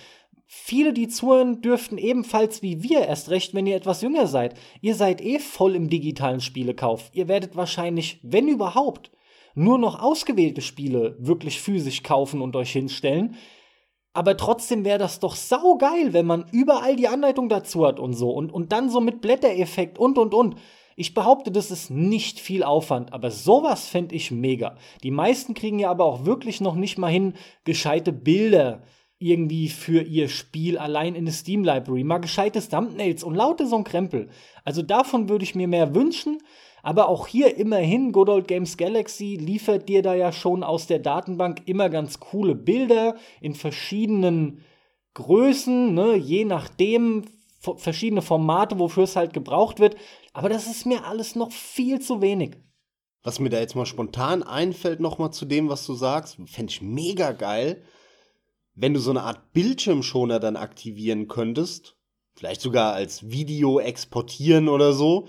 Viele, 0.47 0.93
die 0.93 1.09
zuhören, 1.09 1.63
dürften 1.63 1.97
ebenfalls 1.97 2.61
wie 2.61 2.83
wir, 2.83 3.07
erst 3.07 3.31
recht, 3.31 3.55
wenn 3.55 3.67
ihr 3.67 3.77
etwas 3.77 4.03
jünger 4.03 4.27
seid. 4.27 4.57
Ihr 4.83 4.95
seid 4.95 5.23
eh 5.23 5.39
voll 5.39 5.75
im 5.75 5.89
digitalen 5.89 6.41
Spielekauf. 6.41 7.09
Ihr 7.15 7.29
werdet 7.29 7.57
wahrscheinlich, 7.57 8.19
wenn 8.23 8.49
überhaupt, 8.49 9.11
nur 9.55 9.79
noch 9.79 10.03
ausgewählte 10.03 10.61
Spiele 10.61 11.17
wirklich 11.19 11.61
physisch 11.61 12.03
kaufen 12.03 12.43
und 12.43 12.57
euch 12.57 12.73
hinstellen. 12.73 13.37
Aber 14.13 14.37
trotzdem 14.37 14.85
wäre 14.85 14.99
das 14.99 15.21
doch 15.21 15.37
saugeil, 15.37 16.13
wenn 16.13 16.27
man 16.27 16.47
überall 16.51 16.97
die 16.97 17.09
Anleitung 17.09 17.49
dazu 17.49 17.87
hat 17.87 18.01
und 18.01 18.15
so. 18.15 18.31
Und, 18.31 18.53
und 18.53 18.73
dann 18.73 18.91
so 18.91 19.01
mit 19.01 19.21
Blättereffekt 19.21 19.99
und 19.99 20.19
und 20.19 20.35
und. 20.35 20.57
Ich 20.97 21.15
behaupte, 21.15 21.51
das 21.51 21.71
ist 21.71 21.91
nicht 21.91 22.41
viel 22.41 22.63
Aufwand, 22.63 23.13
aber 23.13 23.31
sowas 23.31 23.89
fände 23.89 24.15
ich 24.15 24.31
mega. 24.31 24.77
Die 25.03 25.11
meisten 25.13 25.55
kriegen 25.55 25.79
ja 25.79 25.91
aber 25.91 26.05
auch 26.05 26.27
wirklich 26.27 26.61
noch 26.61 26.75
nicht 26.75 26.99
mal 26.99 27.11
hin, 27.11 27.35
gescheite 27.65 28.13
Bilder 28.13 28.83
irgendwie 29.19 29.69
für 29.69 30.03
ihr 30.03 30.29
Spiel 30.29 30.79
allein 30.79 31.15
in 31.15 31.27
der 31.27 31.33
Steam 31.33 31.63
Library. 31.63 32.05
Mal 32.05 32.19
gescheite 32.19 32.67
Thumbnails 32.67 33.23
und 33.23 33.35
laute 33.35 33.67
so 33.67 33.77
ein 33.77 33.85
Krempel. 33.85 34.31
Also 34.65 34.83
davon 34.83 35.29
würde 35.29 35.45
ich 35.45 35.55
mir 35.55 35.69
mehr 35.69 35.95
wünschen. 35.95 36.39
Aber 36.83 37.09
auch 37.09 37.27
hier 37.27 37.57
immerhin, 37.57 38.13
Good 38.13 38.29
Old 38.29 38.49
Games 38.49 38.77
Galaxy 38.77 39.37
liefert 39.37 39.89
dir 39.89 40.03
da 40.03 40.15
ja 40.15 40.33
schon 40.33 40.63
aus 40.63 40.87
der 40.87 40.99
Datenbank 40.99 41.63
immer 41.67 41.89
ganz 41.89 42.21
coole 42.21 42.55
Bilder 42.55 43.17
in 43.41 43.55
verschiedenen 43.55 44.63
Größen, 45.15 45.93
ne, 45.93 46.15
je 46.17 46.45
nachdem, 46.45 47.25
verschiedene 47.77 48.23
Formate, 48.23 48.79
wofür 48.79 49.05
es 49.05 49.17
halt 49.17 49.33
gebraucht 49.33 49.81
wird. 49.81 49.97
Aber 50.33 50.49
das 50.49 50.67
ist 50.67 50.87
mir 50.87 51.05
alles 51.05 51.35
noch 51.35 51.53
viel 51.53 52.01
zu 52.01 52.23
wenig. 52.23 52.57
Was 53.23 53.39
mir 53.39 53.51
da 53.51 53.61
jetzt 53.61 53.77
mal 53.77 53.87
spontan 53.87 54.43
einfällt, 54.43 55.01
nochmal 55.01 55.33
zu 55.33 55.45
dem, 55.45 55.69
was 55.69 55.85
du 55.85 55.93
sagst, 55.93 56.39
fände 56.47 56.71
ich 56.71 56.81
mega 56.81 57.33
geil, 57.33 57.83
wenn 58.75 58.95
du 58.95 59.01
so 59.01 59.11
eine 59.11 59.25
Art 59.25 59.53
Bildschirmschoner 59.53 60.41
dann 60.41 60.57
aktivieren 60.57 61.29
könntest. 61.29 61.97
Vielleicht 62.35 62.63
sogar 62.63 62.95
als 62.95 63.29
Video 63.29 63.79
exportieren 63.79 64.71
oder 64.71 64.95
so 64.95 65.29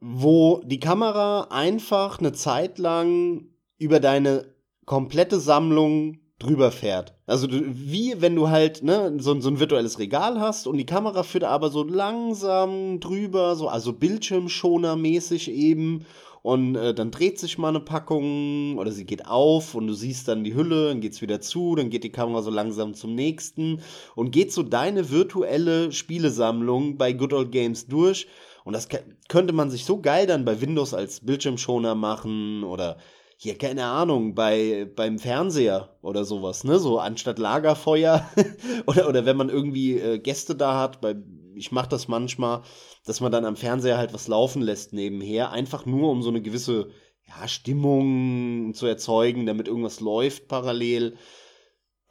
wo 0.00 0.62
die 0.64 0.80
Kamera 0.80 1.48
einfach 1.50 2.18
eine 2.18 2.32
Zeit 2.32 2.78
lang 2.78 3.46
über 3.78 4.00
deine 4.00 4.54
komplette 4.84 5.40
Sammlung 5.40 6.18
drüber 6.38 6.70
fährt. 6.70 7.14
Also 7.26 7.48
wie 7.50 8.20
wenn 8.20 8.36
du 8.36 8.48
halt 8.48 8.82
ne, 8.82 9.16
so, 9.18 9.38
so 9.40 9.50
ein 9.50 9.60
virtuelles 9.60 9.98
Regal 9.98 10.40
hast 10.40 10.66
und 10.66 10.78
die 10.78 10.86
Kamera 10.86 11.24
führt 11.24 11.44
aber 11.44 11.70
so 11.70 11.82
langsam 11.82 13.00
drüber, 13.00 13.56
so 13.56 13.68
also 13.68 13.92
Bildschirmschoner-mäßig 13.92 15.50
eben 15.50 16.06
und 16.42 16.76
äh, 16.76 16.94
dann 16.94 17.10
dreht 17.10 17.40
sich 17.40 17.58
mal 17.58 17.70
eine 17.70 17.80
Packung 17.80 18.78
oder 18.78 18.92
sie 18.92 19.04
geht 19.04 19.26
auf 19.26 19.74
und 19.74 19.88
du 19.88 19.94
siehst 19.94 20.28
dann 20.28 20.44
die 20.44 20.54
Hülle, 20.54 20.88
dann 20.88 21.00
geht's 21.00 21.20
wieder 21.20 21.40
zu, 21.40 21.74
dann 21.74 21.90
geht 21.90 22.04
die 22.04 22.12
Kamera 22.12 22.42
so 22.42 22.50
langsam 22.50 22.94
zum 22.94 23.16
nächsten 23.16 23.80
und 24.14 24.30
geht 24.30 24.52
so 24.52 24.62
deine 24.62 25.10
virtuelle 25.10 25.90
Spielesammlung 25.90 26.96
bei 26.96 27.12
Good 27.12 27.32
Old 27.32 27.52
Games 27.52 27.88
durch 27.88 28.28
und 28.68 28.74
das 28.74 28.86
könnte 29.30 29.54
man 29.54 29.70
sich 29.70 29.86
so 29.86 29.98
geil 29.98 30.26
dann 30.26 30.44
bei 30.44 30.60
Windows 30.60 30.92
als 30.92 31.24
Bildschirmschoner 31.24 31.94
machen 31.94 32.64
oder 32.64 32.98
hier, 33.38 33.56
keine 33.56 33.86
Ahnung, 33.86 34.34
bei, 34.34 34.86
beim 34.94 35.18
Fernseher 35.18 35.96
oder 36.02 36.26
sowas, 36.26 36.64
ne? 36.64 36.78
So 36.78 36.98
anstatt 36.98 37.38
Lagerfeuer 37.38 38.28
oder, 38.86 39.08
oder 39.08 39.24
wenn 39.24 39.38
man 39.38 39.48
irgendwie 39.48 39.98
äh, 39.98 40.18
Gäste 40.18 40.54
da 40.54 40.78
hat, 40.78 41.00
bei, 41.00 41.16
ich 41.54 41.72
mache 41.72 41.88
das 41.88 42.08
manchmal, 42.08 42.60
dass 43.06 43.22
man 43.22 43.32
dann 43.32 43.46
am 43.46 43.56
Fernseher 43.56 43.96
halt 43.96 44.12
was 44.12 44.28
laufen 44.28 44.60
lässt 44.60 44.92
nebenher, 44.92 45.50
einfach 45.50 45.86
nur 45.86 46.10
um 46.10 46.20
so 46.20 46.28
eine 46.28 46.42
gewisse 46.42 46.90
ja, 47.26 47.48
Stimmung 47.48 48.74
zu 48.74 48.84
erzeugen, 48.84 49.46
damit 49.46 49.66
irgendwas 49.66 50.00
läuft 50.00 50.46
parallel. 50.46 51.16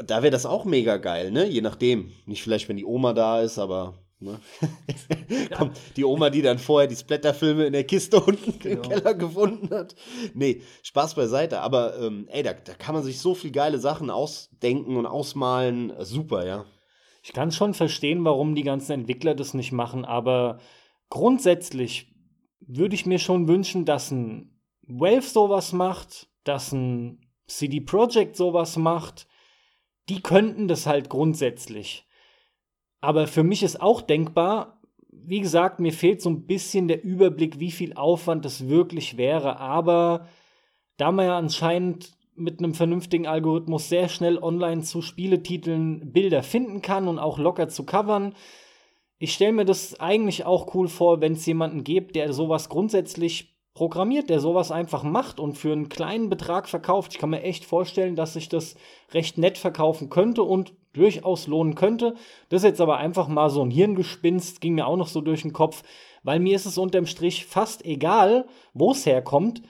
Da 0.04 0.24
wäre 0.24 0.32
das 0.32 0.48
auch 0.48 0.66
mega 0.66 0.98
geil, 0.98 1.30
ne? 1.30 1.48
Je 1.48 1.62
nachdem. 1.62 2.14
Nicht 2.26 2.42
vielleicht, 2.42 2.68
wenn 2.68 2.78
die 2.78 2.86
Oma 2.86 3.14
da 3.14 3.42
ist, 3.42 3.60
aber 3.60 4.07
Ne? 4.20 4.40
Kommt 5.56 5.78
die 5.96 6.04
Oma, 6.04 6.30
die 6.30 6.42
dann 6.42 6.58
vorher 6.58 6.88
die 6.88 6.96
Splatterfilme 6.96 7.66
in 7.66 7.74
der 7.74 7.84
Kiste 7.84 8.20
unten 8.26 8.58
genau. 8.60 8.82
im 8.84 8.90
Keller 8.90 9.14
gefunden 9.14 9.70
hat. 9.74 9.96
Nee, 10.34 10.62
Spaß 10.84 11.16
beiseite. 11.16 11.62
Aber 11.62 12.00
ähm, 12.00 12.28
ey, 12.30 12.44
da, 12.44 12.54
da 12.54 12.74
kann 12.74 12.96
man 12.96 13.04
sich 13.04 13.20
so 13.20 13.36
viel 13.36 13.52
geile 13.52 13.80
Sachen 13.80 14.10
ausdenken 14.10 14.98
und 14.98 15.06
ausmalen. 15.06 15.94
Super, 16.00 16.46
ja. 16.46 16.66
Ich 17.24 17.34
kann 17.34 17.52
schon 17.52 17.74
verstehen, 17.74 18.24
warum 18.26 18.56
die 18.56 18.64
ganzen 18.64 18.94
Entwickler 18.94 19.36
das 19.36 19.54
nicht 19.54 19.72
machen, 19.72 20.06
aber 20.06 20.60
grundsätzlich 21.10 22.16
würde 22.62 22.96
ich 22.96 23.06
mir 23.06 23.20
schon 23.20 23.48
wünschen, 23.48 23.86
dass 23.86 24.12
ein 24.12 24.62
Valve 24.82 25.28
sowas 25.28 25.74
macht, 25.74 26.30
dass 26.44 26.72
ein 26.72 27.20
CD 27.46 27.82
Projekt 27.82 28.36
sowas 28.38 28.78
macht. 28.78 29.28
Die 30.10 30.22
könnten 30.22 30.68
das 30.68 30.86
halt 30.86 31.10
grundsätzlich. 31.10 32.07
Aber 33.02 33.28
für 33.28 33.44
mich 33.44 33.64
ist 33.64 33.82
auch 33.82 34.02
denkbar, 34.02 34.82
wie 35.10 35.42
gesagt, 35.42 35.80
mir 35.80 35.92
fehlt 35.92 36.22
so 36.22 36.30
ein 36.30 36.46
bisschen 36.46 36.88
der 36.88 37.04
Überblick, 37.04 37.60
wie 37.60 37.72
viel 37.72 37.94
Aufwand 37.94 38.46
das 38.46 38.70
wirklich 38.70 39.18
wäre. 39.18 39.60
Aber 39.60 40.28
da 40.96 41.12
man 41.12 41.26
ja 41.26 41.38
anscheinend 41.38 42.12
mit 42.36 42.60
einem 42.60 42.74
vernünftigen 42.74 43.28
Algorithmus 43.28 43.90
sehr 43.90 44.10
schnell 44.10 44.38
online 44.38 44.84
zu 44.84 45.02
Spieletiteln 45.02 46.14
Bilder 46.14 46.44
finden 46.44 46.82
kann 46.82 47.08
und 47.08 47.20
auch 47.20 47.40
locker 47.40 47.68
zu 47.68 47.84
covern. 47.84 48.36
Ich 49.18 49.34
stelle 49.34 49.54
mir 49.54 49.66
das 49.66 50.00
eigentlich 50.00 50.46
auch 50.46 50.74
cool 50.76 50.88
vor, 50.88 51.20
wenn 51.20 51.34
es 51.34 51.46
jemanden 51.46 51.84
gibt, 51.84 52.16
der 52.16 52.32
sowas 52.34 52.70
grundsätzlich 52.70 53.58
programmiert, 53.74 54.30
der 54.30 54.40
sowas 54.40 54.72
einfach 54.72 55.04
macht 55.04 55.40
und 55.40 55.58
für 55.58 55.72
einen 55.72 55.90
kleinen 55.90 56.30
Betrag 56.30 56.70
verkauft. 56.70 57.14
Ich 57.14 57.20
kann 57.20 57.32
mir 57.32 57.42
echt 57.42 57.66
vorstellen, 57.66 58.16
dass 58.16 58.34
sich 58.34 58.50
das 58.50 58.76
recht 59.12 59.38
nett 59.38 59.58
verkaufen 59.58 60.10
könnte 60.10 60.44
und 60.44 60.74
durchaus 60.98 61.48
lohnen 61.48 61.76
könnte. 61.76 62.16
Das 62.50 62.64
ist 62.64 62.70
jetzt 62.70 62.82
aber 62.82 62.98
einfach 62.98 63.28
mal 63.28 63.50
so 63.50 63.62
ein 63.62 63.72
Hirngespinst, 63.72 64.62
ging 64.62 64.76
mir 64.76 64.88
auch 64.88 64.98
noch 64.98 65.08
so 65.08 65.22
durch 65.22 65.44
den 65.44 65.54
Kopf, 65.54 65.84
weil 66.24 66.40
mir 66.40 66.56
ist 66.56 66.66
es 66.66 66.78
unterm 66.78 67.06
Strich 67.06 67.46
fast 67.46 67.86
egal, 67.86 68.48
wo 68.74 68.92
es 68.92 69.06
herkommt. 69.06 69.62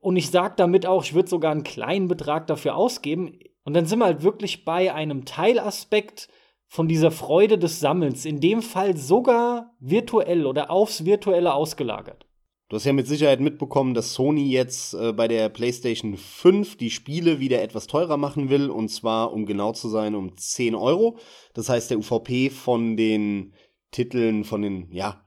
Und 0.00 0.16
ich 0.16 0.30
sage 0.30 0.54
damit 0.56 0.86
auch, 0.86 1.04
ich 1.04 1.14
würde 1.14 1.28
sogar 1.28 1.52
einen 1.52 1.64
kleinen 1.64 2.08
Betrag 2.08 2.46
dafür 2.46 2.76
ausgeben. 2.76 3.38
Und 3.64 3.74
dann 3.74 3.86
sind 3.86 3.98
wir 3.98 4.06
halt 4.06 4.22
wirklich 4.22 4.64
bei 4.64 4.94
einem 4.94 5.26
Teilaspekt 5.26 6.28
von 6.66 6.88
dieser 6.88 7.10
Freude 7.10 7.58
des 7.58 7.80
Sammelns, 7.80 8.24
in 8.24 8.40
dem 8.40 8.62
Fall 8.62 8.96
sogar 8.96 9.74
virtuell 9.80 10.46
oder 10.46 10.70
aufs 10.70 11.04
Virtuelle 11.04 11.52
ausgelagert. 11.52 12.29
Du 12.70 12.76
hast 12.76 12.84
ja 12.84 12.92
mit 12.92 13.08
Sicherheit 13.08 13.40
mitbekommen, 13.40 13.94
dass 13.94 14.14
Sony 14.14 14.48
jetzt 14.48 14.94
äh, 14.94 15.12
bei 15.12 15.26
der 15.26 15.48
PlayStation 15.48 16.16
5 16.16 16.76
die 16.76 16.90
Spiele 16.90 17.40
wieder 17.40 17.60
etwas 17.62 17.88
teurer 17.88 18.16
machen 18.16 18.48
will. 18.48 18.70
Und 18.70 18.90
zwar, 18.90 19.32
um 19.32 19.44
genau 19.44 19.72
zu 19.72 19.88
sein, 19.88 20.14
um 20.14 20.36
10 20.36 20.76
Euro. 20.76 21.18
Das 21.52 21.68
heißt, 21.68 21.90
der 21.90 21.98
UVP 21.98 22.48
von 22.48 22.96
den 22.96 23.54
Titeln, 23.90 24.44
von 24.44 24.62
den, 24.62 24.88
ja, 24.92 25.20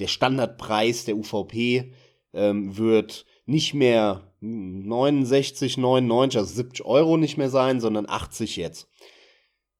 der 0.00 0.06
Standardpreis 0.06 1.06
der 1.06 1.16
UVP 1.16 1.94
ähm, 2.34 2.76
wird 2.76 3.24
nicht 3.46 3.72
mehr 3.72 4.34
69, 4.40 5.78
99, 5.78 6.38
also 6.38 6.54
70 6.54 6.84
Euro 6.84 7.16
nicht 7.16 7.38
mehr 7.38 7.48
sein, 7.48 7.80
sondern 7.80 8.06
80 8.06 8.56
jetzt. 8.56 8.86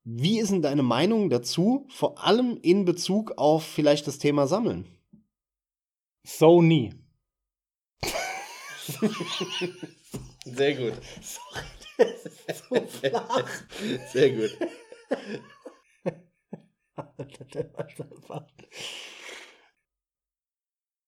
Wie 0.04 0.40
ist 0.40 0.50
denn 0.50 0.62
deine 0.62 0.82
Meinung 0.82 1.28
dazu, 1.28 1.86
vor 1.90 2.24
allem 2.24 2.58
in 2.62 2.86
Bezug 2.86 3.32
auf 3.36 3.64
vielleicht 3.64 4.06
das 4.06 4.16
Thema 4.18 4.46
Sammeln? 4.46 4.86
Sony. 6.24 6.92
Sehr 10.44 10.74
gut. 10.74 10.94
Sorry, 11.22 11.64
so 12.68 12.86
flach. 12.86 13.48
Sehr 14.12 14.30
gut. 14.30 14.58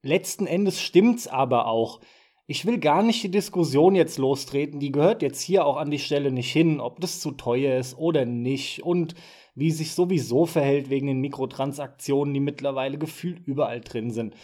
Letzten 0.02 0.46
Endes 0.46 0.80
stimmt's 0.80 1.28
aber 1.28 1.66
auch. 1.66 2.00
Ich 2.46 2.66
will 2.66 2.78
gar 2.78 3.02
nicht 3.02 3.22
die 3.22 3.30
Diskussion 3.30 3.94
jetzt 3.94 4.18
lostreten, 4.18 4.80
die 4.80 4.90
gehört 4.90 5.22
jetzt 5.22 5.40
hier 5.40 5.64
auch 5.64 5.76
an 5.76 5.90
die 5.90 6.00
Stelle 6.00 6.32
nicht 6.32 6.52
hin, 6.52 6.80
ob 6.80 7.00
das 7.00 7.20
zu 7.20 7.30
teuer 7.30 7.78
ist 7.78 7.96
oder 7.96 8.24
nicht 8.24 8.82
und 8.82 9.14
wie 9.54 9.70
sich 9.70 9.92
sowieso 9.92 10.44
verhält 10.44 10.90
wegen 10.90 11.06
den 11.06 11.20
Mikrotransaktionen, 11.20 12.34
die 12.34 12.40
mittlerweile 12.40 12.98
gefühlt 12.98 13.46
überall 13.46 13.80
drin 13.80 14.10
sind. 14.10 14.34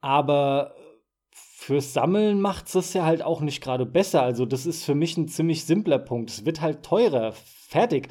Aber 0.00 0.74
fürs 1.30 1.92
Sammeln 1.92 2.40
macht 2.40 2.74
es 2.74 2.94
ja 2.94 3.04
halt 3.04 3.22
auch 3.22 3.40
nicht 3.40 3.60
gerade 3.62 3.86
besser. 3.86 4.22
Also, 4.22 4.46
das 4.46 4.66
ist 4.66 4.84
für 4.84 4.94
mich 4.94 5.16
ein 5.16 5.28
ziemlich 5.28 5.64
simpler 5.64 5.98
Punkt. 5.98 6.30
Es 6.30 6.44
wird 6.44 6.60
halt 6.60 6.82
teurer. 6.82 7.32
Fertig. 7.32 8.08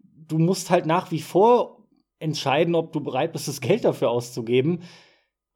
Du 0.00 0.38
musst 0.38 0.70
halt 0.70 0.86
nach 0.86 1.10
wie 1.10 1.20
vor 1.20 1.86
entscheiden, 2.18 2.74
ob 2.74 2.92
du 2.92 3.00
bereit 3.00 3.32
bist, 3.32 3.48
das 3.48 3.60
Geld 3.60 3.84
dafür 3.84 4.10
auszugeben. 4.10 4.82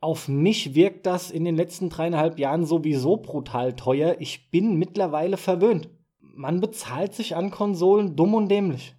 Auf 0.00 0.28
mich 0.28 0.74
wirkt 0.74 1.06
das 1.06 1.30
in 1.30 1.44
den 1.44 1.56
letzten 1.56 1.88
dreieinhalb 1.88 2.38
Jahren 2.38 2.64
sowieso 2.64 3.18
brutal 3.18 3.74
teuer. 3.74 4.16
Ich 4.18 4.50
bin 4.50 4.76
mittlerweile 4.76 5.36
verwöhnt. 5.36 5.90
Man 6.18 6.60
bezahlt 6.60 7.14
sich 7.14 7.36
an 7.36 7.50
Konsolen 7.50 8.16
dumm 8.16 8.34
und 8.34 8.48
dämlich. 8.48 8.96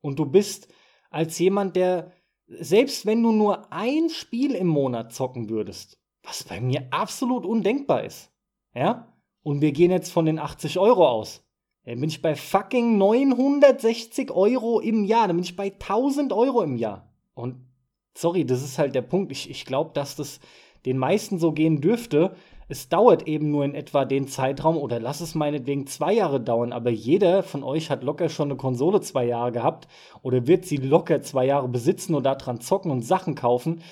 Und 0.00 0.18
du 0.18 0.26
bist 0.26 0.68
als 1.10 1.38
jemand, 1.38 1.76
der 1.76 2.12
selbst 2.48 3.06
wenn 3.06 3.22
du 3.22 3.32
nur 3.32 3.72
ein 3.72 4.08
Spiel 4.08 4.54
im 4.54 4.66
Monat 4.66 5.12
zocken 5.12 5.48
würdest, 5.48 5.98
was 6.22 6.44
bei 6.44 6.60
mir 6.60 6.88
absolut 6.90 7.44
undenkbar 7.44 8.04
ist, 8.04 8.30
ja, 8.74 9.12
und 9.42 9.60
wir 9.60 9.72
gehen 9.72 9.90
jetzt 9.90 10.10
von 10.10 10.26
den 10.26 10.38
80 10.38 10.78
Euro 10.78 11.06
aus, 11.06 11.44
dann 11.84 12.00
bin 12.00 12.10
ich 12.10 12.20
bei 12.20 12.34
fucking 12.34 12.98
960 12.98 14.30
Euro 14.30 14.80
im 14.80 15.04
Jahr, 15.04 15.26
dann 15.26 15.36
bin 15.36 15.44
ich 15.44 15.56
bei 15.56 15.72
1000 15.72 16.32
Euro 16.32 16.62
im 16.62 16.76
Jahr. 16.76 17.10
Und 17.34 17.66
sorry, 18.14 18.44
das 18.44 18.62
ist 18.62 18.78
halt 18.78 18.94
der 18.94 19.02
Punkt. 19.02 19.32
Ich, 19.32 19.48
ich 19.48 19.64
glaube, 19.64 19.92
dass 19.94 20.16
das 20.16 20.40
den 20.84 20.98
meisten 20.98 21.38
so 21.38 21.52
gehen 21.52 21.80
dürfte, 21.80 22.34
es 22.68 22.90
dauert 22.90 23.26
eben 23.26 23.50
nur 23.50 23.64
in 23.64 23.74
etwa 23.74 24.04
den 24.04 24.28
Zeitraum 24.28 24.76
oder 24.76 25.00
lass 25.00 25.20
es 25.20 25.34
meinetwegen 25.34 25.86
zwei 25.86 26.12
Jahre 26.12 26.40
dauern, 26.40 26.72
aber 26.72 26.90
jeder 26.90 27.42
von 27.42 27.64
euch 27.64 27.90
hat 27.90 28.04
locker 28.04 28.28
schon 28.28 28.50
eine 28.50 28.58
Konsole 28.58 29.00
zwei 29.00 29.24
Jahre 29.24 29.52
gehabt 29.52 29.88
oder 30.22 30.46
wird 30.46 30.66
sie 30.66 30.76
locker 30.76 31.22
zwei 31.22 31.46
Jahre 31.46 31.68
besitzen 31.68 32.14
und 32.14 32.24
daran 32.24 32.60
zocken 32.60 32.90
und 32.90 33.02
Sachen 33.02 33.34
kaufen. 33.34 33.82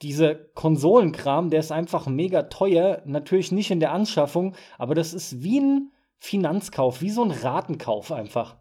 Dieser 0.00 0.34
Konsolenkram, 0.34 1.50
der 1.50 1.60
ist 1.60 1.72
einfach 1.72 2.06
mega 2.06 2.44
teuer, 2.44 3.02
natürlich 3.04 3.50
nicht 3.50 3.70
in 3.70 3.80
der 3.80 3.92
Anschaffung, 3.92 4.54
aber 4.78 4.94
das 4.94 5.12
ist 5.12 5.42
wie 5.42 5.60
ein 5.60 5.92
Finanzkauf, 6.18 7.02
wie 7.02 7.10
so 7.10 7.24
ein 7.24 7.32
Ratenkauf 7.32 8.12
einfach. 8.12 8.56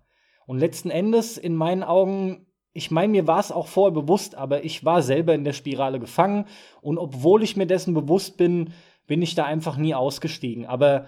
Und 0.47 0.57
letzten 0.57 0.89
Endes, 0.89 1.37
in 1.37 1.55
meinen 1.55 1.83
Augen, 1.83 2.47
ich 2.73 2.89
meine, 2.89 3.11
mir 3.11 3.27
war 3.27 3.39
es 3.39 3.51
auch 3.51 3.67
vorher 3.67 3.93
bewusst, 3.93 4.35
aber 4.35 4.63
ich 4.63 4.83
war 4.85 5.01
selber 5.01 5.33
in 5.33 5.43
der 5.43 5.53
Spirale 5.53 5.99
gefangen. 5.99 6.45
Und 6.81 6.97
obwohl 6.97 7.43
ich 7.43 7.57
mir 7.57 7.67
dessen 7.67 7.93
bewusst 7.93 8.37
bin, 8.37 8.73
bin 9.11 9.21
ich 9.21 9.35
da 9.35 9.43
einfach 9.43 9.75
nie 9.75 9.93
ausgestiegen. 9.93 10.65
Aber 10.65 11.05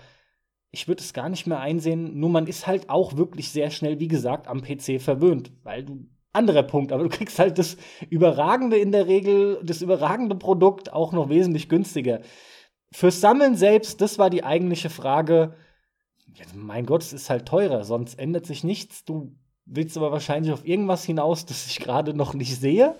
ich 0.71 0.89
würde 0.89 1.01
es 1.01 1.13
gar 1.13 1.29
nicht 1.29 1.47
mehr 1.47 1.61
einsehen. 1.61 2.19
Nur 2.19 2.29
man 2.29 2.47
ist 2.47 2.67
halt 2.67 2.89
auch 2.89 3.15
wirklich 3.15 3.49
sehr 3.49 3.71
schnell, 3.71 4.01
wie 4.01 4.09
gesagt, 4.09 4.49
am 4.49 4.61
PC 4.61 4.99
verwöhnt, 5.01 5.53
weil 5.63 5.85
du 5.85 6.05
anderer 6.33 6.63
Punkt, 6.63 6.91
aber 6.91 7.03
du 7.03 7.07
kriegst 7.07 7.39
halt 7.39 7.57
das 7.57 7.77
überragende 8.09 8.75
in 8.75 8.91
der 8.91 9.07
Regel, 9.07 9.61
das 9.63 9.81
überragende 9.81 10.35
Produkt 10.35 10.91
auch 10.91 11.13
noch 11.13 11.29
wesentlich 11.29 11.69
günstiger. 11.69 12.19
Fürs 12.91 13.21
Sammeln 13.21 13.55
selbst, 13.55 14.01
das 14.01 14.19
war 14.19 14.29
die 14.29 14.43
eigentliche 14.43 14.89
Frage. 14.89 15.55
Ja, 16.35 16.43
mein 16.55 16.85
Gott, 16.85 17.03
es 17.03 17.13
ist 17.13 17.29
halt 17.29 17.45
teurer, 17.45 17.85
sonst 17.85 18.19
ändert 18.19 18.45
sich 18.45 18.65
nichts. 18.65 19.05
Du 19.05 19.33
willst 19.63 19.95
aber 19.95 20.11
wahrscheinlich 20.11 20.51
auf 20.51 20.67
irgendwas 20.67 21.05
hinaus, 21.05 21.45
das 21.45 21.67
ich 21.67 21.79
gerade 21.79 22.13
noch 22.13 22.33
nicht 22.33 22.59
sehe. 22.59 22.97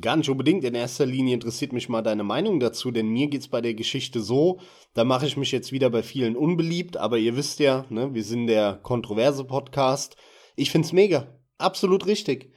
Gar 0.00 0.16
nicht 0.16 0.28
unbedingt. 0.28 0.64
In 0.64 0.74
erster 0.74 1.06
Linie 1.06 1.34
interessiert 1.34 1.72
mich 1.72 1.88
mal 1.88 2.02
deine 2.02 2.22
Meinung 2.22 2.60
dazu, 2.60 2.90
denn 2.90 3.08
mir 3.08 3.28
geht 3.28 3.40
es 3.40 3.48
bei 3.48 3.60
der 3.60 3.74
Geschichte 3.74 4.20
so, 4.20 4.60
da 4.94 5.04
mache 5.04 5.26
ich 5.26 5.36
mich 5.36 5.50
jetzt 5.50 5.72
wieder 5.72 5.88
bei 5.88 6.02
vielen 6.02 6.36
unbeliebt, 6.36 6.96
aber 6.98 7.16
ihr 7.18 7.36
wisst 7.36 7.58
ja, 7.58 7.86
ne, 7.88 8.12
wir 8.12 8.22
sind 8.22 8.48
der 8.48 8.74
kontroverse 8.82 9.44
Podcast. 9.44 10.16
Ich 10.56 10.70
finde 10.70 10.86
es 10.86 10.92
mega. 10.92 11.38
Absolut 11.56 12.06
richtig. 12.06 12.52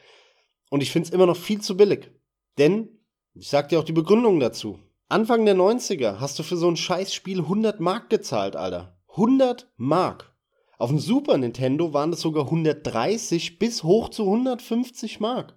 Und 0.70 0.84
ich 0.84 0.92
finde 0.92 1.08
es 1.08 1.14
immer 1.14 1.26
noch 1.26 1.38
viel 1.38 1.62
zu 1.62 1.78
billig. 1.78 2.12
Denn, 2.58 3.00
ich 3.34 3.50
sag 3.50 3.70
dir 3.70 3.80
auch 3.80 3.86
die 3.86 3.94
Begründung 3.94 4.40
dazu. 4.40 4.80
Anfang 5.08 5.46
der 5.46 5.56
90er 5.56 6.20
hast 6.20 6.38
du 6.38 6.44
für 6.44 6.58
so 6.58 6.68
ein 6.68 6.78
Scheißspiel 6.78 7.40
100 7.40 7.80
Mark 7.80 8.10
gezahlt, 8.10 8.56
Alter. 8.56 8.98
100 9.10 9.72
Mark. 9.78 10.36
Auf 10.78 10.90
dem 10.90 11.00
Super 11.00 11.38
Nintendo 11.38 11.94
waren 11.94 12.12
das 12.12 12.22
sogar 12.22 12.46
130 12.46 13.60
bis 13.60 13.84
hoch 13.84 14.10
zu 14.10 14.24
150 14.24 15.20
Mark. 15.20 15.56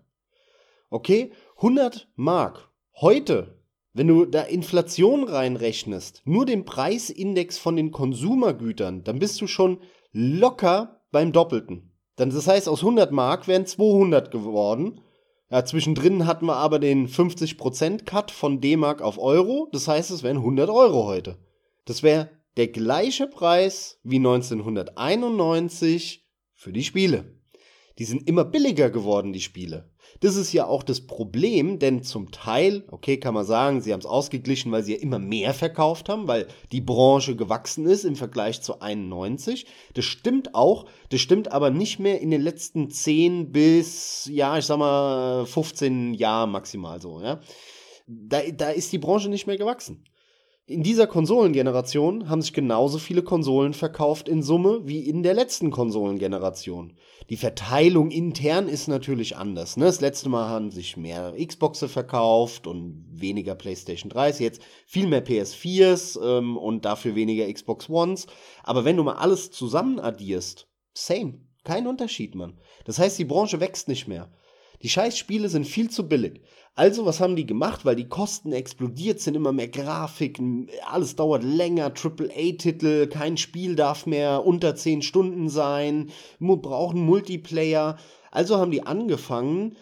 Okay? 0.90 1.32
100 1.56 2.08
Mark. 2.16 2.68
Heute, 3.00 3.60
wenn 3.92 4.08
du 4.08 4.24
da 4.24 4.42
Inflation 4.42 5.22
reinrechnest, 5.22 6.22
nur 6.24 6.46
den 6.46 6.64
Preisindex 6.64 7.58
von 7.58 7.76
den 7.76 7.92
Konsumergütern, 7.92 9.04
dann 9.04 9.20
bist 9.20 9.40
du 9.40 9.46
schon 9.46 9.78
locker 10.12 11.00
beim 11.12 11.30
Doppelten. 11.30 11.92
Dann, 12.16 12.30
das 12.30 12.48
heißt, 12.48 12.68
aus 12.68 12.80
100 12.80 13.12
Mark 13.12 13.46
wären 13.46 13.66
200 13.66 14.32
geworden. 14.32 15.00
Ja, 15.48 15.64
zwischendrin 15.64 16.26
hatten 16.26 16.46
wir 16.46 16.56
aber 16.56 16.80
den 16.80 17.08
50% 17.08 18.04
Cut 18.04 18.32
von 18.32 18.60
D-Mark 18.60 19.00
auf 19.00 19.18
Euro. 19.18 19.68
Das 19.72 19.86
heißt, 19.86 20.10
es 20.10 20.24
wären 20.24 20.38
100 20.38 20.70
Euro 20.70 21.06
heute. 21.06 21.38
Das 21.84 22.02
wäre 22.02 22.30
der 22.56 22.66
gleiche 22.68 23.28
Preis 23.28 24.00
wie 24.02 24.16
1991 24.16 26.26
für 26.52 26.72
die 26.72 26.84
Spiele. 26.84 27.38
Die 27.98 28.04
sind 28.04 28.28
immer 28.28 28.44
billiger 28.44 28.90
geworden, 28.90 29.32
die 29.32 29.40
Spiele. 29.40 29.93
Das 30.20 30.36
ist 30.36 30.52
ja 30.52 30.66
auch 30.66 30.82
das 30.82 31.00
Problem, 31.00 31.78
denn 31.78 32.02
zum 32.02 32.30
Teil, 32.30 32.84
okay, 32.90 33.18
kann 33.18 33.34
man 33.34 33.44
sagen, 33.44 33.80
sie 33.80 33.92
haben 33.92 34.00
es 34.00 34.06
ausgeglichen, 34.06 34.72
weil 34.72 34.82
sie 34.82 34.94
ja 34.94 35.00
immer 35.00 35.18
mehr 35.18 35.54
verkauft 35.54 36.08
haben, 36.08 36.28
weil 36.28 36.46
die 36.72 36.80
Branche 36.80 37.36
gewachsen 37.36 37.86
ist 37.86 38.04
im 38.04 38.16
Vergleich 38.16 38.62
zu 38.62 38.80
91. 38.80 39.66
Das 39.94 40.04
stimmt 40.04 40.54
auch, 40.54 40.86
das 41.10 41.20
stimmt 41.20 41.52
aber 41.52 41.70
nicht 41.70 41.98
mehr 41.98 42.20
in 42.20 42.30
den 42.30 42.40
letzten 42.40 42.90
10 42.90 43.52
bis, 43.52 44.28
ja, 44.32 44.58
ich 44.58 44.64
sag 44.64 44.78
mal, 44.78 45.46
15 45.46 46.14
Jahren 46.14 46.50
maximal 46.50 47.00
so, 47.00 47.20
ja. 47.20 47.40
Da, 48.06 48.42
da 48.52 48.70
ist 48.70 48.92
die 48.92 48.98
Branche 48.98 49.28
nicht 49.28 49.46
mehr 49.46 49.56
gewachsen. 49.56 50.04
In 50.66 50.82
dieser 50.82 51.06
Konsolengeneration 51.06 52.30
haben 52.30 52.40
sich 52.40 52.54
genauso 52.54 52.96
viele 52.98 53.22
Konsolen 53.22 53.74
verkauft 53.74 54.30
in 54.30 54.42
Summe 54.42 54.80
wie 54.84 55.00
in 55.00 55.22
der 55.22 55.34
letzten 55.34 55.70
Konsolengeneration. 55.70 56.96
Die 57.28 57.36
Verteilung 57.36 58.10
intern 58.10 58.68
ist 58.68 58.88
natürlich 58.88 59.36
anders. 59.36 59.76
Ne? 59.76 59.84
Das 59.84 60.00
letzte 60.00 60.30
Mal 60.30 60.48
haben 60.48 60.70
sich 60.70 60.96
mehr 60.96 61.34
Xboxen 61.36 61.90
verkauft 61.90 62.66
und 62.66 63.04
weniger 63.10 63.54
PlayStation 63.54 64.10
3s, 64.10 64.40
jetzt 64.40 64.62
viel 64.86 65.06
mehr 65.06 65.24
PS4s 65.24 66.18
ähm, 66.22 66.56
und 66.56 66.86
dafür 66.86 67.14
weniger 67.14 67.52
Xbox 67.52 67.90
Ones. 67.90 68.26
Aber 68.62 68.86
wenn 68.86 68.96
du 68.96 69.02
mal 69.02 69.16
alles 69.16 69.50
zusammen 69.50 70.00
addierst, 70.00 70.66
same. 70.94 71.40
Kein 71.64 71.86
Unterschied, 71.86 72.34
Mann. 72.34 72.58
Das 72.84 72.98
heißt, 72.98 73.18
die 73.18 73.24
Branche 73.24 73.60
wächst 73.60 73.88
nicht 73.88 74.06
mehr. 74.06 74.30
Die 74.82 74.88
Scheißspiele 74.88 75.48
sind 75.48 75.66
viel 75.66 75.90
zu 75.90 76.08
billig. 76.08 76.40
Also, 76.74 77.06
was 77.06 77.20
haben 77.20 77.36
die 77.36 77.46
gemacht? 77.46 77.84
Weil 77.84 77.94
die 77.94 78.08
Kosten 78.08 78.52
explodiert 78.52 79.20
sind, 79.20 79.36
immer 79.36 79.52
mehr 79.52 79.68
Grafiken, 79.68 80.68
alles 80.84 81.14
dauert 81.14 81.44
länger, 81.44 81.92
AAA-Titel, 81.94 83.06
kein 83.06 83.36
Spiel 83.36 83.76
darf 83.76 84.06
mehr 84.06 84.44
unter 84.44 84.74
10 84.74 85.02
Stunden 85.02 85.48
sein, 85.48 86.10
brauchen 86.40 87.00
Multiplayer. 87.00 87.96
Also 88.32 88.56
haben 88.56 88.72
die 88.72 88.84
angefangen, 88.84 89.76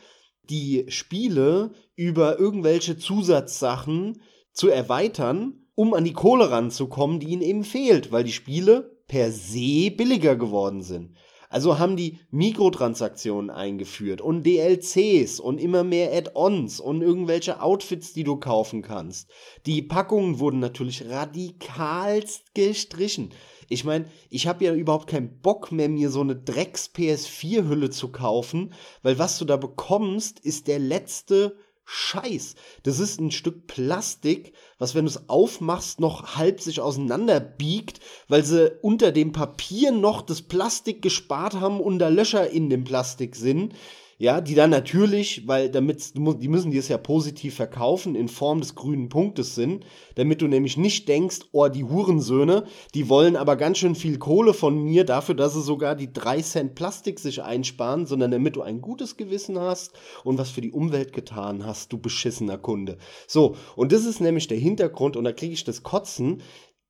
die 0.50 0.84
Spiele 0.88 1.72
über 1.96 2.38
irgendwelche 2.38 2.98
Zusatzsachen 2.98 4.20
zu 4.52 4.68
erweitern, 4.68 5.66
um 5.74 5.94
an 5.94 6.04
die 6.04 6.12
Kohle 6.12 6.50
ranzukommen, 6.50 7.20
die 7.20 7.28
ihnen 7.28 7.42
eben 7.42 7.64
fehlt, 7.64 8.12
weil 8.12 8.24
die 8.24 8.32
Spiele 8.32 8.98
per 9.08 9.32
se 9.32 9.90
billiger 9.90 10.36
geworden 10.36 10.82
sind. 10.82 11.16
Also 11.52 11.78
haben 11.78 11.98
die 11.98 12.18
Mikrotransaktionen 12.30 13.50
eingeführt 13.50 14.22
und 14.22 14.46
DLCs 14.46 15.38
und 15.38 15.58
immer 15.58 15.84
mehr 15.84 16.10
Add-ons 16.10 16.80
und 16.80 17.02
irgendwelche 17.02 17.60
Outfits, 17.60 18.14
die 18.14 18.24
du 18.24 18.36
kaufen 18.36 18.80
kannst. 18.80 19.28
Die 19.66 19.82
Packungen 19.82 20.38
wurden 20.38 20.60
natürlich 20.60 21.10
radikalst 21.10 22.54
gestrichen. 22.54 23.34
Ich 23.68 23.84
meine, 23.84 24.06
ich 24.30 24.46
habe 24.46 24.64
ja 24.64 24.72
überhaupt 24.72 25.08
keinen 25.08 25.40
Bock 25.40 25.70
mehr, 25.72 25.90
mir 25.90 26.08
so 26.08 26.22
eine 26.22 26.36
Drecks-PS4-Hülle 26.36 27.90
zu 27.90 28.08
kaufen, 28.08 28.72
weil 29.02 29.18
was 29.18 29.38
du 29.38 29.44
da 29.44 29.58
bekommst, 29.58 30.40
ist 30.40 30.68
der 30.68 30.78
letzte 30.78 31.58
Scheiß. 31.84 32.54
Das 32.84 32.98
ist 32.98 33.20
ein 33.20 33.30
Stück 33.30 33.66
Plastik, 33.66 34.52
was, 34.78 34.94
wenn 34.94 35.04
du 35.04 35.10
es 35.10 35.28
aufmachst, 35.28 36.00
noch 36.00 36.36
halb 36.36 36.60
sich 36.60 36.80
auseinanderbiegt, 36.80 38.00
weil 38.28 38.44
sie 38.44 38.72
unter 38.82 39.12
dem 39.12 39.32
Papier 39.32 39.92
noch 39.92 40.22
das 40.22 40.42
Plastik 40.42 41.02
gespart 41.02 41.54
haben 41.54 41.80
und 41.80 41.98
da 41.98 42.08
Löcher 42.08 42.48
in 42.50 42.70
dem 42.70 42.84
Plastik 42.84 43.36
sind 43.36 43.74
ja, 44.22 44.40
die 44.40 44.54
dann 44.54 44.70
natürlich, 44.70 45.48
weil 45.48 45.68
damit, 45.68 46.14
die 46.14 46.46
müssen 46.46 46.70
die 46.70 46.78
es 46.78 46.86
ja 46.86 46.96
positiv 46.96 47.56
verkaufen, 47.56 48.14
in 48.14 48.28
Form 48.28 48.60
des 48.60 48.76
grünen 48.76 49.08
Punktes 49.08 49.56
sind, 49.56 49.84
damit 50.14 50.40
du 50.40 50.46
nämlich 50.46 50.76
nicht 50.76 51.08
denkst, 51.08 51.40
oh, 51.50 51.66
die 51.66 51.82
Hurensöhne, 51.82 52.62
die 52.94 53.08
wollen 53.08 53.34
aber 53.34 53.56
ganz 53.56 53.78
schön 53.78 53.96
viel 53.96 54.20
Kohle 54.20 54.54
von 54.54 54.80
mir 54.80 55.02
dafür, 55.02 55.34
dass 55.34 55.54
sie 55.54 55.60
sogar 55.60 55.96
die 55.96 56.12
3 56.12 56.40
Cent 56.40 56.74
Plastik 56.76 57.18
sich 57.18 57.42
einsparen, 57.42 58.06
sondern 58.06 58.30
damit 58.30 58.54
du 58.54 58.62
ein 58.62 58.80
gutes 58.80 59.16
Gewissen 59.16 59.58
hast 59.58 59.90
und 60.22 60.38
was 60.38 60.50
für 60.50 60.60
die 60.60 60.70
Umwelt 60.70 61.12
getan 61.12 61.66
hast, 61.66 61.92
du 61.92 61.98
beschissener 61.98 62.58
Kunde. 62.58 62.98
So, 63.26 63.56
und 63.74 63.90
das 63.90 64.04
ist 64.04 64.20
nämlich 64.20 64.46
der 64.46 64.58
Hintergrund 64.58 65.16
und 65.16 65.24
da 65.24 65.32
kriege 65.32 65.52
ich 65.52 65.64
das 65.64 65.82
Kotzen 65.82 66.42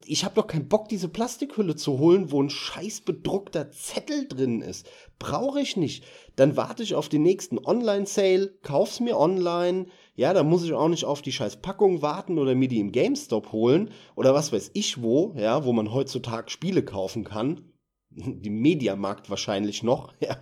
ich 0.06 0.24
habe 0.24 0.34
doch 0.34 0.46
keinen 0.46 0.68
Bock, 0.68 0.88
diese 0.88 1.08
Plastikhülle 1.08 1.76
zu 1.76 1.98
holen, 1.98 2.30
wo 2.30 2.42
ein 2.42 2.50
scheiß 2.50 3.02
bedruckter 3.02 3.70
Zettel 3.70 4.26
drin 4.28 4.62
ist. 4.62 4.88
Brauche 5.18 5.60
ich 5.60 5.76
nicht. 5.76 6.04
Dann 6.36 6.56
warte 6.56 6.82
ich 6.82 6.94
auf 6.94 7.08
den 7.08 7.22
nächsten 7.22 7.58
Online-Sale, 7.58 8.58
kauf's 8.62 9.00
mir 9.00 9.18
online. 9.18 9.86
Ja, 10.14 10.32
da 10.32 10.42
muss 10.42 10.64
ich 10.64 10.72
auch 10.72 10.88
nicht 10.88 11.04
auf 11.04 11.22
die 11.22 11.32
scheiß 11.32 11.62
Packung 11.62 12.02
warten 12.02 12.38
oder 12.38 12.54
mir 12.54 12.68
die 12.68 12.80
im 12.80 12.92
GameStop 12.92 13.52
holen 13.52 13.90
oder 14.14 14.34
was 14.34 14.52
weiß 14.52 14.70
ich 14.74 15.02
wo, 15.02 15.34
ja, 15.36 15.64
wo 15.64 15.72
man 15.72 15.92
heutzutage 15.92 16.50
Spiele 16.50 16.84
kaufen 16.84 17.24
kann. 17.24 17.72
Die 18.10 18.50
Mediamarkt 18.50 19.30
wahrscheinlich 19.30 19.82
noch, 19.82 20.12
ja. 20.20 20.36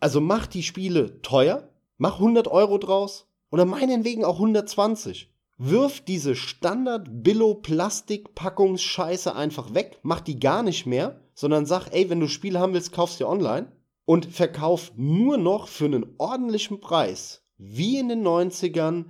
Also 0.00 0.20
mach 0.20 0.46
die 0.46 0.64
Spiele 0.64 1.22
teuer, 1.22 1.68
mach 1.98 2.14
100 2.14 2.48
Euro 2.48 2.78
draus 2.78 3.28
oder 3.50 3.64
meinetwegen 3.64 4.24
auch 4.24 4.36
120 4.36 5.33
wirf 5.56 6.00
diese 6.00 6.34
Standard-Billo-Plastik-Packungsscheiße 6.34 9.34
einfach 9.34 9.72
weg, 9.74 9.98
mach 10.02 10.20
die 10.20 10.40
gar 10.40 10.62
nicht 10.62 10.86
mehr, 10.86 11.20
sondern 11.34 11.66
sag, 11.66 11.88
ey, 11.92 12.08
wenn 12.10 12.20
du 12.20 12.28
Spiele 12.28 12.60
haben 12.60 12.74
willst, 12.74 12.92
kaufst 12.92 13.20
du 13.20 13.26
online 13.26 13.72
und 14.04 14.26
verkauf 14.26 14.92
nur 14.96 15.38
noch 15.38 15.68
für 15.68 15.86
einen 15.86 16.14
ordentlichen 16.18 16.80
Preis, 16.80 17.46
wie 17.56 17.98
in 17.98 18.08
den 18.08 18.26
90ern, 18.26 19.06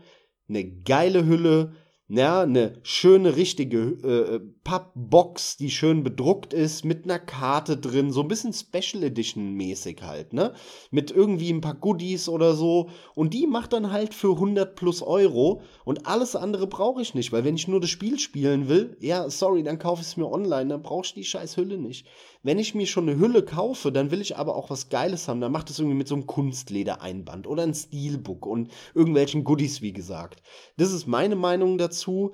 eine 0.48 0.82
geile 0.82 1.26
Hülle, 1.26 1.72
ja, 2.08 2.42
eine 2.42 2.78
schöne, 2.82 3.36
richtige 3.36 3.78
äh, 3.78 4.40
Pappbox, 4.62 5.56
die 5.56 5.70
schön 5.70 6.04
bedruckt 6.04 6.52
ist, 6.52 6.84
mit 6.84 7.04
einer 7.04 7.18
Karte 7.18 7.78
drin, 7.78 8.12
so 8.12 8.20
ein 8.20 8.28
bisschen 8.28 8.52
Special 8.52 9.02
Edition 9.02 9.54
mäßig 9.54 10.02
halt, 10.02 10.34
ne? 10.34 10.52
Mit 10.90 11.10
irgendwie 11.10 11.50
ein 11.50 11.62
paar 11.62 11.74
Goodies 11.74 12.28
oder 12.28 12.54
so. 12.54 12.90
Und 13.14 13.32
die 13.32 13.46
macht 13.46 13.72
dann 13.72 13.90
halt 13.90 14.12
für 14.12 14.32
100 14.32 14.76
plus 14.76 15.00
Euro. 15.00 15.62
Und 15.86 16.06
alles 16.06 16.36
andere 16.36 16.66
brauche 16.66 17.00
ich 17.00 17.14
nicht, 17.14 17.32
weil 17.32 17.44
wenn 17.44 17.56
ich 17.56 17.68
nur 17.68 17.80
das 17.80 17.90
Spiel 17.90 18.18
spielen 18.18 18.68
will, 18.68 18.98
ja, 19.00 19.30
sorry, 19.30 19.62
dann 19.62 19.78
kaufe 19.78 20.02
ich 20.02 20.08
es 20.08 20.16
mir 20.18 20.30
online, 20.30 20.68
dann 20.68 20.82
brauche 20.82 21.06
ich 21.06 21.14
die 21.14 21.24
scheiß 21.24 21.56
Hülle 21.56 21.78
nicht. 21.78 22.06
Wenn 22.44 22.58
ich 22.58 22.74
mir 22.74 22.86
schon 22.86 23.08
eine 23.08 23.18
Hülle 23.18 23.42
kaufe, 23.42 23.90
dann 23.90 24.10
will 24.10 24.20
ich 24.20 24.36
aber 24.36 24.54
auch 24.54 24.68
was 24.68 24.90
Geiles 24.90 25.28
haben. 25.28 25.40
Dann 25.40 25.50
macht 25.50 25.70
es 25.70 25.78
irgendwie 25.78 25.96
mit 25.96 26.08
so 26.08 26.14
einem 26.14 26.26
Kunstledereinband 26.26 27.46
oder 27.46 27.62
ein 27.62 27.72
Steelbook 27.72 28.44
und 28.44 28.70
irgendwelchen 28.94 29.44
Goodies, 29.44 29.80
wie 29.80 29.94
gesagt. 29.94 30.42
Das 30.76 30.92
ist 30.92 31.06
meine 31.06 31.36
Meinung 31.36 31.78
dazu. 31.78 32.32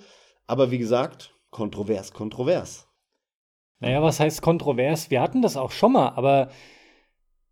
Aber 0.48 0.72
wie 0.72 0.78
gesagt, 0.78 1.32
kontrovers, 1.50 2.12
kontrovers. 2.12 2.88
Naja, 3.78 4.02
was 4.02 4.18
heißt 4.18 4.42
kontrovers? 4.42 5.12
Wir 5.12 5.22
hatten 5.22 5.42
das 5.42 5.56
auch 5.56 5.70
schon 5.70 5.92
mal, 5.92 6.08
aber 6.08 6.50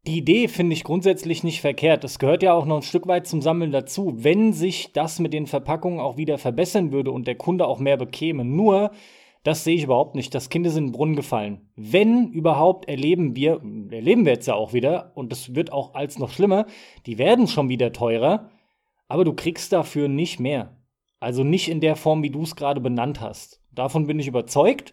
die 0.08 0.18
Idee 0.18 0.48
finde 0.48 0.72
ich 0.72 0.82
grundsätzlich 0.82 1.44
nicht 1.44 1.60
verkehrt. 1.60 2.02
Das 2.02 2.18
gehört 2.18 2.42
ja 2.42 2.54
auch 2.54 2.66
noch 2.66 2.76
ein 2.76 2.82
Stück 2.82 3.06
weit 3.06 3.28
zum 3.28 3.40
Sammeln 3.40 3.70
dazu. 3.70 4.14
Wenn 4.16 4.52
sich 4.52 4.92
das 4.92 5.20
mit 5.20 5.32
den 5.32 5.46
Verpackungen 5.46 6.00
auch 6.00 6.16
wieder 6.16 6.38
verbessern 6.38 6.90
würde 6.90 7.12
und 7.12 7.28
der 7.28 7.36
Kunde 7.36 7.68
auch 7.68 7.78
mehr 7.78 7.96
bekäme. 7.96 8.44
Nur, 8.44 8.90
das 9.48 9.64
sehe 9.64 9.76
ich 9.76 9.84
überhaupt 9.84 10.14
nicht. 10.14 10.34
Das 10.34 10.50
Kind 10.50 10.66
ist 10.66 10.76
in 10.76 10.88
den 10.88 10.92
Brunnen 10.92 11.16
gefallen. 11.16 11.70
Wenn 11.74 12.32
überhaupt 12.32 12.86
erleben 12.86 13.34
wir, 13.34 13.62
erleben 13.90 14.26
wir 14.26 14.32
jetzt 14.34 14.46
ja 14.46 14.52
auch 14.52 14.74
wieder, 14.74 15.12
und 15.14 15.32
das 15.32 15.54
wird 15.54 15.72
auch 15.72 15.94
als 15.94 16.18
noch 16.18 16.28
schlimmer, 16.28 16.66
die 17.06 17.16
werden 17.16 17.48
schon 17.48 17.70
wieder 17.70 17.94
teurer, 17.94 18.50
aber 19.06 19.24
du 19.24 19.32
kriegst 19.32 19.72
dafür 19.72 20.06
nicht 20.06 20.38
mehr. 20.38 20.76
Also 21.18 21.44
nicht 21.44 21.70
in 21.70 21.80
der 21.80 21.96
Form, 21.96 22.22
wie 22.22 22.28
du 22.28 22.42
es 22.42 22.56
gerade 22.56 22.82
benannt 22.82 23.22
hast. 23.22 23.62
Davon 23.72 24.06
bin 24.06 24.18
ich 24.18 24.26
überzeugt, 24.26 24.92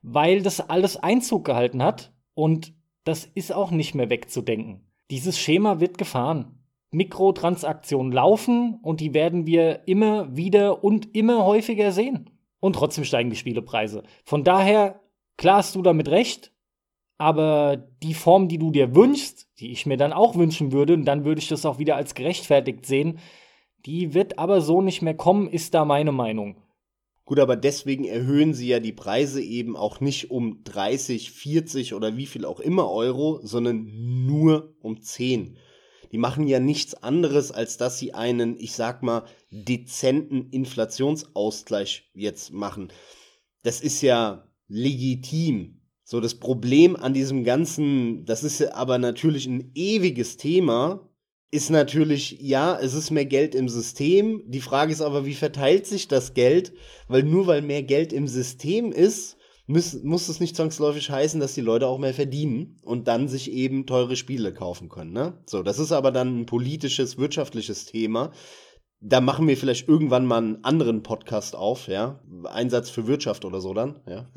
weil 0.00 0.40
das 0.40 0.70
alles 0.70 0.96
Einzug 0.96 1.44
gehalten 1.44 1.82
hat 1.82 2.14
und 2.32 2.72
das 3.04 3.26
ist 3.26 3.52
auch 3.52 3.70
nicht 3.70 3.94
mehr 3.94 4.08
wegzudenken. 4.08 4.90
Dieses 5.10 5.38
Schema 5.38 5.78
wird 5.78 5.98
gefahren. 5.98 6.64
Mikrotransaktionen 6.90 8.12
laufen 8.12 8.78
und 8.82 9.00
die 9.00 9.12
werden 9.12 9.46
wir 9.46 9.86
immer 9.86 10.34
wieder 10.34 10.82
und 10.82 11.14
immer 11.14 11.44
häufiger 11.44 11.92
sehen. 11.92 12.30
Und 12.60 12.74
trotzdem 12.74 13.04
steigen 13.04 13.30
die 13.30 13.36
Spielepreise. 13.36 14.02
Von 14.24 14.44
daher, 14.44 15.00
klar 15.36 15.58
hast 15.58 15.74
du 15.74 15.82
damit 15.82 16.08
recht, 16.08 16.52
aber 17.18 17.76
die 18.02 18.14
Form, 18.14 18.48
die 18.48 18.58
du 18.58 18.70
dir 18.70 18.94
wünschst, 18.94 19.48
die 19.58 19.72
ich 19.72 19.86
mir 19.86 19.96
dann 19.96 20.12
auch 20.12 20.36
wünschen 20.36 20.72
würde, 20.72 20.94
und 20.94 21.04
dann 21.04 21.24
würde 21.24 21.40
ich 21.40 21.48
das 21.48 21.66
auch 21.66 21.78
wieder 21.78 21.96
als 21.96 22.14
gerechtfertigt 22.14 22.86
sehen, 22.86 23.18
die 23.86 24.14
wird 24.14 24.38
aber 24.38 24.60
so 24.60 24.82
nicht 24.82 25.02
mehr 25.02 25.14
kommen, 25.14 25.48
ist 25.48 25.74
da 25.74 25.84
meine 25.84 26.12
Meinung. 26.12 26.56
Gut, 27.24 27.38
aber 27.38 27.56
deswegen 27.56 28.04
erhöhen 28.04 28.54
sie 28.54 28.68
ja 28.68 28.80
die 28.80 28.92
Preise 28.92 29.40
eben 29.40 29.76
auch 29.76 30.00
nicht 30.00 30.30
um 30.30 30.64
30, 30.64 31.30
40 31.30 31.94
oder 31.94 32.16
wie 32.16 32.26
viel 32.26 32.44
auch 32.44 32.58
immer 32.58 32.90
Euro, 32.90 33.38
sondern 33.42 34.26
nur 34.26 34.74
um 34.80 35.00
10. 35.00 35.56
Die 36.10 36.18
machen 36.18 36.48
ja 36.48 36.58
nichts 36.58 36.94
anderes, 36.94 37.52
als 37.52 37.76
dass 37.76 37.98
sie 37.98 38.14
einen, 38.14 38.58
ich 38.58 38.72
sag 38.72 39.02
mal, 39.02 39.24
dezenten 39.50 40.48
Inflationsausgleich 40.50 42.10
jetzt 42.14 42.52
machen. 42.52 42.92
Das 43.62 43.80
ist 43.80 44.00
ja 44.00 44.48
legitim. 44.68 45.80
So, 46.04 46.20
das 46.20 46.34
Problem 46.34 46.96
an 46.96 47.14
diesem 47.14 47.44
ganzen, 47.44 48.24
das 48.24 48.42
ist 48.42 48.62
aber 48.72 48.98
natürlich 48.98 49.46
ein 49.46 49.70
ewiges 49.74 50.36
Thema, 50.36 51.08
ist 51.52 51.70
natürlich, 51.70 52.38
ja, 52.40 52.78
es 52.80 52.94
ist 52.94 53.10
mehr 53.10 53.26
Geld 53.26 53.54
im 53.54 53.68
System. 53.68 54.42
Die 54.46 54.60
Frage 54.60 54.92
ist 54.92 55.00
aber, 55.00 55.26
wie 55.26 55.34
verteilt 55.34 55.86
sich 55.86 56.06
das 56.06 56.34
Geld? 56.34 56.72
Weil 57.08 57.24
nur 57.24 57.46
weil 57.48 57.62
mehr 57.62 57.82
Geld 57.82 58.12
im 58.12 58.28
System 58.28 58.92
ist, 58.92 59.36
muss, 59.66 60.02
muss 60.02 60.28
es 60.28 60.40
nicht 60.40 60.56
zwangsläufig 60.56 61.10
heißen, 61.10 61.40
dass 61.40 61.54
die 61.54 61.60
Leute 61.60 61.86
auch 61.86 61.98
mehr 61.98 62.14
verdienen 62.14 62.80
und 62.82 63.08
dann 63.08 63.28
sich 63.28 63.50
eben 63.50 63.86
teure 63.86 64.16
Spiele 64.16 64.52
kaufen 64.52 64.88
können. 64.88 65.12
Ne? 65.12 65.38
So, 65.46 65.62
das 65.62 65.78
ist 65.78 65.92
aber 65.92 66.10
dann 66.12 66.40
ein 66.40 66.46
politisches, 66.46 67.18
wirtschaftliches 67.18 67.86
Thema. 67.86 68.32
Da 69.00 69.20
machen 69.20 69.48
wir 69.48 69.56
vielleicht 69.56 69.88
irgendwann 69.88 70.26
mal 70.26 70.38
einen 70.38 70.64
anderen 70.64 71.02
Podcast 71.02 71.56
auf, 71.56 71.88
ja. 71.88 72.20
Einsatz 72.44 72.90
für 72.90 73.06
Wirtschaft 73.06 73.44
oder 73.44 73.60
so 73.60 73.74
dann, 73.74 74.00
ja. 74.06 74.28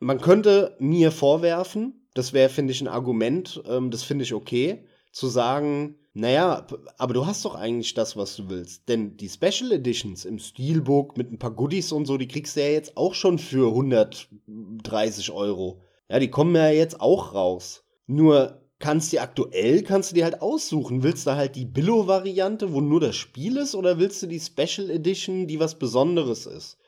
Man 0.00 0.20
könnte 0.20 0.76
mir 0.80 1.12
vorwerfen, 1.12 2.08
das 2.14 2.32
wäre, 2.32 2.48
finde 2.48 2.72
ich, 2.72 2.80
ein 2.80 2.88
Argument, 2.88 3.62
ähm, 3.66 3.90
das 3.90 4.02
finde 4.02 4.24
ich 4.24 4.34
okay, 4.34 4.86
zu 5.12 5.28
sagen, 5.28 5.96
Naja, 6.14 6.66
aber 6.98 7.14
du 7.14 7.24
hast 7.24 7.44
doch 7.44 7.54
eigentlich 7.54 7.94
das, 7.94 8.16
was 8.16 8.36
du 8.36 8.50
willst. 8.50 8.88
Denn 8.88 9.16
die 9.16 9.30
Special 9.30 9.72
Editions 9.72 10.26
im 10.26 10.38
Steelbook 10.38 11.16
mit 11.16 11.32
ein 11.32 11.38
paar 11.38 11.52
Goodies 11.52 11.90
und 11.92 12.04
so, 12.04 12.18
die 12.18 12.28
kriegst 12.28 12.56
du 12.56 12.60
ja 12.60 12.68
jetzt 12.68 12.96
auch 12.98 13.14
schon 13.14 13.38
für 13.38 13.68
130 13.68 15.30
Euro. 15.30 15.82
Ja, 16.10 16.18
die 16.18 16.28
kommen 16.28 16.54
ja 16.54 16.68
jetzt 16.68 17.00
auch 17.00 17.34
raus. 17.34 17.84
Nur 18.06 18.61
kannst 18.82 19.12
du 19.12 19.20
aktuell, 19.20 19.84
kannst 19.84 20.10
du 20.10 20.16
dir 20.16 20.24
halt 20.24 20.42
aussuchen. 20.42 21.04
Willst 21.04 21.26
du 21.26 21.36
halt 21.36 21.54
die 21.54 21.64
Billo-Variante, 21.64 22.72
wo 22.72 22.80
nur 22.80 22.98
das 22.98 23.14
Spiel 23.14 23.56
ist, 23.56 23.76
oder 23.76 23.98
willst 23.98 24.22
du 24.22 24.26
die 24.26 24.40
Special 24.40 24.90
Edition, 24.90 25.46
die 25.46 25.60
was 25.60 25.78
Besonderes 25.78 26.46
ist? 26.46 26.78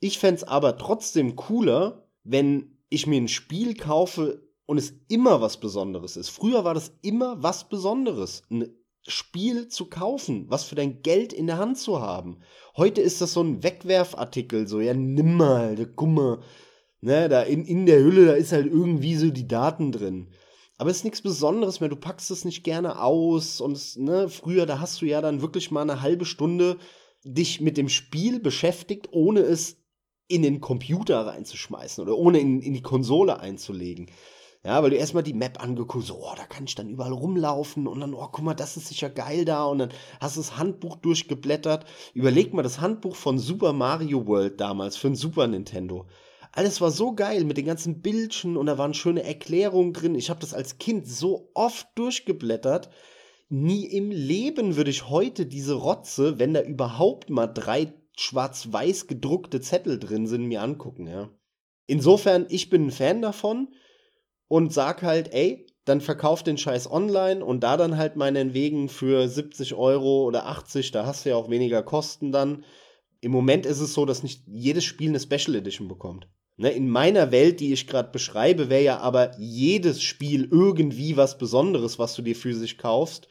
Ich 0.00 0.18
fände 0.18 0.48
aber 0.48 0.76
trotzdem 0.78 1.36
cooler, 1.36 2.08
wenn 2.24 2.76
ich 2.88 3.06
mir 3.06 3.20
ein 3.20 3.28
Spiel 3.28 3.74
kaufe 3.74 4.42
und 4.66 4.78
es 4.78 4.94
immer 5.08 5.40
was 5.40 5.60
Besonderes 5.60 6.16
ist. 6.16 6.28
Früher 6.28 6.64
war 6.64 6.74
das 6.74 6.92
immer 7.02 7.40
was 7.40 7.68
Besonderes, 7.68 8.42
ein 8.50 8.74
Spiel 9.06 9.68
zu 9.68 9.86
kaufen, 9.86 10.46
was 10.48 10.64
für 10.64 10.74
dein 10.74 11.02
Geld 11.02 11.32
in 11.32 11.46
der 11.46 11.58
Hand 11.58 11.78
zu 11.78 12.00
haben. 12.00 12.40
Heute 12.76 13.00
ist 13.00 13.20
das 13.20 13.32
so 13.32 13.42
ein 13.42 13.62
Wegwerfartikel, 13.62 14.66
so, 14.66 14.80
ja, 14.80 14.92
nimm 14.92 15.36
mal, 15.36 15.76
guck 15.94 16.08
mal, 16.08 16.38
ne, 17.00 17.28
da 17.28 17.42
in, 17.42 17.64
in 17.64 17.86
der 17.86 18.00
Hülle, 18.00 18.26
da 18.26 18.32
ist 18.32 18.50
halt 18.50 18.66
irgendwie 18.66 19.14
so 19.14 19.30
die 19.30 19.46
Daten 19.46 19.92
drin. 19.92 20.28
Aber 20.78 20.90
es 20.90 20.98
ist 20.98 21.04
nichts 21.04 21.22
Besonderes 21.22 21.80
mehr. 21.80 21.88
Du 21.88 21.96
packst 21.96 22.30
es 22.30 22.44
nicht 22.44 22.62
gerne 22.62 23.02
aus. 23.02 23.60
Und 23.60 23.72
es, 23.72 23.96
ne, 23.96 24.28
früher, 24.28 24.64
da 24.64 24.78
hast 24.78 25.02
du 25.02 25.06
ja 25.06 25.20
dann 25.20 25.42
wirklich 25.42 25.70
mal 25.70 25.82
eine 25.82 26.00
halbe 26.00 26.24
Stunde 26.24 26.78
dich 27.24 27.60
mit 27.60 27.76
dem 27.76 27.88
Spiel 27.88 28.38
beschäftigt, 28.38 29.08
ohne 29.10 29.40
es 29.40 29.76
in 30.28 30.42
den 30.42 30.60
Computer 30.60 31.26
reinzuschmeißen 31.26 32.02
oder 32.02 32.16
ohne 32.16 32.38
in, 32.38 32.60
in 32.60 32.74
die 32.74 32.82
Konsole 32.82 33.40
einzulegen. 33.40 34.08
Ja, 34.64 34.82
weil 34.82 34.90
du 34.90 34.96
erstmal 34.96 35.22
die 35.22 35.34
Map 35.34 35.62
angeguckt, 35.62 36.06
so, 36.06 36.16
oh, 36.16 36.34
da 36.36 36.44
kann 36.44 36.64
ich 36.64 36.74
dann 36.74 36.90
überall 36.90 37.12
rumlaufen 37.12 37.86
und 37.86 38.00
dann, 38.00 38.12
oh, 38.12 38.28
guck 38.30 38.44
mal, 38.44 38.54
das 38.54 38.76
ist 38.76 38.88
sicher 38.88 39.08
geil 39.08 39.44
da 39.44 39.64
und 39.64 39.78
dann 39.78 39.90
hast 40.20 40.36
du 40.36 40.40
das 40.40 40.58
Handbuch 40.58 40.96
durchgeblättert. 40.96 41.86
Überleg 42.12 42.52
mal 42.52 42.62
das 42.62 42.80
Handbuch 42.80 43.16
von 43.16 43.38
Super 43.38 43.72
Mario 43.72 44.26
World 44.26 44.60
damals 44.60 44.96
für 44.96 45.08
ein 45.08 45.14
Super 45.14 45.46
Nintendo. 45.46 46.06
Alles 46.52 46.80
war 46.80 46.90
so 46.90 47.14
geil 47.14 47.44
mit 47.44 47.56
den 47.56 47.66
ganzen 47.66 48.00
Bildchen 48.00 48.56
und 48.56 48.66
da 48.66 48.78
waren 48.78 48.94
schöne 48.94 49.22
Erklärungen 49.22 49.92
drin. 49.92 50.14
Ich 50.14 50.30
habe 50.30 50.40
das 50.40 50.54
als 50.54 50.78
Kind 50.78 51.06
so 51.06 51.50
oft 51.54 51.86
durchgeblättert. 51.94 52.90
Nie 53.48 53.86
im 53.86 54.10
Leben 54.10 54.76
würde 54.76 54.90
ich 54.90 55.08
heute 55.08 55.46
diese 55.46 55.74
Rotze, 55.74 56.38
wenn 56.38 56.54
da 56.54 56.62
überhaupt 56.62 57.30
mal 57.30 57.46
drei 57.46 57.94
schwarz-weiß 58.18 59.06
gedruckte 59.06 59.60
Zettel 59.60 59.98
drin 59.98 60.26
sind, 60.26 60.46
mir 60.46 60.62
angucken, 60.62 61.06
ja. 61.06 61.30
Insofern, 61.86 62.46
ich 62.50 62.68
bin 62.68 62.86
ein 62.86 62.90
Fan 62.90 63.22
davon 63.22 63.68
und 64.48 64.72
sag 64.72 65.02
halt, 65.02 65.32
ey, 65.32 65.66
dann 65.84 66.00
verkauf 66.00 66.42
den 66.42 66.58
Scheiß 66.58 66.90
online 66.90 67.42
und 67.44 67.60
da 67.60 67.76
dann 67.76 67.96
halt 67.96 68.16
meinen 68.16 68.52
Wegen 68.52 68.88
für 68.88 69.26
70 69.26 69.74
Euro 69.74 70.24
oder 70.24 70.46
80, 70.46 70.90
da 70.90 71.06
hast 71.06 71.24
du 71.24 71.30
ja 71.30 71.36
auch 71.36 71.48
weniger 71.48 71.82
Kosten 71.82 72.30
dann. 72.30 72.64
Im 73.20 73.32
Moment 73.32 73.64
ist 73.64 73.80
es 73.80 73.94
so, 73.94 74.04
dass 74.04 74.22
nicht 74.22 74.42
jedes 74.46 74.84
Spiel 74.84 75.08
eine 75.08 75.20
Special 75.20 75.56
Edition 75.56 75.88
bekommt. 75.88 76.28
Ne, 76.60 76.70
in 76.70 76.90
meiner 76.90 77.30
Welt, 77.30 77.60
die 77.60 77.72
ich 77.72 77.86
gerade 77.86 78.10
beschreibe, 78.10 78.68
wäre 78.68 78.82
ja 78.82 78.98
aber 78.98 79.38
jedes 79.38 80.02
Spiel 80.02 80.48
irgendwie 80.50 81.16
was 81.16 81.38
Besonderes, 81.38 82.00
was 82.00 82.16
du 82.16 82.22
dir 82.22 82.34
physisch 82.34 82.78
kaufst. 82.78 83.28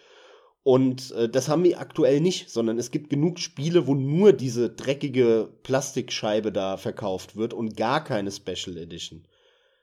Und 0.64 1.12
äh, 1.12 1.28
das 1.28 1.50
haben 1.50 1.66
wir 1.66 1.82
aktuell 1.82 2.22
nicht, 2.22 2.50
sondern 2.50 2.80
es 2.80 2.90
gibt 2.90 3.10
genug 3.10 3.40
Spiele, 3.40 3.86
wo 3.86 3.96
nur 3.96 4.32
diese 4.32 4.70
dreckige 4.70 5.50
Plastikscheibe 5.64 6.54
da 6.54 6.78
verkauft 6.78 7.36
wird 7.36 7.54
und 7.54 7.76
gar 7.76 8.02
keine 8.02 8.32
Special 8.32 8.78
Edition. 8.78 9.28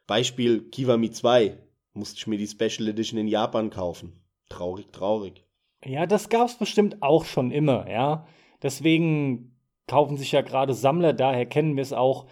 Beispiel 0.06 0.70
Kiwami 0.70 1.10
2. 1.10 1.58
Musste 1.92 2.16
ich 2.16 2.26
mir 2.26 2.38
die 2.38 2.48
Special 2.48 2.88
Edition 2.88 3.20
in 3.20 3.28
Japan 3.28 3.68
kaufen. 3.68 4.24
Traurig, 4.48 4.90
traurig. 4.90 5.44
Ja, 5.84 6.06
das 6.06 6.30
gab's 6.30 6.58
bestimmt 6.58 7.02
auch 7.02 7.26
schon 7.26 7.50
immer, 7.50 7.90
ja. 7.90 8.26
Deswegen 8.62 9.54
kaufen 9.86 10.16
sich 10.16 10.32
ja 10.32 10.40
gerade 10.40 10.72
Sammler, 10.72 11.12
daher 11.12 11.44
kennen 11.44 11.76
wir 11.76 11.82
es 11.82 11.92
auch, 11.92 12.26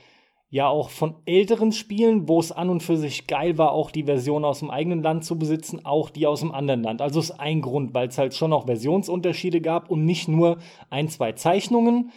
ja 0.53 0.69
auch 0.69 0.91
von 0.91 1.15
älteren 1.25 1.73
Spielen, 1.73 2.29
wo 2.29 2.39
es 2.39 2.53
an 2.53 2.69
und 2.69 2.83
für 2.83 2.99
sich 2.99 3.27
geil 3.27 3.57
war, 3.57 3.73
auch 3.73 3.91
die 3.91 4.05
Version 4.05 4.45
aus 4.45 4.59
dem 4.59 4.71
eigenen 4.71 5.03
Land 5.03 5.25
zu 5.25 5.39
besitzen, 5.39 5.87
auch 5.87 6.11
die 6.11 6.27
aus 6.27 6.41
dem 6.41 6.53
anderen 6.53 6.83
Land. 6.83 7.01
Also 7.01 7.21
ist 7.21 7.41
ein 7.41 7.63
Grund, 7.63 7.95
weil 7.95 8.09
es 8.09 8.19
halt 8.19 8.35
schon 8.35 8.51
noch 8.51 8.67
Versionsunterschiede 8.67 9.63
gab 9.63 9.91
und 9.91 10.05
nicht 10.05 10.29
nur 10.29 10.59
ein, 10.91 11.09
zwei 11.09 11.33
Zeichnungen. 11.33 12.11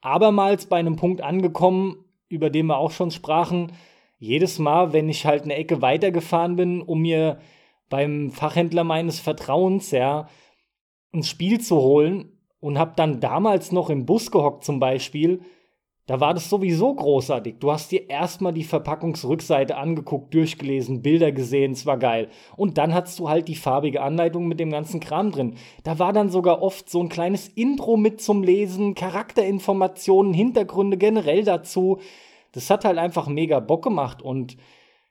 Abermals 0.00 0.66
bei 0.66 0.76
einem 0.76 0.94
Punkt 0.94 1.22
angekommen, 1.22 2.04
über 2.28 2.50
den 2.50 2.66
wir 2.66 2.78
auch 2.78 2.92
schon 2.92 3.10
sprachen, 3.10 3.72
jedes 4.20 4.60
Mal, 4.60 4.92
wenn 4.92 5.08
ich 5.08 5.26
halt 5.26 5.42
eine 5.42 5.56
Ecke 5.56 5.82
weitergefahren 5.82 6.54
bin, 6.54 6.80
um 6.80 7.00
mir 7.00 7.40
beim 7.88 8.30
Fachhändler 8.30 8.84
meines 8.84 9.18
Vertrauens, 9.18 9.90
ja, 9.90 10.28
ein 11.12 11.24
Spiel 11.24 11.60
zu 11.60 11.78
holen 11.78 12.30
und 12.60 12.78
hab 12.78 12.94
dann 12.94 13.18
damals 13.18 13.72
noch 13.72 13.90
im 13.90 14.06
Bus 14.06 14.30
gehockt 14.30 14.62
zum 14.62 14.78
Beispiel, 14.78 15.40
da 16.10 16.18
war 16.18 16.34
das 16.34 16.50
sowieso 16.50 16.92
großartig. 16.92 17.60
Du 17.60 17.70
hast 17.70 17.92
dir 17.92 18.10
erstmal 18.10 18.52
die 18.52 18.64
Verpackungsrückseite 18.64 19.76
angeguckt, 19.76 20.34
durchgelesen, 20.34 21.02
Bilder 21.02 21.30
gesehen, 21.30 21.70
es 21.70 21.86
war 21.86 21.98
geil. 21.98 22.30
Und 22.56 22.78
dann 22.78 22.92
hattest 22.92 23.20
du 23.20 23.28
halt 23.28 23.46
die 23.46 23.54
farbige 23.54 24.02
Anleitung 24.02 24.48
mit 24.48 24.58
dem 24.58 24.72
ganzen 24.72 24.98
Kram 24.98 25.30
drin. 25.30 25.54
Da 25.84 26.00
war 26.00 26.12
dann 26.12 26.28
sogar 26.28 26.62
oft 26.62 26.90
so 26.90 27.00
ein 27.00 27.10
kleines 27.10 27.46
Intro 27.46 27.96
mit 27.96 28.20
zum 28.20 28.42
Lesen, 28.42 28.96
Charakterinformationen, 28.96 30.34
Hintergründe 30.34 30.96
generell 30.96 31.44
dazu. 31.44 32.00
Das 32.50 32.70
hat 32.70 32.84
halt 32.84 32.98
einfach 32.98 33.28
mega 33.28 33.60
Bock 33.60 33.84
gemacht. 33.84 34.20
Und 34.20 34.56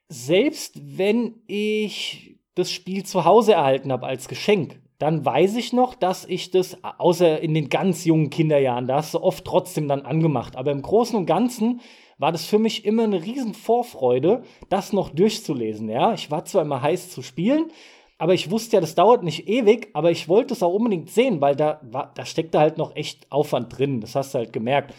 selbst 0.09 0.81
wenn 0.97 1.35
ich 1.47 2.41
das 2.55 2.73
Spiel 2.73 3.05
zu 3.05 3.23
Hause 3.23 3.53
erhalten 3.53 3.93
habe 3.93 4.05
als 4.05 4.27
Geschenk, 4.27 4.81
dann 4.99 5.25
weiß 5.25 5.55
ich 5.55 5.71
noch, 5.71 5.95
dass 5.95 6.25
ich 6.25 6.51
das, 6.51 6.77
außer 6.83 7.39
in 7.41 7.53
den 7.53 7.69
ganz 7.69 8.03
jungen 8.03 8.29
Kinderjahren, 8.29 8.85
da 8.85 8.97
hast 8.97 9.13
du 9.13 9.23
oft 9.23 9.45
trotzdem 9.45 9.87
dann 9.87 10.01
angemacht. 10.01 10.57
Aber 10.57 10.71
im 10.71 10.81
Großen 10.81 11.17
und 11.17 11.25
Ganzen 11.25 11.79
war 12.17 12.33
das 12.33 12.45
für 12.45 12.59
mich 12.59 12.83
immer 12.83 13.05
eine 13.05 13.23
riesen 13.23 13.53
Vorfreude, 13.53 14.43
das 14.67 14.91
noch 14.91 15.09
durchzulesen. 15.09 15.89
Ja, 15.89 16.13
ich 16.13 16.29
war 16.29 16.43
zwar 16.43 16.63
immer 16.63 16.81
heiß 16.81 17.11
zu 17.11 17.21
spielen, 17.21 17.71
aber 18.17 18.33
ich 18.33 18.51
wusste 18.51 18.75
ja, 18.75 18.81
das 18.81 18.93
dauert 18.93 19.23
nicht 19.23 19.47
ewig, 19.47 19.87
aber 19.93 20.11
ich 20.11 20.27
wollte 20.27 20.53
es 20.53 20.61
auch 20.61 20.73
unbedingt 20.73 21.09
sehen, 21.09 21.39
weil 21.39 21.55
da, 21.55 21.79
war, 21.81 22.11
da 22.13 22.25
steckte 22.25 22.59
halt 22.59 22.77
noch 22.77 22.93
echt 22.97 23.31
Aufwand 23.31 23.77
drin. 23.77 24.01
Das 24.01 24.15
hast 24.15 24.33
du 24.33 24.39
halt 24.39 24.51
gemerkt. 24.51 24.93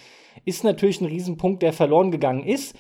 Ist 0.47 0.65
natürlich 0.65 1.03
ein 1.03 1.07
Riesenpunkt, 1.09 1.63
der 1.63 1.75
verloren 1.75 2.11
gegangen 2.11 2.45
ist. 2.45 2.75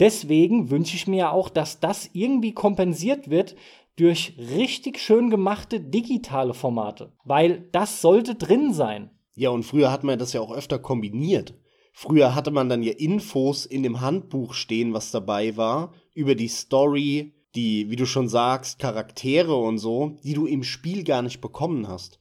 Deswegen 0.00 0.70
wünsche 0.70 0.96
ich 0.96 1.06
mir 1.06 1.32
auch, 1.32 1.50
dass 1.50 1.78
das 1.78 2.08
irgendwie 2.14 2.52
kompensiert 2.52 3.28
wird 3.28 3.54
durch 3.96 4.34
richtig 4.38 4.98
schön 4.98 5.30
gemachte 5.30 5.80
digitale 5.80 6.54
Formate, 6.54 7.12
weil 7.24 7.68
das 7.72 8.00
sollte 8.00 8.34
drin 8.34 8.72
sein. 8.72 9.10
Ja, 9.34 9.50
und 9.50 9.64
früher 9.64 9.90
hat 9.90 10.04
man 10.04 10.18
das 10.18 10.32
ja 10.32 10.40
auch 10.40 10.52
öfter 10.52 10.78
kombiniert. 10.78 11.54
Früher 11.92 12.34
hatte 12.34 12.50
man 12.50 12.68
dann 12.68 12.82
ja 12.82 12.92
Infos 12.92 13.66
in 13.66 13.82
dem 13.82 14.00
Handbuch 14.00 14.54
stehen, 14.54 14.94
was 14.94 15.10
dabei 15.10 15.56
war, 15.56 15.92
über 16.14 16.34
die 16.34 16.48
Story, 16.48 17.34
die, 17.54 17.90
wie 17.90 17.96
du 17.96 18.06
schon 18.06 18.28
sagst, 18.28 18.78
Charaktere 18.78 19.54
und 19.54 19.78
so, 19.78 20.16
die 20.24 20.32
du 20.32 20.46
im 20.46 20.64
Spiel 20.64 21.04
gar 21.04 21.20
nicht 21.20 21.40
bekommen 21.40 21.88
hast. 21.88 22.18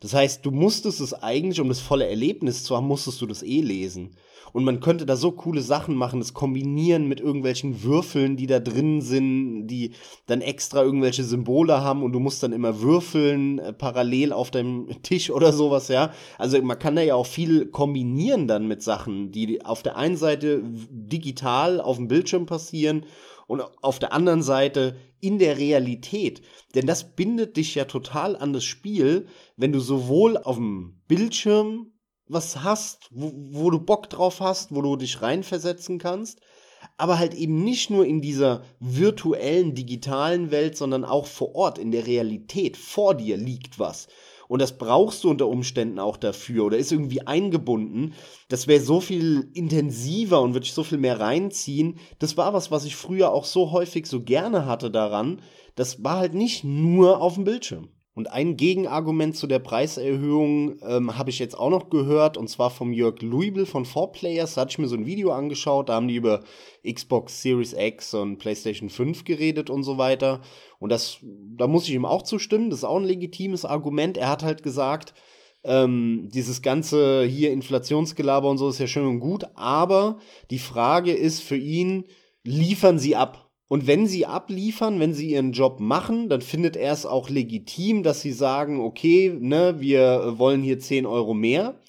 Das 0.00 0.14
heißt, 0.14 0.44
du 0.44 0.50
musstest 0.50 1.00
es 1.00 1.14
eigentlich, 1.14 1.60
um 1.60 1.68
das 1.68 1.78
volle 1.78 2.08
Erlebnis 2.08 2.64
zu 2.64 2.76
haben, 2.76 2.88
musstest 2.88 3.20
du 3.20 3.26
das 3.26 3.44
eh 3.44 3.60
lesen. 3.60 4.16
Und 4.52 4.64
man 4.64 4.80
könnte 4.80 5.06
da 5.06 5.16
so 5.16 5.32
coole 5.32 5.62
Sachen 5.62 5.94
machen, 5.94 6.20
das 6.20 6.34
kombinieren 6.34 7.08
mit 7.08 7.20
irgendwelchen 7.20 7.82
Würfeln, 7.82 8.36
die 8.36 8.46
da 8.46 8.60
drin 8.60 9.00
sind, 9.00 9.66
die 9.66 9.92
dann 10.26 10.40
extra 10.40 10.82
irgendwelche 10.82 11.24
Symbole 11.24 11.80
haben 11.80 12.02
und 12.02 12.12
du 12.12 12.20
musst 12.20 12.42
dann 12.42 12.52
immer 12.52 12.80
würfeln, 12.80 13.58
äh, 13.58 13.72
parallel 13.72 14.32
auf 14.32 14.50
deinem 14.50 14.88
Tisch 15.02 15.30
oder 15.30 15.52
sowas, 15.52 15.88
ja. 15.88 16.12
Also 16.38 16.60
man 16.62 16.78
kann 16.78 16.96
da 16.96 17.02
ja 17.02 17.14
auch 17.14 17.26
viel 17.26 17.66
kombinieren 17.66 18.46
dann 18.46 18.68
mit 18.68 18.82
Sachen, 18.82 19.32
die 19.32 19.64
auf 19.64 19.82
der 19.82 19.96
einen 19.96 20.16
Seite 20.16 20.62
digital 20.64 21.80
auf 21.80 21.96
dem 21.96 22.08
Bildschirm 22.08 22.46
passieren 22.46 23.06
und 23.46 23.62
auf 23.82 23.98
der 23.98 24.12
anderen 24.12 24.42
Seite 24.42 24.96
in 25.20 25.38
der 25.38 25.58
Realität. 25.58 26.42
Denn 26.74 26.86
das 26.86 27.14
bindet 27.14 27.56
dich 27.56 27.74
ja 27.74 27.84
total 27.84 28.36
an 28.36 28.52
das 28.52 28.64
Spiel, 28.64 29.26
wenn 29.56 29.72
du 29.72 29.80
sowohl 29.80 30.36
auf 30.36 30.56
dem 30.56 31.00
Bildschirm 31.06 31.91
was 32.32 32.62
hast, 32.62 33.08
wo, 33.10 33.32
wo 33.34 33.70
du 33.70 33.78
Bock 33.78 34.10
drauf 34.10 34.40
hast, 34.40 34.74
wo 34.74 34.82
du 34.82 34.96
dich 34.96 35.22
reinversetzen 35.22 35.98
kannst, 35.98 36.40
aber 36.96 37.18
halt 37.18 37.34
eben 37.34 37.64
nicht 37.64 37.90
nur 37.90 38.06
in 38.06 38.20
dieser 38.20 38.62
virtuellen, 38.80 39.74
digitalen 39.74 40.50
Welt, 40.50 40.76
sondern 40.76 41.04
auch 41.04 41.26
vor 41.26 41.54
Ort, 41.54 41.78
in 41.78 41.92
der 41.92 42.06
Realität. 42.06 42.76
Vor 42.76 43.14
dir 43.14 43.36
liegt 43.36 43.78
was. 43.78 44.08
Und 44.48 44.60
das 44.60 44.76
brauchst 44.76 45.24
du 45.24 45.30
unter 45.30 45.48
Umständen 45.48 45.98
auch 45.98 46.18
dafür 46.18 46.66
oder 46.66 46.76
ist 46.76 46.92
irgendwie 46.92 47.26
eingebunden. 47.26 48.12
Das 48.48 48.66
wäre 48.66 48.82
so 48.82 49.00
viel 49.00 49.50
intensiver 49.54 50.42
und 50.42 50.52
würde 50.52 50.66
ich 50.66 50.74
so 50.74 50.84
viel 50.84 50.98
mehr 50.98 51.20
reinziehen. 51.20 51.98
Das 52.18 52.36
war 52.36 52.52
was, 52.52 52.70
was 52.70 52.84
ich 52.84 52.94
früher 52.94 53.32
auch 53.32 53.46
so 53.46 53.72
häufig 53.72 54.06
so 54.06 54.22
gerne 54.22 54.66
hatte 54.66 54.90
daran. 54.90 55.40
Das 55.74 56.04
war 56.04 56.18
halt 56.18 56.34
nicht 56.34 56.64
nur 56.64 57.22
auf 57.22 57.36
dem 57.36 57.44
Bildschirm. 57.44 57.88
Und 58.14 58.30
ein 58.30 58.56
Gegenargument 58.56 59.36
zu 59.36 59.46
der 59.46 59.58
Preiserhöhung 59.58 60.76
ähm, 60.82 61.16
habe 61.16 61.30
ich 61.30 61.38
jetzt 61.38 61.58
auch 61.58 61.70
noch 61.70 61.88
gehört, 61.88 62.36
und 62.36 62.48
zwar 62.48 62.68
vom 62.68 62.92
Jörg 62.92 63.22
Luibel 63.22 63.64
von 63.64 63.86
4Players. 63.86 64.54
Da 64.54 64.62
hatte 64.62 64.72
ich 64.72 64.78
mir 64.78 64.88
so 64.88 64.96
ein 64.96 65.06
Video 65.06 65.32
angeschaut, 65.32 65.88
da 65.88 65.94
haben 65.94 66.08
die 66.08 66.16
über 66.16 66.40
Xbox 66.86 67.40
Series 67.40 67.72
X 67.72 68.12
und 68.12 68.36
PlayStation 68.36 68.90
5 68.90 69.24
geredet 69.24 69.70
und 69.70 69.82
so 69.82 69.96
weiter. 69.96 70.42
Und 70.78 70.90
das, 70.90 71.18
da 71.22 71.66
muss 71.66 71.88
ich 71.88 71.94
ihm 71.94 72.04
auch 72.04 72.22
zustimmen, 72.22 72.68
das 72.68 72.80
ist 72.80 72.84
auch 72.84 72.98
ein 72.98 73.04
legitimes 73.04 73.64
Argument. 73.64 74.18
Er 74.18 74.28
hat 74.28 74.42
halt 74.42 74.62
gesagt, 74.62 75.14
ähm, 75.64 76.28
dieses 76.30 76.60
ganze 76.60 77.24
hier 77.24 77.50
Inflationsgelaber 77.52 78.50
und 78.50 78.58
so 78.58 78.68
ist 78.68 78.78
ja 78.78 78.86
schön 78.86 79.06
und 79.06 79.20
gut, 79.20 79.44
aber 79.54 80.18
die 80.50 80.58
Frage 80.58 81.12
ist 81.12 81.40
für 81.40 81.56
ihn, 81.56 82.04
liefern 82.44 82.98
sie 82.98 83.16
ab? 83.16 83.51
Und 83.72 83.86
wenn 83.86 84.06
sie 84.06 84.26
abliefern, 84.26 85.00
wenn 85.00 85.14
sie 85.14 85.30
ihren 85.30 85.52
Job 85.52 85.80
machen, 85.80 86.28
dann 86.28 86.42
findet 86.42 86.76
er 86.76 86.92
es 86.92 87.06
auch 87.06 87.30
legitim, 87.30 88.02
dass 88.02 88.20
sie 88.20 88.32
sagen, 88.32 88.82
okay, 88.82 89.34
ne, 89.40 89.80
wir 89.80 90.34
wollen 90.36 90.62
hier 90.62 90.78
10 90.78 91.06
Euro 91.06 91.32
mehr. 91.32 91.80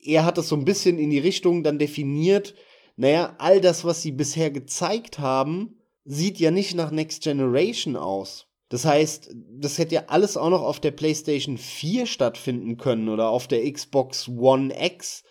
Er 0.00 0.24
hat 0.24 0.38
es 0.38 0.48
so 0.48 0.56
ein 0.56 0.64
bisschen 0.64 0.98
in 0.98 1.10
die 1.10 1.20
Richtung 1.20 1.62
dann 1.62 1.78
definiert, 1.78 2.56
naja, 2.96 3.36
all 3.38 3.60
das, 3.60 3.84
was 3.84 4.02
sie 4.02 4.10
bisher 4.10 4.50
gezeigt 4.50 5.20
haben, 5.20 5.78
sieht 6.04 6.40
ja 6.40 6.50
nicht 6.50 6.74
nach 6.74 6.90
Next 6.90 7.22
Generation 7.22 7.94
aus. 7.94 8.48
Das 8.68 8.84
heißt, 8.84 9.32
das 9.56 9.78
hätte 9.78 9.94
ja 9.94 10.04
alles 10.08 10.36
auch 10.36 10.50
noch 10.50 10.62
auf 10.62 10.80
der 10.80 10.90
PlayStation 10.90 11.58
4 11.58 12.06
stattfinden 12.06 12.76
können 12.76 13.08
oder 13.08 13.28
auf 13.28 13.46
der 13.46 13.72
Xbox 13.72 14.26
One 14.26 14.74
X. 14.76 15.22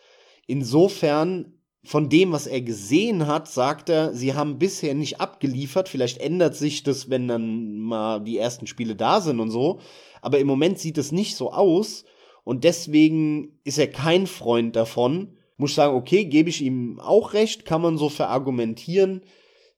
Insofern 0.47 1.59
von 1.84 2.10
dem, 2.10 2.32
was 2.32 2.46
er 2.46 2.62
gesehen 2.62 3.28
hat, 3.28 3.48
sagt 3.48 3.90
er, 3.90 4.14
sie 4.14 4.34
haben 4.34 4.60
bisher 4.60 4.94
nicht 4.94 5.22
abgeliefert. 5.22 5.88
Vielleicht 5.88 6.20
ändert 6.20 6.56
sich 6.56 6.84
das, 6.84 7.10
wenn 7.10 7.28
dann 7.28 7.80
mal 7.80 8.20
die 8.20 8.38
ersten 8.38 8.68
Spiele 8.68 8.96
da 8.96 9.22
sind 9.22 9.40
und 9.40 9.50
so. 9.50 9.80
Aber 10.22 10.40
im 10.40 10.48
Moment 10.48 10.80
sieht 10.80 10.98
es 10.98 11.12
nicht 11.12 11.36
so 11.36 11.54
aus. 11.54 12.04
Und 12.44 12.64
deswegen 12.64 13.60
ist 13.64 13.78
er 13.78 13.88
kein 13.88 14.28
Freund 14.28 14.76
davon. 14.76 15.38
Muss 15.58 15.76
sagen, 15.76 15.96
okay, 15.96 16.26
gebe 16.26 16.50
ich 16.50 16.62
ihm 16.62 17.00
auch 17.00 17.34
recht, 17.34 17.66
kann 17.66 17.82
man 17.82 17.98
so 17.98 18.10
verargumentieren. 18.10 19.22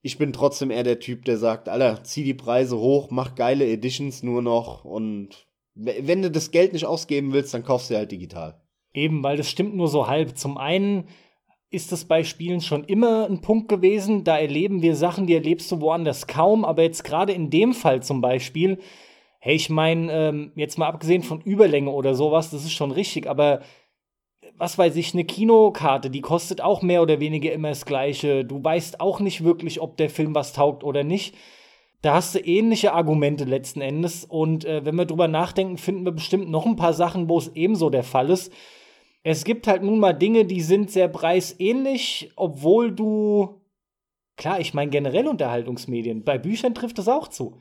Ich 0.01 0.17
bin 0.17 0.33
trotzdem 0.33 0.71
eher 0.71 0.83
der 0.83 0.99
Typ, 0.99 1.25
der 1.25 1.37
sagt, 1.37 1.69
Alter, 1.69 2.03
zieh 2.03 2.23
die 2.23 2.33
Preise 2.33 2.77
hoch, 2.77 3.11
mach 3.11 3.35
geile 3.35 3.67
Editions 3.67 4.23
nur 4.23 4.41
noch 4.41 4.83
und 4.83 5.47
wenn 5.75 6.21
du 6.21 6.29
das 6.29 6.51
Geld 6.51 6.73
nicht 6.73 6.85
ausgeben 6.85 7.33
willst, 7.33 7.53
dann 7.53 7.63
kaufst 7.63 7.89
du 7.89 7.95
halt 7.95 8.11
digital. 8.11 8.61
Eben, 8.93 9.23
weil 9.23 9.37
das 9.37 9.49
stimmt 9.49 9.75
nur 9.75 9.87
so 9.87 10.07
halb. 10.07 10.37
Zum 10.37 10.57
einen 10.57 11.07
ist 11.71 11.93
das 11.93 12.03
bei 12.03 12.23
Spielen 12.25 12.59
schon 12.59 12.83
immer 12.83 13.25
ein 13.25 13.39
Punkt 13.39 13.69
gewesen. 13.69 14.25
Da 14.25 14.37
erleben 14.37 14.81
wir 14.81 14.95
Sachen, 14.95 15.25
die 15.25 15.33
erlebst 15.33 15.71
du 15.71 15.79
woanders 15.79 16.27
kaum. 16.27 16.65
Aber 16.65 16.83
jetzt 16.83 17.05
gerade 17.05 17.31
in 17.31 17.49
dem 17.49 17.73
Fall 17.73 18.03
zum 18.03 18.19
Beispiel, 18.19 18.77
hey, 19.39 19.55
ich 19.55 19.69
meine, 19.69 20.11
ähm, 20.11 20.51
jetzt 20.55 20.77
mal 20.77 20.87
abgesehen 20.87 21.23
von 21.23 21.39
Überlänge 21.41 21.89
oder 21.89 22.13
sowas, 22.13 22.51
das 22.51 22.65
ist 22.65 22.73
schon 22.73 22.91
richtig. 22.91 23.27
Aber 23.27 23.61
was 24.57 24.77
weiß 24.77 24.97
ich, 24.97 25.13
eine 25.13 25.23
Kinokarte, 25.23 26.09
die 26.09 26.21
kostet 26.21 26.59
auch 26.59 26.81
mehr 26.81 27.01
oder 27.01 27.21
weniger 27.21 27.53
immer 27.53 27.69
das 27.69 27.85
Gleiche. 27.85 28.43
Du 28.43 28.61
weißt 28.61 28.99
auch 28.99 29.21
nicht 29.21 29.43
wirklich, 29.43 29.79
ob 29.79 29.95
der 29.95 30.09
Film 30.09 30.35
was 30.35 30.51
taugt 30.51 30.83
oder 30.83 31.05
nicht. 31.05 31.35
Da 32.01 32.15
hast 32.15 32.35
du 32.35 32.39
ähnliche 32.39 32.93
Argumente 32.93 33.45
letzten 33.45 33.79
Endes. 33.79 34.25
Und 34.25 34.65
äh, 34.65 34.83
wenn 34.83 34.95
wir 34.95 35.05
drüber 35.05 35.29
nachdenken, 35.29 35.77
finden 35.77 36.03
wir 36.03 36.11
bestimmt 36.11 36.49
noch 36.49 36.65
ein 36.65 36.75
paar 36.75 36.93
Sachen, 36.93 37.29
wo 37.29 37.37
es 37.37 37.55
ebenso 37.55 37.89
der 37.89 38.03
Fall 38.03 38.29
ist. 38.29 38.51
Es 39.23 39.43
gibt 39.43 39.67
halt 39.67 39.83
nun 39.83 39.99
mal 39.99 40.13
Dinge, 40.13 40.45
die 40.45 40.61
sind 40.61 40.89
sehr 40.89 41.07
preisähnlich, 41.07 42.31
obwohl 42.35 42.91
du. 42.91 43.61
Klar, 44.37 44.59
ich 44.59 44.73
meine 44.73 44.89
generell 44.89 45.27
Unterhaltungsmedien. 45.27 46.23
Bei 46.23 46.37
Büchern 46.37 46.73
trifft 46.73 46.97
das 46.97 47.07
auch 47.07 47.27
zu. 47.27 47.57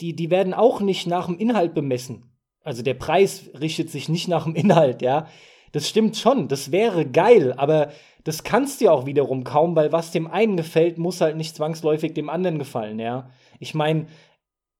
Die, 0.00 0.16
die 0.16 0.30
werden 0.30 0.54
auch 0.54 0.80
nicht 0.80 1.06
nach 1.06 1.26
dem 1.26 1.38
Inhalt 1.38 1.74
bemessen. 1.74 2.32
Also 2.62 2.82
der 2.82 2.94
Preis 2.94 3.50
richtet 3.60 3.90
sich 3.90 4.08
nicht 4.08 4.28
nach 4.28 4.44
dem 4.44 4.54
Inhalt, 4.54 5.02
ja. 5.02 5.28
Das 5.72 5.88
stimmt 5.88 6.16
schon, 6.16 6.48
das 6.48 6.72
wäre 6.72 7.06
geil, 7.06 7.52
aber 7.56 7.92
das 8.24 8.42
kannst 8.42 8.80
du 8.80 8.86
ja 8.86 8.92
auch 8.92 9.06
wiederum 9.06 9.44
kaum, 9.44 9.76
weil 9.76 9.92
was 9.92 10.10
dem 10.10 10.26
einen 10.26 10.56
gefällt, 10.56 10.98
muss 10.98 11.20
halt 11.20 11.36
nicht 11.36 11.56
zwangsläufig 11.56 12.14
dem 12.14 12.28
anderen 12.28 12.58
gefallen, 12.58 12.98
ja. 12.98 13.30
Ich 13.58 13.74
meine, 13.74 14.06